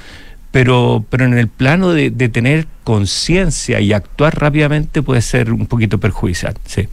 pero, 0.51 1.05
pero 1.09 1.25
en 1.25 1.37
el 1.37 1.47
plano 1.47 1.91
de 1.91 2.29
tener 2.29 2.67
conciencia 2.83 3.79
y 3.79 3.93
actuar 3.93 4.39
rápidamente 4.39 5.03
puede 5.03 5.21
ser 5.21 5.51
un 5.51 5.67
poquito 5.67 5.99
perjudicial. 5.99 6.55
Sí. 6.65 6.87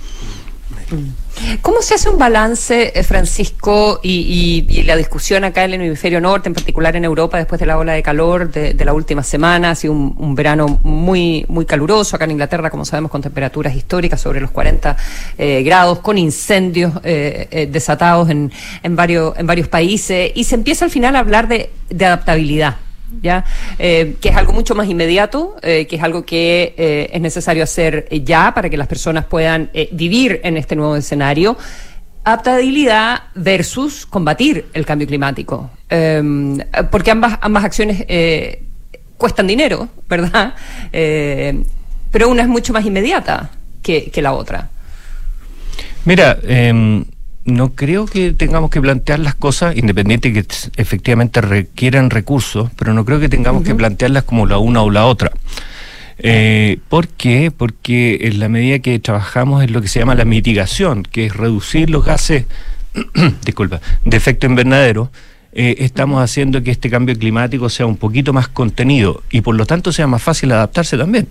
¿Cómo 1.63 1.83
se 1.83 1.95
hace 1.95 2.09
un 2.09 2.19
balance, 2.19 2.93
eh, 2.95 3.03
Francisco, 3.03 3.99
y, 4.03 4.65
y- 4.69 4.81
y 4.81 4.83
la 4.85 4.97
discusión 4.97 5.43
acá 5.45 5.65
en 5.65 5.75
el 5.75 5.83
hemisferio 5.83 6.21
norte, 6.21 6.49
en 6.49 6.55
particular 6.55 6.95
en 6.95 7.05
Europa, 7.05 7.39
después 7.39 7.59
de 7.59 7.67
la 7.67 7.77
ola 7.77 7.93
de 7.95 8.03
calor 8.03 8.51
de, 8.51 8.85
la 8.85 8.93
última 8.93 9.23
semana? 9.23 9.71
Ha 9.71 9.75
sido 9.75 9.93
un, 9.95 10.35
verano 10.35 10.79
muy, 10.83 11.45
muy 11.49 11.67
caluroso 11.67 12.17
acá 12.17 12.25
en 12.27 12.33
Inglaterra, 12.33 12.71
como 12.71 12.85
sabemos, 12.85 13.11
con 13.11 13.21
temperaturas 13.23 13.75
históricas 13.75 14.21
sobre 14.21 14.41
los 14.41 14.51
40 14.53 14.97
eh, 15.39 15.63
grados, 15.65 15.99
con 16.01 16.19
incendios 16.19 16.93
eh, 17.03 17.49
eh, 17.51 17.67
desatados 17.67 18.31
en, 18.31 18.53
en, 18.83 18.97
varios, 18.97 19.37
en 19.37 19.47
varios 19.47 19.69
países, 19.69 20.31
y 20.35 20.45
se 20.45 20.55
empieza 20.55 20.85
al 20.85 20.91
final 20.91 21.17
a 21.17 21.21
hablar 21.21 21.49
de 21.49 21.71
adaptabilidad. 22.05 22.77
¿Ya? 23.23 23.45
Eh, 23.79 24.17
que 24.21 24.29
es 24.29 24.37
algo 24.37 24.53
mucho 24.53 24.75
más 24.75 24.89
inmediato, 24.89 25.57
eh, 25.63 25.87
que 25.87 25.97
es 25.97 26.03
algo 26.03 26.25
que 26.25 26.75
eh, 26.77 27.11
es 27.13 27.21
necesario 27.21 27.63
hacer 27.63 28.09
ya 28.25 28.53
para 28.55 28.69
que 28.69 28.77
las 28.77 28.87
personas 28.87 29.25
puedan 29.25 29.71
vivir 29.93 30.41
en 30.45 30.57
este 30.57 30.77
nuevo 30.77 30.97
escenario. 30.97 31.57
Adaptabilidad 32.25 33.25
versus 33.35 34.07
combatir 34.07 34.67
el 34.73 34.87
cambio 34.87 35.07
climático. 35.07 35.71
Eh, 35.91 36.23
porque 36.91 37.11
ambas, 37.11 37.39
acciones 37.43 38.05
cuestan 39.17 39.47
dinero, 39.47 39.89
¿verdad? 40.09 40.55
Eh, 40.93 41.65
pero 42.11 42.29
una 42.29 42.43
es 42.43 42.49
mucho 42.49 42.73
más 42.73 42.85
inmediata 42.85 43.51
que, 43.83 44.11
que 44.11 44.23
la 44.23 44.33
otra. 44.33 44.69
Mira, 46.05 46.39
em, 46.43 47.05
no 47.45 47.75
creo 47.75 48.07
que 48.07 48.33
tengamos 48.33 48.71
que 48.71 48.81
plantear 48.81 49.19
las 49.19 49.35
cosas, 49.35 49.77
independiente 49.77 50.33
que 50.33 50.45
efectivamente 50.77 51.41
requieran 51.41 52.11
recursos, 52.11 52.71
pero 52.77 52.95
no 52.95 53.05
creo 53.05 53.21
que 53.21 53.29
tengamos 53.29 53.65
que 53.65 53.75
plantearlas 53.75 54.25
como 54.25 54.47
la 54.47 54.59
una 54.59 54.83
o 54.83 54.91
la 54.91 55.07
otra. 55.07 55.31
Eh, 56.19 56.79
¿Por 56.89 57.09
qué? 57.09 57.51
Porque 57.51 58.21
en 58.23 58.39
la 58.39 58.49
medida 58.49 58.79
que 58.79 58.99
trabajamos 58.99 59.63
en 59.63 59.73
lo 59.73 59.83
que 59.83 59.89
se 59.89 59.99
llama 59.99 60.15
la 60.15 60.25
mitigación, 60.25 61.03
que 61.03 61.27
es 61.27 61.37
reducir 61.37 61.91
los 61.91 62.05
gases, 62.05 62.47
disculpa, 63.45 63.81
de 64.05 64.17
efecto 64.17 64.47
invernadero, 64.47 65.11
eh, 65.57 65.77
estamos 65.85 66.21
haciendo 66.21 66.63
que 66.65 66.73
este 66.73 66.91
cambio 66.91 67.17
climático 67.17 67.69
sea 67.69 67.87
un 67.87 67.97
poquito 67.97 68.33
más 68.33 68.49
contenido 68.49 69.23
y 69.31 69.41
por 69.41 69.55
lo 69.55 69.67
tanto 69.67 69.93
sea 69.93 70.09
más 70.09 70.21
fácil 70.21 70.51
adaptarse 70.51 70.99
también. 70.99 71.29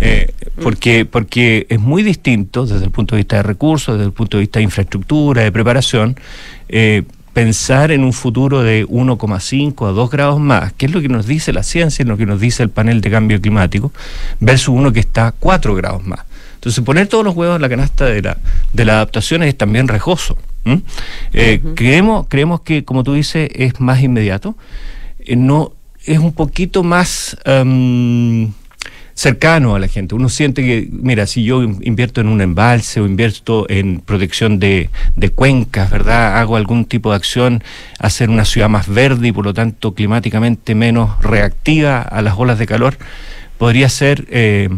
Eh, 0.00 0.32
porque, 0.60 1.04
porque 1.04 1.66
es 1.68 1.78
muy 1.78 2.02
distinto 2.02 2.66
desde 2.66 2.84
el 2.84 2.90
punto 2.90 3.14
de 3.14 3.20
vista 3.20 3.36
de 3.36 3.42
recursos, 3.44 3.94
desde 3.94 4.06
el 4.06 4.12
punto 4.12 4.36
de 4.36 4.42
vista 4.42 4.58
de 4.58 4.64
infraestructura, 4.64 5.42
de 5.42 5.52
preparación, 5.52 6.16
eh, 6.68 7.04
pensar 7.32 7.92
en 7.92 8.02
un 8.02 8.12
futuro 8.12 8.62
de 8.62 8.86
1,5 8.86 9.88
a 9.88 9.92
2 9.92 10.10
grados 10.10 10.40
más, 10.40 10.72
que 10.72 10.86
es 10.86 10.92
lo 10.92 11.00
que 11.00 11.08
nos 11.08 11.26
dice 11.26 11.52
la 11.52 11.62
ciencia, 11.62 12.04
lo 12.04 12.16
que 12.16 12.26
nos 12.26 12.40
dice 12.40 12.64
el 12.64 12.70
panel 12.70 13.00
de 13.00 13.10
cambio 13.10 13.40
climático, 13.40 13.92
versus 14.40 14.74
uno 14.74 14.92
que 14.92 15.00
está 15.00 15.28
a 15.28 15.32
4 15.32 15.74
grados 15.76 16.04
más. 16.04 16.20
Entonces, 16.54 16.82
poner 16.84 17.06
todos 17.06 17.24
los 17.24 17.34
huevos 17.36 17.56
en 17.56 17.62
la 17.62 17.68
canasta 17.68 18.06
de 18.06 18.20
la, 18.20 18.36
de 18.72 18.84
la 18.84 18.94
adaptación 18.94 19.42
es 19.42 19.56
también 19.56 19.86
rejoso. 19.86 20.36
¿M? 20.64 20.82
Eh, 21.32 21.60
creemos, 21.74 22.26
creemos 22.28 22.60
que, 22.60 22.84
como 22.84 23.02
tú 23.04 23.14
dices, 23.14 23.48
es 23.54 23.80
más 23.80 24.02
inmediato. 24.02 24.56
Eh, 25.20 25.36
no, 25.36 25.72
es 26.04 26.18
un 26.18 26.32
poquito 26.32 26.82
más 26.82 27.36
em, 27.44 28.52
cercano 29.14 29.74
a 29.74 29.78
la 29.78 29.86
gente. 29.88 30.14
Uno 30.14 30.28
siente 30.30 30.62
que, 30.62 30.88
mira, 30.90 31.26
si 31.26 31.44
yo 31.44 31.62
in- 31.62 31.78
invierto 31.82 32.20
en 32.22 32.28
un 32.28 32.40
embalse 32.40 33.00
o 33.00 33.06
invierto 33.06 33.66
en 33.68 34.00
protección 34.00 34.58
de, 34.58 34.88
de 35.16 35.28
cuencas, 35.28 35.90
¿verdad? 35.90 36.38
Hago 36.38 36.56
algún 36.56 36.84
tipo 36.86 37.10
de 37.10 37.16
acción, 37.16 37.62
hacer 37.98 38.30
una 38.30 38.44
ciudad 38.46 38.68
más 38.70 38.88
verde 38.88 39.28
y 39.28 39.32
por 39.32 39.44
lo 39.44 39.52
tanto 39.52 39.94
climáticamente 39.94 40.74
menos 40.74 41.22
reactiva 41.22 42.00
a 42.00 42.22
las 42.22 42.34
olas 42.38 42.58
de 42.58 42.66
calor, 42.66 42.96
podría 43.58 43.90
ser 43.90 44.26
eh, 44.30 44.70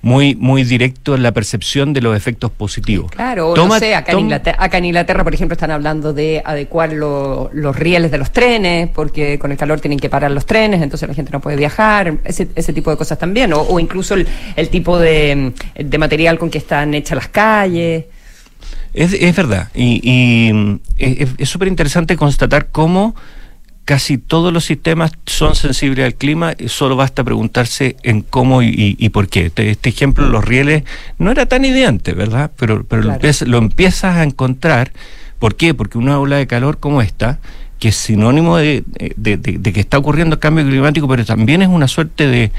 muy, 0.00 0.36
muy 0.36 0.62
directo 0.62 1.16
en 1.16 1.24
la 1.24 1.32
percepción 1.32 1.92
de 1.92 2.00
los 2.00 2.16
efectos 2.16 2.52
positivos. 2.52 3.10
Claro, 3.10 3.52
Toma- 3.54 3.74
no 3.74 3.78
sé, 3.80 3.96
acá, 3.96 4.12
en 4.12 4.20
Inglaterra, 4.20 4.56
acá 4.60 4.78
en 4.78 4.84
Inglaterra, 4.84 5.24
por 5.24 5.34
ejemplo, 5.34 5.54
están 5.54 5.72
hablando 5.72 6.12
de 6.12 6.40
adecuar 6.44 6.92
lo- 6.92 7.50
los 7.52 7.74
rieles 7.76 8.10
de 8.12 8.18
los 8.18 8.30
trenes, 8.32 8.88
porque 8.94 9.40
con 9.40 9.50
el 9.50 9.56
calor 9.58 9.80
tienen 9.80 9.98
que 9.98 10.08
parar 10.08 10.30
los 10.30 10.46
trenes, 10.46 10.82
entonces 10.82 11.08
la 11.08 11.14
gente 11.16 11.32
no 11.32 11.40
puede 11.40 11.56
viajar, 11.56 12.14
ese, 12.24 12.48
ese 12.54 12.72
tipo 12.72 12.90
de 12.92 12.96
cosas 12.96 13.18
también, 13.18 13.52
o, 13.52 13.60
o 13.60 13.80
incluso 13.80 14.14
el, 14.14 14.28
el 14.54 14.68
tipo 14.68 14.98
de, 15.00 15.52
de 15.74 15.98
material 15.98 16.38
con 16.38 16.48
que 16.48 16.58
están 16.58 16.94
hechas 16.94 17.16
las 17.16 17.28
calles. 17.28 18.04
Es, 18.94 19.12
es 19.12 19.34
verdad, 19.36 19.68
y, 19.74 20.00
y, 20.02 20.52
mm, 20.52 20.80
es 20.96 21.28
es 21.38 21.48
súper 21.48 21.66
interesante 21.68 22.16
constatar 22.16 22.68
cómo 22.70 23.16
casi 23.88 24.18
todos 24.18 24.52
los 24.52 24.66
sistemas 24.66 25.12
son 25.24 25.54
sensibles 25.54 26.04
al 26.04 26.14
clima, 26.14 26.52
solo 26.66 26.94
basta 26.94 27.24
preguntarse 27.24 27.96
en 28.02 28.20
cómo 28.20 28.60
y, 28.60 28.66
y- 28.68 28.96
y 28.98 29.08
por 29.08 29.28
qué. 29.28 29.46
Este, 29.46 29.70
este 29.70 29.88
ejemplo, 29.88 30.28
los 30.28 30.44
rieles, 30.44 30.82
no 31.16 31.30
era 31.30 31.46
tan 31.46 31.64
ideante, 31.64 32.12
¿verdad? 32.12 32.50
Pero, 32.58 32.84
pero 32.84 33.00
lo, 33.02 33.14
empiezas, 33.14 33.48
lo 33.48 33.56
empiezas 33.56 34.16
a 34.16 34.24
encontrar. 34.24 34.92
¿Por 35.38 35.56
qué? 35.56 35.72
Porque 35.72 35.96
una 35.96 36.18
ola 36.20 36.36
de 36.36 36.46
calor 36.46 36.76
como 36.78 37.00
esta, 37.00 37.38
que 37.78 37.88
es 37.88 37.96
sinónimo 37.96 38.58
de, 38.58 38.84
de- 39.16 39.38
de- 39.38 39.56
de 39.56 39.72
que 39.72 39.80
está 39.80 39.96
ocurriendo 39.96 40.34
el 40.34 40.40
cambio 40.40 40.66
climático, 40.66 41.08
pero 41.08 41.24
también 41.24 41.62
es 41.62 41.68
una 41.68 41.88
suerte 41.88 42.26
de 42.26 42.52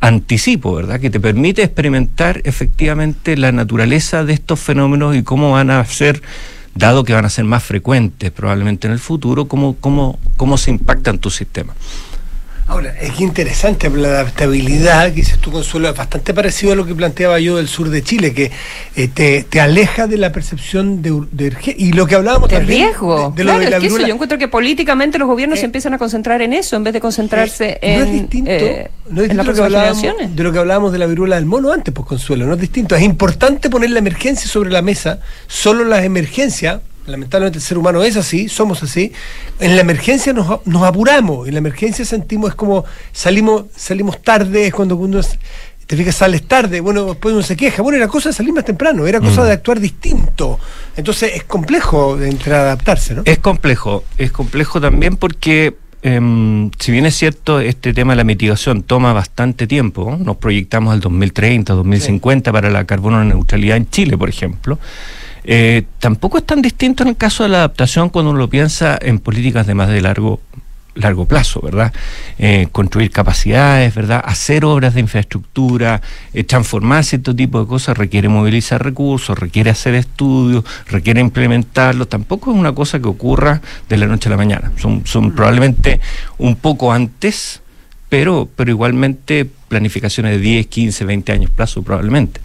anticipo, 0.00 0.74
¿verdad? 0.74 1.00
Que 1.00 1.08
te 1.08 1.18
permite 1.18 1.62
experimentar 1.62 2.42
efectivamente 2.44 3.38
la 3.38 3.52
naturaleza 3.52 4.22
de 4.22 4.34
estos 4.34 4.60
fenómenos 4.60 5.16
y 5.16 5.22
cómo 5.22 5.52
van 5.52 5.70
a 5.70 5.82
ser, 5.86 6.20
dado 6.74 7.04
que 7.04 7.12
van 7.12 7.24
a 7.24 7.30
ser 7.30 7.44
más 7.44 7.62
frecuentes 7.62 8.30
probablemente 8.30 8.86
en 8.86 8.92
el 8.92 8.98
futuro, 8.98 9.46
cómo, 9.46 9.76
cómo, 9.80 10.18
cómo 10.36 10.58
se 10.58 10.70
impactan 10.70 11.18
tus 11.18 11.36
sistemas. 11.36 11.76
Ahora, 12.66 12.94
es 12.98 13.12
que 13.12 13.24
interesante 13.24 13.90
la 13.90 14.08
adaptabilidad 14.08 15.08
que 15.08 15.16
dices 15.16 15.38
tú, 15.38 15.52
Consuelo, 15.52 15.90
es 15.90 15.96
bastante 15.96 16.32
parecido 16.32 16.72
a 16.72 16.76
lo 16.76 16.86
que 16.86 16.94
planteaba 16.94 17.38
yo 17.38 17.56
del 17.58 17.68
sur 17.68 17.90
de 17.90 18.02
Chile, 18.02 18.32
que 18.32 18.50
eh, 18.96 19.08
te, 19.08 19.42
te 19.44 19.60
aleja 19.60 20.06
de 20.06 20.16
la 20.16 20.32
percepción 20.32 21.02
de, 21.02 21.12
ur- 21.12 21.28
de 21.30 21.52
urge- 21.52 21.74
Y 21.76 21.92
lo 21.92 22.06
que 22.06 22.14
hablábamos 22.14 22.48
De 22.48 22.56
también 22.56 22.86
riesgo. 22.88 23.30
de, 23.30 23.36
de 23.36 23.44
lo 23.44 23.50
claro, 23.50 23.58
de 23.64 23.70
la 23.70 23.76
es 23.76 23.80
que 23.82 23.86
eso, 23.88 23.96
viruela- 23.96 24.08
yo 24.08 24.14
encuentro 24.14 24.38
que 24.38 24.48
políticamente 24.48 25.18
los 25.18 25.28
gobiernos 25.28 25.58
se 25.58 25.66
empiezan 25.66 25.92
a 25.92 25.98
concentrar 25.98 26.40
en 26.40 26.54
eso, 26.54 26.76
en 26.76 26.84
vez 26.84 26.94
de 26.94 27.00
concentrarse 27.00 27.78
Eh, 27.82 27.92
en, 27.94 27.98
no 27.98 28.04
es 28.06 28.12
distinto, 28.12 28.50
eh, 28.50 28.90
no 29.10 29.22
es 29.22 29.28
distinto 29.28 29.44
lo 29.44 29.54
que 29.54 30.26
de 30.34 30.42
lo 30.42 30.52
que 30.52 30.58
hablábamos 30.58 30.90
de 30.92 30.98
la 30.98 31.06
viruela 31.06 31.36
del 31.36 31.44
mono 31.44 31.70
antes, 31.70 31.92
pues 31.92 32.06
Consuelo, 32.08 32.46
no 32.46 32.54
es 32.54 32.60
distinto. 32.60 32.96
Es 32.96 33.02
importante 33.02 33.68
poner 33.68 33.90
la 33.90 33.98
emergencia 33.98 34.48
sobre 34.48 34.70
la 34.70 34.80
mesa, 34.80 35.20
solo 35.46 35.84
las 35.84 36.02
emergencias 36.02 36.80
lamentablemente 37.06 37.58
el 37.58 37.62
ser 37.64 37.78
humano 37.78 38.02
es 38.02 38.16
así, 38.16 38.48
somos 38.48 38.82
así, 38.82 39.12
en 39.60 39.74
la 39.76 39.82
emergencia 39.82 40.32
nos, 40.32 40.66
nos 40.66 40.82
apuramos, 40.82 41.46
en 41.46 41.54
la 41.54 41.58
emergencia 41.58 42.04
sentimos 42.04 42.50
es 42.50 42.54
como 42.56 42.84
salimos, 43.12 43.64
salimos 43.76 44.22
tarde, 44.22 44.66
es 44.68 44.74
cuando 44.74 44.96
uno 44.96 45.20
es- 45.20 45.38
te 45.86 45.98
fijas, 45.98 46.14
sales 46.14 46.48
tarde, 46.48 46.80
bueno, 46.80 47.04
después 47.04 47.34
uno 47.34 47.42
se 47.42 47.56
queja, 47.56 47.82
bueno, 47.82 47.98
era 47.98 48.08
cosa 48.08 48.30
de 48.30 48.34
salir 48.34 48.54
más 48.54 48.64
temprano, 48.64 49.06
era 49.06 49.20
cosa 49.20 49.42
Mm. 49.42 49.44
de 49.44 49.52
actuar 49.52 49.80
distinto. 49.80 50.58
Entonces 50.96 51.32
es 51.34 51.44
complejo 51.44 52.16
de 52.16 52.30
entrar 52.30 52.60
a 52.60 52.62
adaptarse, 52.62 53.14
¿no? 53.14 53.20
Es 53.26 53.38
complejo, 53.38 54.02
es 54.16 54.32
complejo 54.32 54.80
también 54.80 55.16
porque 55.16 55.76
em, 56.06 56.70
si 56.78 56.92
bien 56.92 57.06
es 57.06 57.16
cierto, 57.16 57.60
este 57.60 57.94
tema 57.94 58.12
de 58.12 58.18
la 58.18 58.24
mitigación 58.24 58.82
toma 58.82 59.14
bastante 59.14 59.66
tiempo, 59.66 60.18
nos 60.20 60.36
proyectamos 60.36 60.92
al 60.92 61.00
2030, 61.00 61.72
2050 61.72 62.52
para 62.52 62.68
la 62.68 62.84
carbono 62.84 63.24
neutralidad 63.24 63.78
en 63.78 63.88
Chile, 63.88 64.18
por 64.18 64.28
ejemplo, 64.28 64.78
eh, 65.44 65.84
tampoco 65.98 66.38
es 66.38 66.44
tan 66.44 66.62
distinto 66.62 67.02
en 67.02 67.10
el 67.10 67.16
caso 67.16 67.42
de 67.42 67.50
la 67.50 67.58
adaptación 67.58 68.08
cuando 68.08 68.30
uno 68.30 68.40
lo 68.40 68.48
piensa 68.48 68.98
en 69.00 69.18
políticas 69.18 69.66
de 69.66 69.74
más 69.74 69.88
de 69.88 70.00
largo 70.00 70.40
largo 70.94 71.26
plazo, 71.26 71.60
¿verdad? 71.60 71.92
Eh, 72.38 72.68
construir 72.70 73.10
capacidades, 73.10 73.94
¿verdad? 73.94 74.22
Hacer 74.24 74.64
obras 74.64 74.94
de 74.94 75.00
infraestructura, 75.00 76.00
eh, 76.32 76.44
transformar 76.44 77.04
cierto 77.04 77.34
tipo 77.34 77.60
de 77.60 77.66
cosas 77.66 77.98
requiere 77.98 78.28
movilizar 78.28 78.82
recursos, 78.82 79.38
requiere 79.38 79.70
hacer 79.70 79.94
estudios, 79.94 80.64
requiere 80.86 81.20
implementarlos. 81.20 82.08
Tampoco 82.08 82.52
es 82.52 82.56
una 82.56 82.72
cosa 82.72 83.00
que 83.00 83.08
ocurra 83.08 83.60
de 83.88 83.96
la 83.96 84.06
noche 84.06 84.28
a 84.28 84.30
la 84.30 84.36
mañana. 84.36 84.72
Son, 84.76 85.02
son 85.04 85.32
probablemente 85.32 86.00
un 86.38 86.56
poco 86.56 86.92
antes, 86.92 87.60
pero, 88.08 88.48
pero 88.54 88.70
igualmente 88.70 89.48
planificaciones 89.68 90.32
de 90.32 90.38
10, 90.38 90.66
15, 90.68 91.04
20 91.04 91.32
años 91.32 91.50
plazo 91.50 91.82
probablemente. 91.82 92.40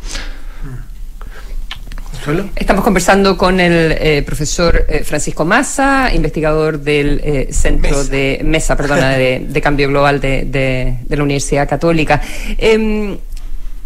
Estamos 2.56 2.84
conversando 2.84 3.38
con 3.38 3.60
el 3.60 3.94
eh, 3.98 4.24
profesor 4.26 4.86
eh, 4.90 5.04
Francisco 5.04 5.46
Massa, 5.46 6.12
investigador 6.14 6.80
del 6.80 7.22
eh, 7.24 7.48
Centro 7.52 8.04
de 8.04 8.42
Mesa, 8.44 8.76
perdona, 8.76 9.10
de, 9.12 9.46
de 9.48 9.62
Cambio 9.62 9.88
Global 9.88 10.20
de, 10.20 10.44
de- 10.46 10.98
de 11.06 11.18
la 11.18 11.24
Universidad 11.24 11.68
Católica. 11.68 12.22
Em, 12.58 13.18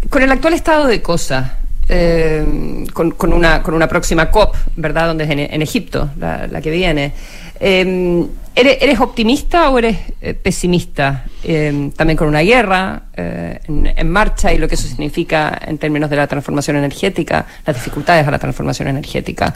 con 0.09 0.21
el 0.23 0.31
actual 0.31 0.53
estado 0.53 0.87
de 0.87 1.01
cosas, 1.01 1.51
em, 1.89 2.85
con, 2.87 3.11
con 3.11 3.33
una, 3.33 3.61
con 3.61 3.73
una 3.73 3.87
próxima 3.87 4.29
COP, 4.31 4.55
¿verdad? 4.75 5.07
Donde 5.07 5.23
es 5.25 5.29
en, 5.29 5.39
en 5.39 5.61
Egipto, 5.61 6.09
la, 6.19 6.47
la 6.47 6.61
que 6.61 6.71
viene. 6.71 7.11
em, 7.59 8.27
¿eres, 8.55 8.77
eres 8.81 8.99
optimista 8.99 9.69
o 9.69 9.77
eres 9.79 9.97
eh, 10.21 10.33
pesimista? 10.33 11.25
Em, 11.43 11.91
también 11.91 12.17
con 12.17 12.27
una 12.27 12.41
guerra 12.41 13.03
eh, 13.15 13.59
en, 13.67 13.91
en 13.95 14.09
marcha 14.09 14.53
y 14.53 14.57
lo 14.57 14.67
que 14.67 14.75
eso 14.75 14.87
significa 14.87 15.59
en 15.65 15.77
términos 15.77 16.09
de 16.09 16.15
la 16.15 16.27
transformación 16.27 16.77
energética, 16.77 17.45
las 17.65 17.75
dificultades 17.75 18.27
a 18.27 18.31
la 18.31 18.39
transformación 18.39 18.87
energética. 18.89 19.53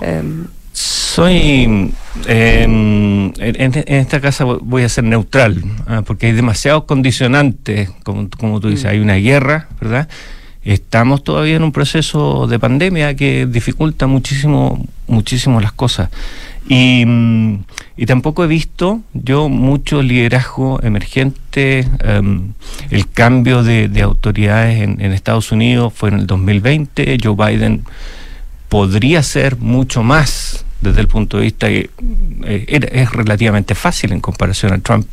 Em, 0.00 0.46
Soy. 0.72 1.92
eh, 2.28 2.62
en, 2.62 3.32
en 3.36 3.72
esta 3.96 4.20
casa 4.20 4.44
voy 4.44 4.84
a 4.84 4.88
ser 4.88 5.02
neutral, 5.04 5.60
ah, 5.88 6.02
porque 6.06 6.26
hay 6.26 6.32
demasiados 6.32 6.84
condicionantes, 6.84 7.90
como, 8.04 8.28
como 8.38 8.60
tú 8.60 8.68
dices, 8.68 8.86
hay 8.86 9.00
una 9.00 9.16
guerra, 9.16 9.66
¿verdad? 9.80 10.08
Estamos 10.68 11.24
todavía 11.24 11.56
en 11.56 11.62
un 11.62 11.72
proceso 11.72 12.46
de 12.46 12.58
pandemia 12.58 13.16
que 13.16 13.46
dificulta 13.46 14.06
muchísimo, 14.06 14.84
muchísimo 15.06 15.62
las 15.62 15.72
cosas. 15.72 16.10
Y, 16.68 17.06
mm, 17.06 17.64
tampoco 18.06 18.44
he 18.44 18.46
visto 18.46 19.00
yo 19.14 19.48
mucho 19.48 20.02
liderazgo 20.02 20.78
emergente. 20.82 21.88
em, 22.00 22.52
el 22.90 23.08
cambio 23.08 23.62
de, 23.62 23.88
de 23.88 24.02
autoridades 24.02 24.82
en, 24.82 25.00
en 25.00 25.12
Estados 25.12 25.52
Unidos 25.52 25.94
fue 25.96 26.10
en 26.10 26.16
el 26.16 26.26
2020. 26.26 27.16
Joe 27.22 27.34
Biden 27.34 27.84
podría 28.68 29.22
ser 29.22 29.56
mucho 29.56 30.02
más 30.02 30.66
desde 30.80 31.00
el 31.00 31.08
punto 31.08 31.38
de 31.38 31.42
vista 31.44 31.66
que 31.68 31.90
eh, 32.44 32.64
era- 32.68 32.88
es 32.88 33.10
relativamente 33.12 33.74
fácil 33.74 34.12
en 34.12 34.20
comparación 34.20 34.72
a 34.72 34.78
Trump, 34.78 35.06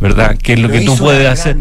¿verdad? 0.00 0.36
¿Qué 0.42 0.54
es 0.54 0.58
lo 0.60 0.68
que 0.68 0.80
tú 0.80 0.96
puedes 0.96 1.28
hacer? 1.28 1.56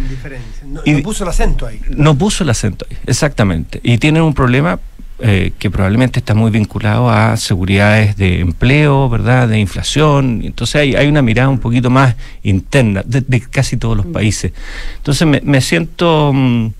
No, 0.66 0.82
Y- 0.86 0.93
no 0.93 1.04
puso 1.04 1.24
el 1.24 1.30
acento 1.30 1.68
ahí. 1.68 1.80
No 1.89 2.16
puso 2.18 2.43
el 2.43 2.49
acento 2.49 2.86
ahí, 2.89 2.97
exactamente. 3.06 3.80
Y 3.84 3.97
tienen 3.99 4.24
un 4.24 4.34
problema 4.34 4.80
eh, 5.20 5.54
que 5.60 5.70
probablemente 5.70 6.20
está 6.20 6.34
muy 6.34 6.49
vinculado 6.51 7.10
a 7.10 7.38
seguridades 7.38 8.18
de 8.18 8.39
empleo, 8.39 9.08
¿verdad? 9.08 9.47
De 9.47 9.60
inflación. 9.60 10.41
Entonces 10.43 10.76
hay, 10.76 10.95
hay 10.95 11.08
una 11.08 11.22
mirada 11.22 11.47
un 11.49 11.60
poquito 11.60 11.89
más 11.91 12.16
interna 12.41 13.04
de, 13.06 13.22
de 13.22 13.39
casi 13.41 13.78
todos 13.78 13.95
los 13.95 14.08
países. 14.08 14.51
Entonces 14.97 15.26
me, 15.28 15.39
me 15.41 15.62
siento 15.62 16.32
mm, 16.34 16.72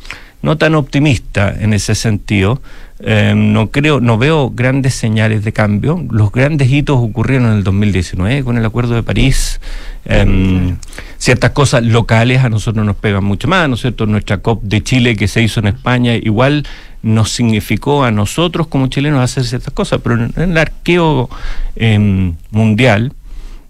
no 0.42 0.58
tan 0.58 0.74
optimista 0.76 1.54
en 1.58 1.74
ese 1.74 1.94
sentido. 1.96 2.62
Eh, 3.06 3.34
no 3.36 3.70
creo, 3.70 4.00
no 4.00 4.18
veo 4.18 4.50
grandes 4.50 4.96
señales 4.96 5.44
de 5.44 5.52
cambio. 5.52 6.06
Los 6.10 6.32
grandes 6.32 6.72
hitos 6.72 6.98
ocurrieron 6.98 7.48
en 7.48 7.58
el 7.58 7.64
2019 7.66 8.46
con 8.46 8.58
el 8.58 8.64
Acuerdo 8.64 8.96
de 8.96 9.04
París. 9.04 9.60
Em, 10.06 10.78
ciertas 11.18 11.52
cosas 11.52 11.84
locales 11.84 12.46
a 12.46 12.50
nosotros 12.50 12.86
nos 12.86 12.96
pegan 12.96 13.26
mucho 13.26 13.50
más, 13.50 13.68
¿no 13.68 13.76
es 13.76 13.82
cierto? 13.82 14.06
Nuestra 14.06 14.38
COP 14.38 14.64
de 14.64 14.82
Chile 14.82 15.18
que 15.18 15.28
se 15.28 15.42
hizo 15.42 15.60
en 15.60 15.68
España 15.68 16.16
igual 16.16 16.66
nos 17.02 17.30
significó 17.32 18.06
a 18.06 18.12
nosotros 18.12 18.68
como 18.68 18.88
chilenos 18.88 19.20
hacer 19.20 19.44
ciertas 19.44 19.74
cosas, 19.74 20.00
pero 20.02 20.24
en, 20.24 20.34
el 20.38 20.58
arqueo 20.58 21.30
em, 21.76 22.36
mundial 22.52 23.12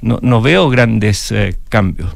no, 0.01 0.19
no 0.21 0.41
veo 0.43 0.69
grandes 0.69 1.31
eh, 1.31 1.55
cambios. 1.69 2.15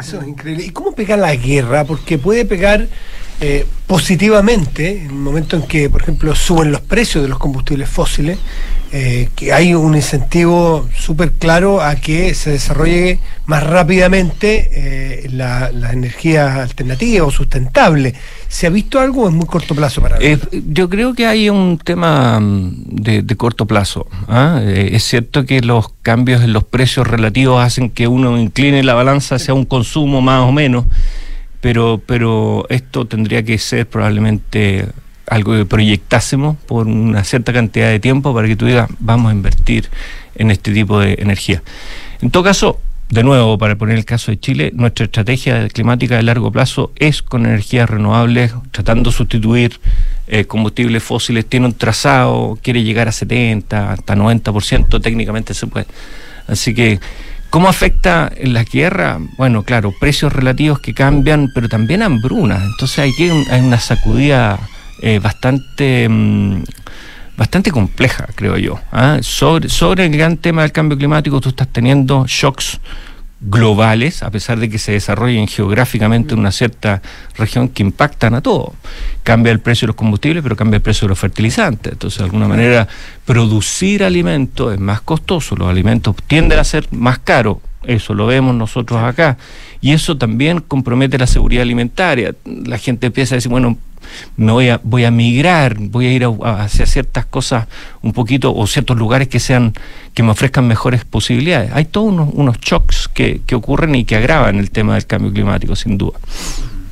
Eso 0.00 0.20
es 0.20 0.26
increíble. 0.26 0.64
¿Y 0.64 0.70
cómo 0.70 0.92
pega 0.96 1.16
la 1.16 1.36
guerra? 1.36 1.84
Porque 1.84 2.18
puede 2.18 2.44
pegar 2.44 2.88
eh, 3.40 3.66
positivamente 3.86 5.02
en 5.02 5.12
un 5.12 5.22
momento 5.22 5.56
en 5.56 5.62
que, 5.62 5.90
por 5.90 6.02
ejemplo, 6.02 6.34
suben 6.34 6.72
los 6.72 6.80
precios 6.80 7.22
de 7.22 7.28
los 7.28 7.38
combustibles 7.38 7.88
fósiles, 7.88 8.38
eh, 8.92 9.28
que 9.34 9.52
hay 9.52 9.74
un 9.74 9.94
incentivo 9.94 10.88
súper 10.96 11.32
claro 11.32 11.82
a 11.82 11.96
que 11.96 12.34
se 12.34 12.50
desarrolle 12.50 13.18
más 13.44 13.62
rápidamente 13.64 14.70
eh, 14.72 15.28
la, 15.32 15.70
la 15.72 15.92
energía 15.92 16.62
alternativa 16.62 17.26
o 17.26 17.30
sustentable. 17.30 18.14
¿Se 18.48 18.66
ha 18.66 18.70
visto 18.70 19.00
algo 19.00 19.28
es 19.28 19.34
muy 19.34 19.46
corto 19.46 19.74
plazo 19.74 20.00
para 20.00 20.18
Eh, 20.20 20.38
yo 20.68 20.88
creo 20.88 21.14
que 21.14 21.26
hay 21.26 21.50
un 21.50 21.78
tema 21.78 22.38
mm, 22.40 22.84
de, 22.86 23.22
de 23.22 23.36
corto 23.36 23.66
plazo. 23.66 24.06
¿ah? 24.28 24.60
Eh, 24.62 24.90
es 24.92 25.04
cierto 25.04 25.44
que 25.44 25.60
los 25.60 25.88
cambios 26.02 26.42
en 26.42 26.52
los 26.52 26.64
precios 26.64 27.06
relativos 27.06 27.62
hacen 27.62 27.90
que 27.90 28.08
uno 28.08 28.38
incline 28.38 28.82
la 28.82 28.94
balanza 28.94 29.34
hacia 29.34 29.52
un 29.52 29.64
consumo 29.64 30.20
más 30.20 30.42
o 30.42 30.52
menos, 30.52 30.86
pero, 31.60 32.00
pero 32.04 32.66
esto 32.68 33.06
tendría 33.06 33.42
que 33.42 33.58
ser 33.58 33.86
probablemente 33.86 34.86
algo 35.28 35.56
que 35.56 35.64
proyectásemos 35.64 36.56
por 36.66 36.86
una 36.86 37.24
cierta 37.24 37.52
cantidad 37.52 37.90
de 37.90 38.00
tiempo 38.00 38.34
para 38.34 38.46
que 38.46 38.56
tú 38.56 38.66
digas, 38.66 38.88
vamos 38.98 39.30
a 39.30 39.34
invertir 39.34 39.88
en 40.36 40.50
este 40.50 40.72
tipo 40.72 41.00
de 41.00 41.14
energía. 41.18 41.62
En 42.20 42.30
todo 42.30 42.42
caso, 42.44 42.80
de 43.08 43.22
nuevo, 43.22 43.56
para 43.56 43.76
poner 43.76 43.96
el 43.96 44.04
caso 44.04 44.32
de 44.32 44.40
Chile, 44.40 44.72
nuestra 44.74 45.04
estrategia 45.04 45.68
climática 45.68 46.16
de 46.16 46.24
largo 46.24 46.50
plazo 46.50 46.92
es 46.96 47.22
con 47.22 47.46
energías 47.46 47.88
renovables, 47.88 48.52
tratando 48.72 49.10
de 49.10 49.16
sustituir 49.16 49.80
eh, 50.26 50.44
combustibles 50.44 51.04
fósiles. 51.04 51.46
Tiene 51.46 51.66
un 51.66 51.74
trazado, 51.74 52.58
quiere 52.60 52.82
llegar 52.82 53.06
a 53.06 53.12
70, 53.12 53.92
hasta 53.92 54.16
90%, 54.16 55.00
técnicamente 55.00 55.54
se 55.54 55.68
puede. 55.68 55.86
Así 56.48 56.74
que, 56.74 56.98
¿cómo 57.56 57.70
afecta 57.70 58.30
la 58.44 58.64
guerra? 58.64 59.18
Bueno, 59.38 59.62
claro, 59.62 59.90
precios 59.98 60.30
relativos 60.30 60.78
que 60.78 60.92
cambian, 60.92 61.50
pero 61.54 61.70
también 61.70 62.02
hambrunas. 62.02 62.62
Entonces 62.62 62.98
hay, 62.98 63.14
que, 63.14 63.32
hay 63.50 63.62
una 63.62 63.80
sacudida 63.80 64.60
eh, 65.00 65.20
bastante... 65.20 66.06
mm, 66.06 66.64
bastante 67.38 67.70
compleja, 67.70 68.28
creo 68.34 68.58
yo. 68.58 68.78
¿ah? 68.92 69.20
Sobre 69.22 70.04
el 70.04 70.14
gran 70.14 70.36
tema 70.36 70.60
del 70.60 70.72
cambio 70.72 70.98
climático, 70.98 71.40
tú 71.40 71.48
estás 71.48 71.68
teniendo 71.68 72.26
shocks 72.28 72.78
globales, 73.40 74.22
a 74.22 74.30
pesar 74.30 74.58
de 74.58 74.70
que 74.70 74.78
se 74.78 74.92
desarrollen 74.92 75.46
geográficamente 75.46 76.34
en 76.34 76.40
una 76.40 76.52
cierta 76.52 77.02
región 77.36 77.68
que 77.68 77.82
impactan 77.82 78.34
a 78.34 78.40
todo. 78.40 78.74
Cambia 79.22 79.52
el 79.52 79.60
precio 79.60 79.86
de 79.86 79.88
los 79.88 79.96
combustibles, 79.96 80.42
pero 80.42 80.56
cambia 80.56 80.76
el 80.76 80.82
precio 80.82 81.06
de 81.06 81.10
los 81.10 81.18
fertilizantes. 81.18 81.92
Entonces, 81.92 82.18
de 82.18 82.24
alguna 82.24 82.48
manera, 82.48 82.88
producir 83.24 84.04
alimentos 84.04 84.72
es 84.72 84.80
más 84.80 85.00
costoso, 85.02 85.54
los 85.56 85.68
alimentos 85.68 86.16
tienden 86.26 86.58
a 86.58 86.64
ser 86.64 86.88
más 86.92 87.18
caros, 87.18 87.58
eso 87.84 88.14
lo 88.14 88.26
vemos 88.26 88.54
nosotros 88.54 89.02
acá, 89.02 89.36
y 89.80 89.92
eso 89.92 90.16
también 90.16 90.60
compromete 90.60 91.18
la 91.18 91.26
seguridad 91.26 91.62
alimentaria. 91.62 92.34
La 92.44 92.78
gente 92.78 93.06
empieza 93.08 93.34
a 93.34 93.36
decir, 93.36 93.50
bueno, 93.50 93.76
me 94.36 94.52
voy 94.52 94.68
a, 94.68 94.80
voy 94.82 95.04
a 95.04 95.10
migrar, 95.10 95.76
voy 95.78 96.06
a 96.06 96.12
ir 96.12 96.26
hacia 96.44 96.86
ciertas 96.86 97.26
cosas 97.26 97.66
un 98.02 98.12
poquito, 98.12 98.54
o 98.54 98.66
ciertos 98.66 98.96
lugares 98.96 99.28
que 99.28 99.40
sean, 99.40 99.72
que 100.14 100.22
me 100.22 100.30
ofrezcan 100.30 100.66
mejores 100.66 101.04
posibilidades. 101.04 101.70
Hay 101.72 101.86
todos 101.86 102.12
unos, 102.12 102.28
unos 102.32 102.58
shocks 102.60 103.08
que, 103.12 103.40
que 103.46 103.54
ocurren 103.54 103.94
y 103.94 104.04
que 104.04 104.16
agravan 104.16 104.56
el 104.58 104.70
tema 104.70 104.94
del 104.94 105.06
cambio 105.06 105.32
climático, 105.32 105.74
sin 105.76 105.96
duda. 105.98 106.18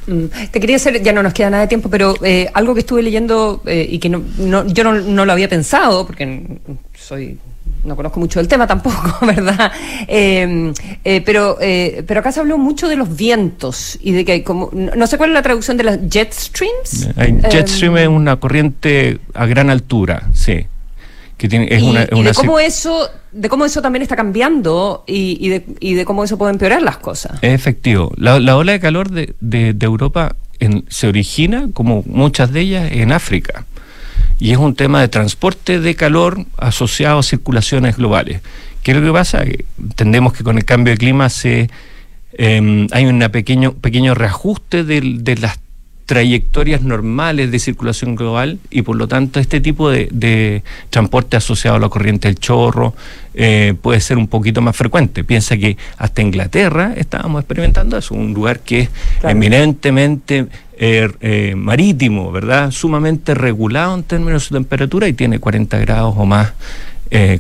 Mm, 0.07 0.25
Te 0.51 0.61
quería 0.61 0.77
hacer, 0.77 1.03
ya 1.03 1.13
no 1.13 1.23
nos 1.23 1.33
queda 1.33 1.49
nada 1.51 1.63
de 1.63 1.69
tiempo, 1.69 1.89
pero 1.89 2.15
eh, 2.23 2.51
algo 2.53 2.75
que 2.75 2.81
estuve 2.81 3.03
leyendo 3.03 3.63
eh, 3.67 3.87
y 3.91 3.99
que 3.99 4.09
no, 4.11 4.23
no- 4.39 4.67
yo 4.67 4.85
no, 4.85 4.93
no 4.95 5.25
lo 5.25 5.33
había 5.33 5.49
pensado, 5.49 6.07
porque 6.07 6.59
soy 6.95 7.39
no 7.85 7.97
conozco 7.97 8.21
mucho 8.21 8.39
del 8.41 8.49
tema 8.49 8.67
tampoco, 8.67 9.19
¿verdad? 9.27 9.71
Eh, 10.09 10.73
eh, 11.05 11.23
pero, 11.25 11.59
eh, 11.61 12.03
pero 12.07 12.21
acá 12.21 12.33
se 12.33 12.41
habló 12.41 12.59
mucho 12.59 12.89
de 12.89 12.97
los 12.97 13.15
vientos 13.17 13.99
y 14.03 14.13
de 14.13 14.25
que 14.25 14.33
hay 14.33 14.43
como, 14.43 14.71
no, 14.73 15.07
sé 15.07 15.17
cuál 15.19 15.31
es 15.31 15.35
la 15.35 15.43
traducción 15.43 15.77
de 15.77 15.85
las 15.85 15.99
jet 16.09 16.33
streams. 16.33 17.09
Hay- 17.17 17.31
Eh, 17.43 17.49
jet 17.51 17.69
stream 17.69 17.97
es 17.99 18.09
una 18.09 18.37
corriente 18.37 19.19
a 19.35 19.47
gran 19.47 19.71
altura, 19.71 20.29
sí, 20.33 20.67
que 21.37 21.49
tiene, 21.49 21.67
es 21.71 21.83
y, 21.83 21.89
una, 21.91 22.07
y 22.11 22.15
una 22.15 22.31
de 22.31 22.35
cómo 22.35 22.59
eso 22.59 23.09
de 23.33 23.49
cómo 23.49 23.65
eso 23.65 23.83
también 23.83 24.03
está 24.03 24.15
cambiando 24.15 25.03
y, 25.09 25.37
y 25.45 25.49
de, 25.49 25.67
y 25.81 25.95
de 25.95 26.05
cómo 26.05 26.23
eso 26.23 26.39
puede 26.39 26.53
empeorar 26.53 26.81
las 26.83 26.99
cosas. 26.99 27.33
Es 27.43 27.53
efectivo. 27.53 28.13
La, 28.17 28.39
la 28.39 28.57
ola 28.57 28.71
de 28.71 28.79
calor 28.79 29.11
de, 29.11 29.35
de- 29.41 29.73
de 29.73 29.87
Europa 29.87 30.37
en- 30.61 30.85
se 30.89 31.09
origina, 31.09 31.69
como 31.75 32.05
muchas 32.07 32.53
de 32.53 32.61
ellas, 32.61 32.93
en 32.93 33.11
África. 33.11 33.65
Y 34.41 34.53
es 34.53 34.59
un 34.59 34.75
tema 34.75 35.01
de 35.01 35.09
transporte 35.09 35.81
de 35.81 35.95
calor 35.95 36.45
asociado 36.59 37.19
a 37.21 37.23
circulaciones 37.23 37.97
globales. 37.97 38.43
¿Qué 38.83 38.91
es 38.91 38.97
lo 38.99 39.03
que 39.05 39.13
pasa? 39.13 39.43
Entendemos 39.81 40.33
que 40.33 40.45
con 40.45 40.59
el 40.59 40.65
cambio 40.65 40.93
de 40.93 40.99
clima 40.99 41.29
se 41.31 41.71
eh, 42.37 42.87
hay 42.91 43.07
un 43.07 43.21
pequeño, 43.31 43.75
pequeño 43.75 44.15
reajuste 44.15 44.83
del- 44.83 45.23
de, 45.23 45.37
las 45.37 45.59
trayectorias 46.07 46.83
normales 46.83 47.51
de 47.51 47.59
circulación 47.59 48.15
global 48.15 48.59
y 48.71 48.83
por 48.83 48.97
lo 48.97 49.09
tanto 49.09 49.41
este 49.41 49.61
tipo 49.61 49.89
de, 49.91 50.09
de 50.13 50.63
transporte 50.91 51.37
asociado 51.37 51.77
a 51.77 51.81
la 51.81 51.89
corriente 51.89 52.29
del 52.29 52.39
chorro 52.39 52.95
eh, 53.33 53.75
puede 53.81 54.01
ser 54.01 54.19
un 54.19 54.29
poquito 54.29 54.61
más 54.61 54.77
frecuente. 54.77 55.25
Piensa 55.25 55.57
que 55.57 55.77
hasta 55.97 56.21
Inglaterra 56.23 56.93
estábamos 56.97 57.41
experimentando 57.41 57.97
eso, 57.97 58.15
un 58.15 58.35
lugar 58.35 58.61
que 58.61 58.81
es 58.81 58.89
Claro. 59.21 59.37
eminentemente 59.37 60.47
eh, 60.77 61.09
eh, 61.21 61.55
marítimo, 61.57 62.31
¿verdad? 62.33 62.71
Sumamente 62.71 63.33
regulado 63.35 63.95
en 63.95 64.03
términos 64.03 64.43
de 64.43 64.49
su 64.49 64.55
temperatura 64.55 65.09
y 65.09 65.15
tiene 65.15 65.39
40 65.39 65.79
grados 65.79 66.15
o 66.17 66.27
más 66.27 66.53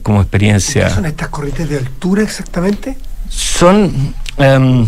como 0.04 0.20
experiencia. 0.20 0.84
¿Qué 0.88 0.94
son 0.94 1.06
estas 1.06 1.28
corrientes 1.28 1.68
de 1.68 1.78
altura 1.78 2.22
exactamente? 2.22 2.96
Son. 3.28 4.14
em, 4.38 4.86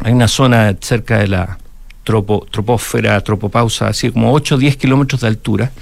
hay 0.00 0.12
una 0.12 0.28
zona 0.28 0.76
cerca 0.80 1.18
de 1.20 1.28
la 1.28 1.58
tropo, 2.04 2.46
tropósfera, 2.50 3.20
tropopausa, 3.22 3.88
así 3.88 4.10
como 4.10 4.32
8 4.32 4.54
o 4.54 4.58
10 4.58 4.76
kilómetros 4.76 5.22
de 5.22 5.26
altura. 5.26 5.72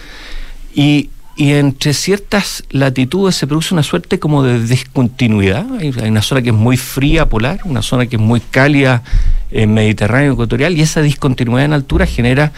Y, 0.74 1.10
y 1.36 1.52
entre 1.52 1.92
ciertas 1.92 2.64
latitudes 2.70 3.34
se 3.34 3.46
produce 3.46 3.74
una 3.74 3.82
suerte 3.82 4.18
como 4.18 4.42
de 4.42 4.62
discontinuidad. 4.64 5.66
Hay, 5.78 5.92
hay 6.00 6.08
una 6.08 6.22
zona 6.22 6.40
que 6.40 6.50
es 6.50 6.54
muy 6.54 6.76
fría 6.76 7.28
polar, 7.28 7.60
una 7.64 7.82
zona 7.82 8.06
que 8.06 8.16
es 8.16 8.22
muy 8.22 8.40
cálida 8.40 9.02
en 9.50 9.74
Mediterráneo 9.74 10.32
ecuatorial, 10.32 10.76
y 10.76 10.80
esa 10.80 11.02
discontinuidad 11.02 11.66
en 11.66 11.72
altura 11.74 12.06
genera 12.06 12.52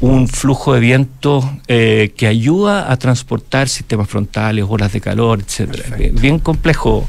un 0.00 0.28
flujo 0.28 0.72
de 0.72 0.80
viento 0.80 1.58
eh, 1.68 2.12
que 2.16 2.26
ayuda 2.26 2.90
a 2.90 2.96
transportar 2.96 3.68
sistemas 3.68 4.08
frontales, 4.08 4.64
olas 4.68 4.92
de 4.92 5.00
calor, 5.00 5.40
etcétera. 5.40 5.94
Bien, 5.96 6.14
bien 6.14 6.38
complejo, 6.38 7.06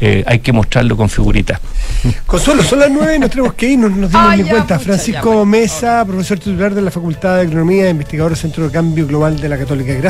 eh, 0.00 0.24
hay 0.26 0.40
que 0.40 0.52
mostrarlo 0.52 0.96
con 0.96 1.08
figuritas. 1.08 1.60
Consuelo, 2.26 2.64
son 2.64 2.80
las 2.80 2.90
nueve 2.90 3.14
y 3.14 3.18
nos 3.20 3.30
tenemos 3.30 3.54
que 3.54 3.68
ir, 3.68 3.78
nos, 3.78 3.92
nos 3.92 4.10
dimos 4.10 4.26
Ah, 4.28 4.36
ni 4.36 4.42
ya, 4.42 4.50
cuenta. 4.50 4.74
pucha, 4.74 4.84
Francisco 4.84 5.20
ya, 5.30 5.36
bueno. 5.36 5.44
Mesa, 5.46 6.04
profesor 6.04 6.38
titular 6.40 6.74
de 6.74 6.82
la 6.82 6.90
Facultad 6.90 7.36
de 7.36 7.42
Agronomía, 7.42 7.88
investigador 7.88 8.32
del 8.32 8.38
Centro 8.38 8.64
de 8.64 8.70
Cambio 8.72 9.06
Global 9.06 9.40
de 9.40 9.48
la 9.48 9.56
Católica. 9.58 9.92
Gracias. 9.92 10.00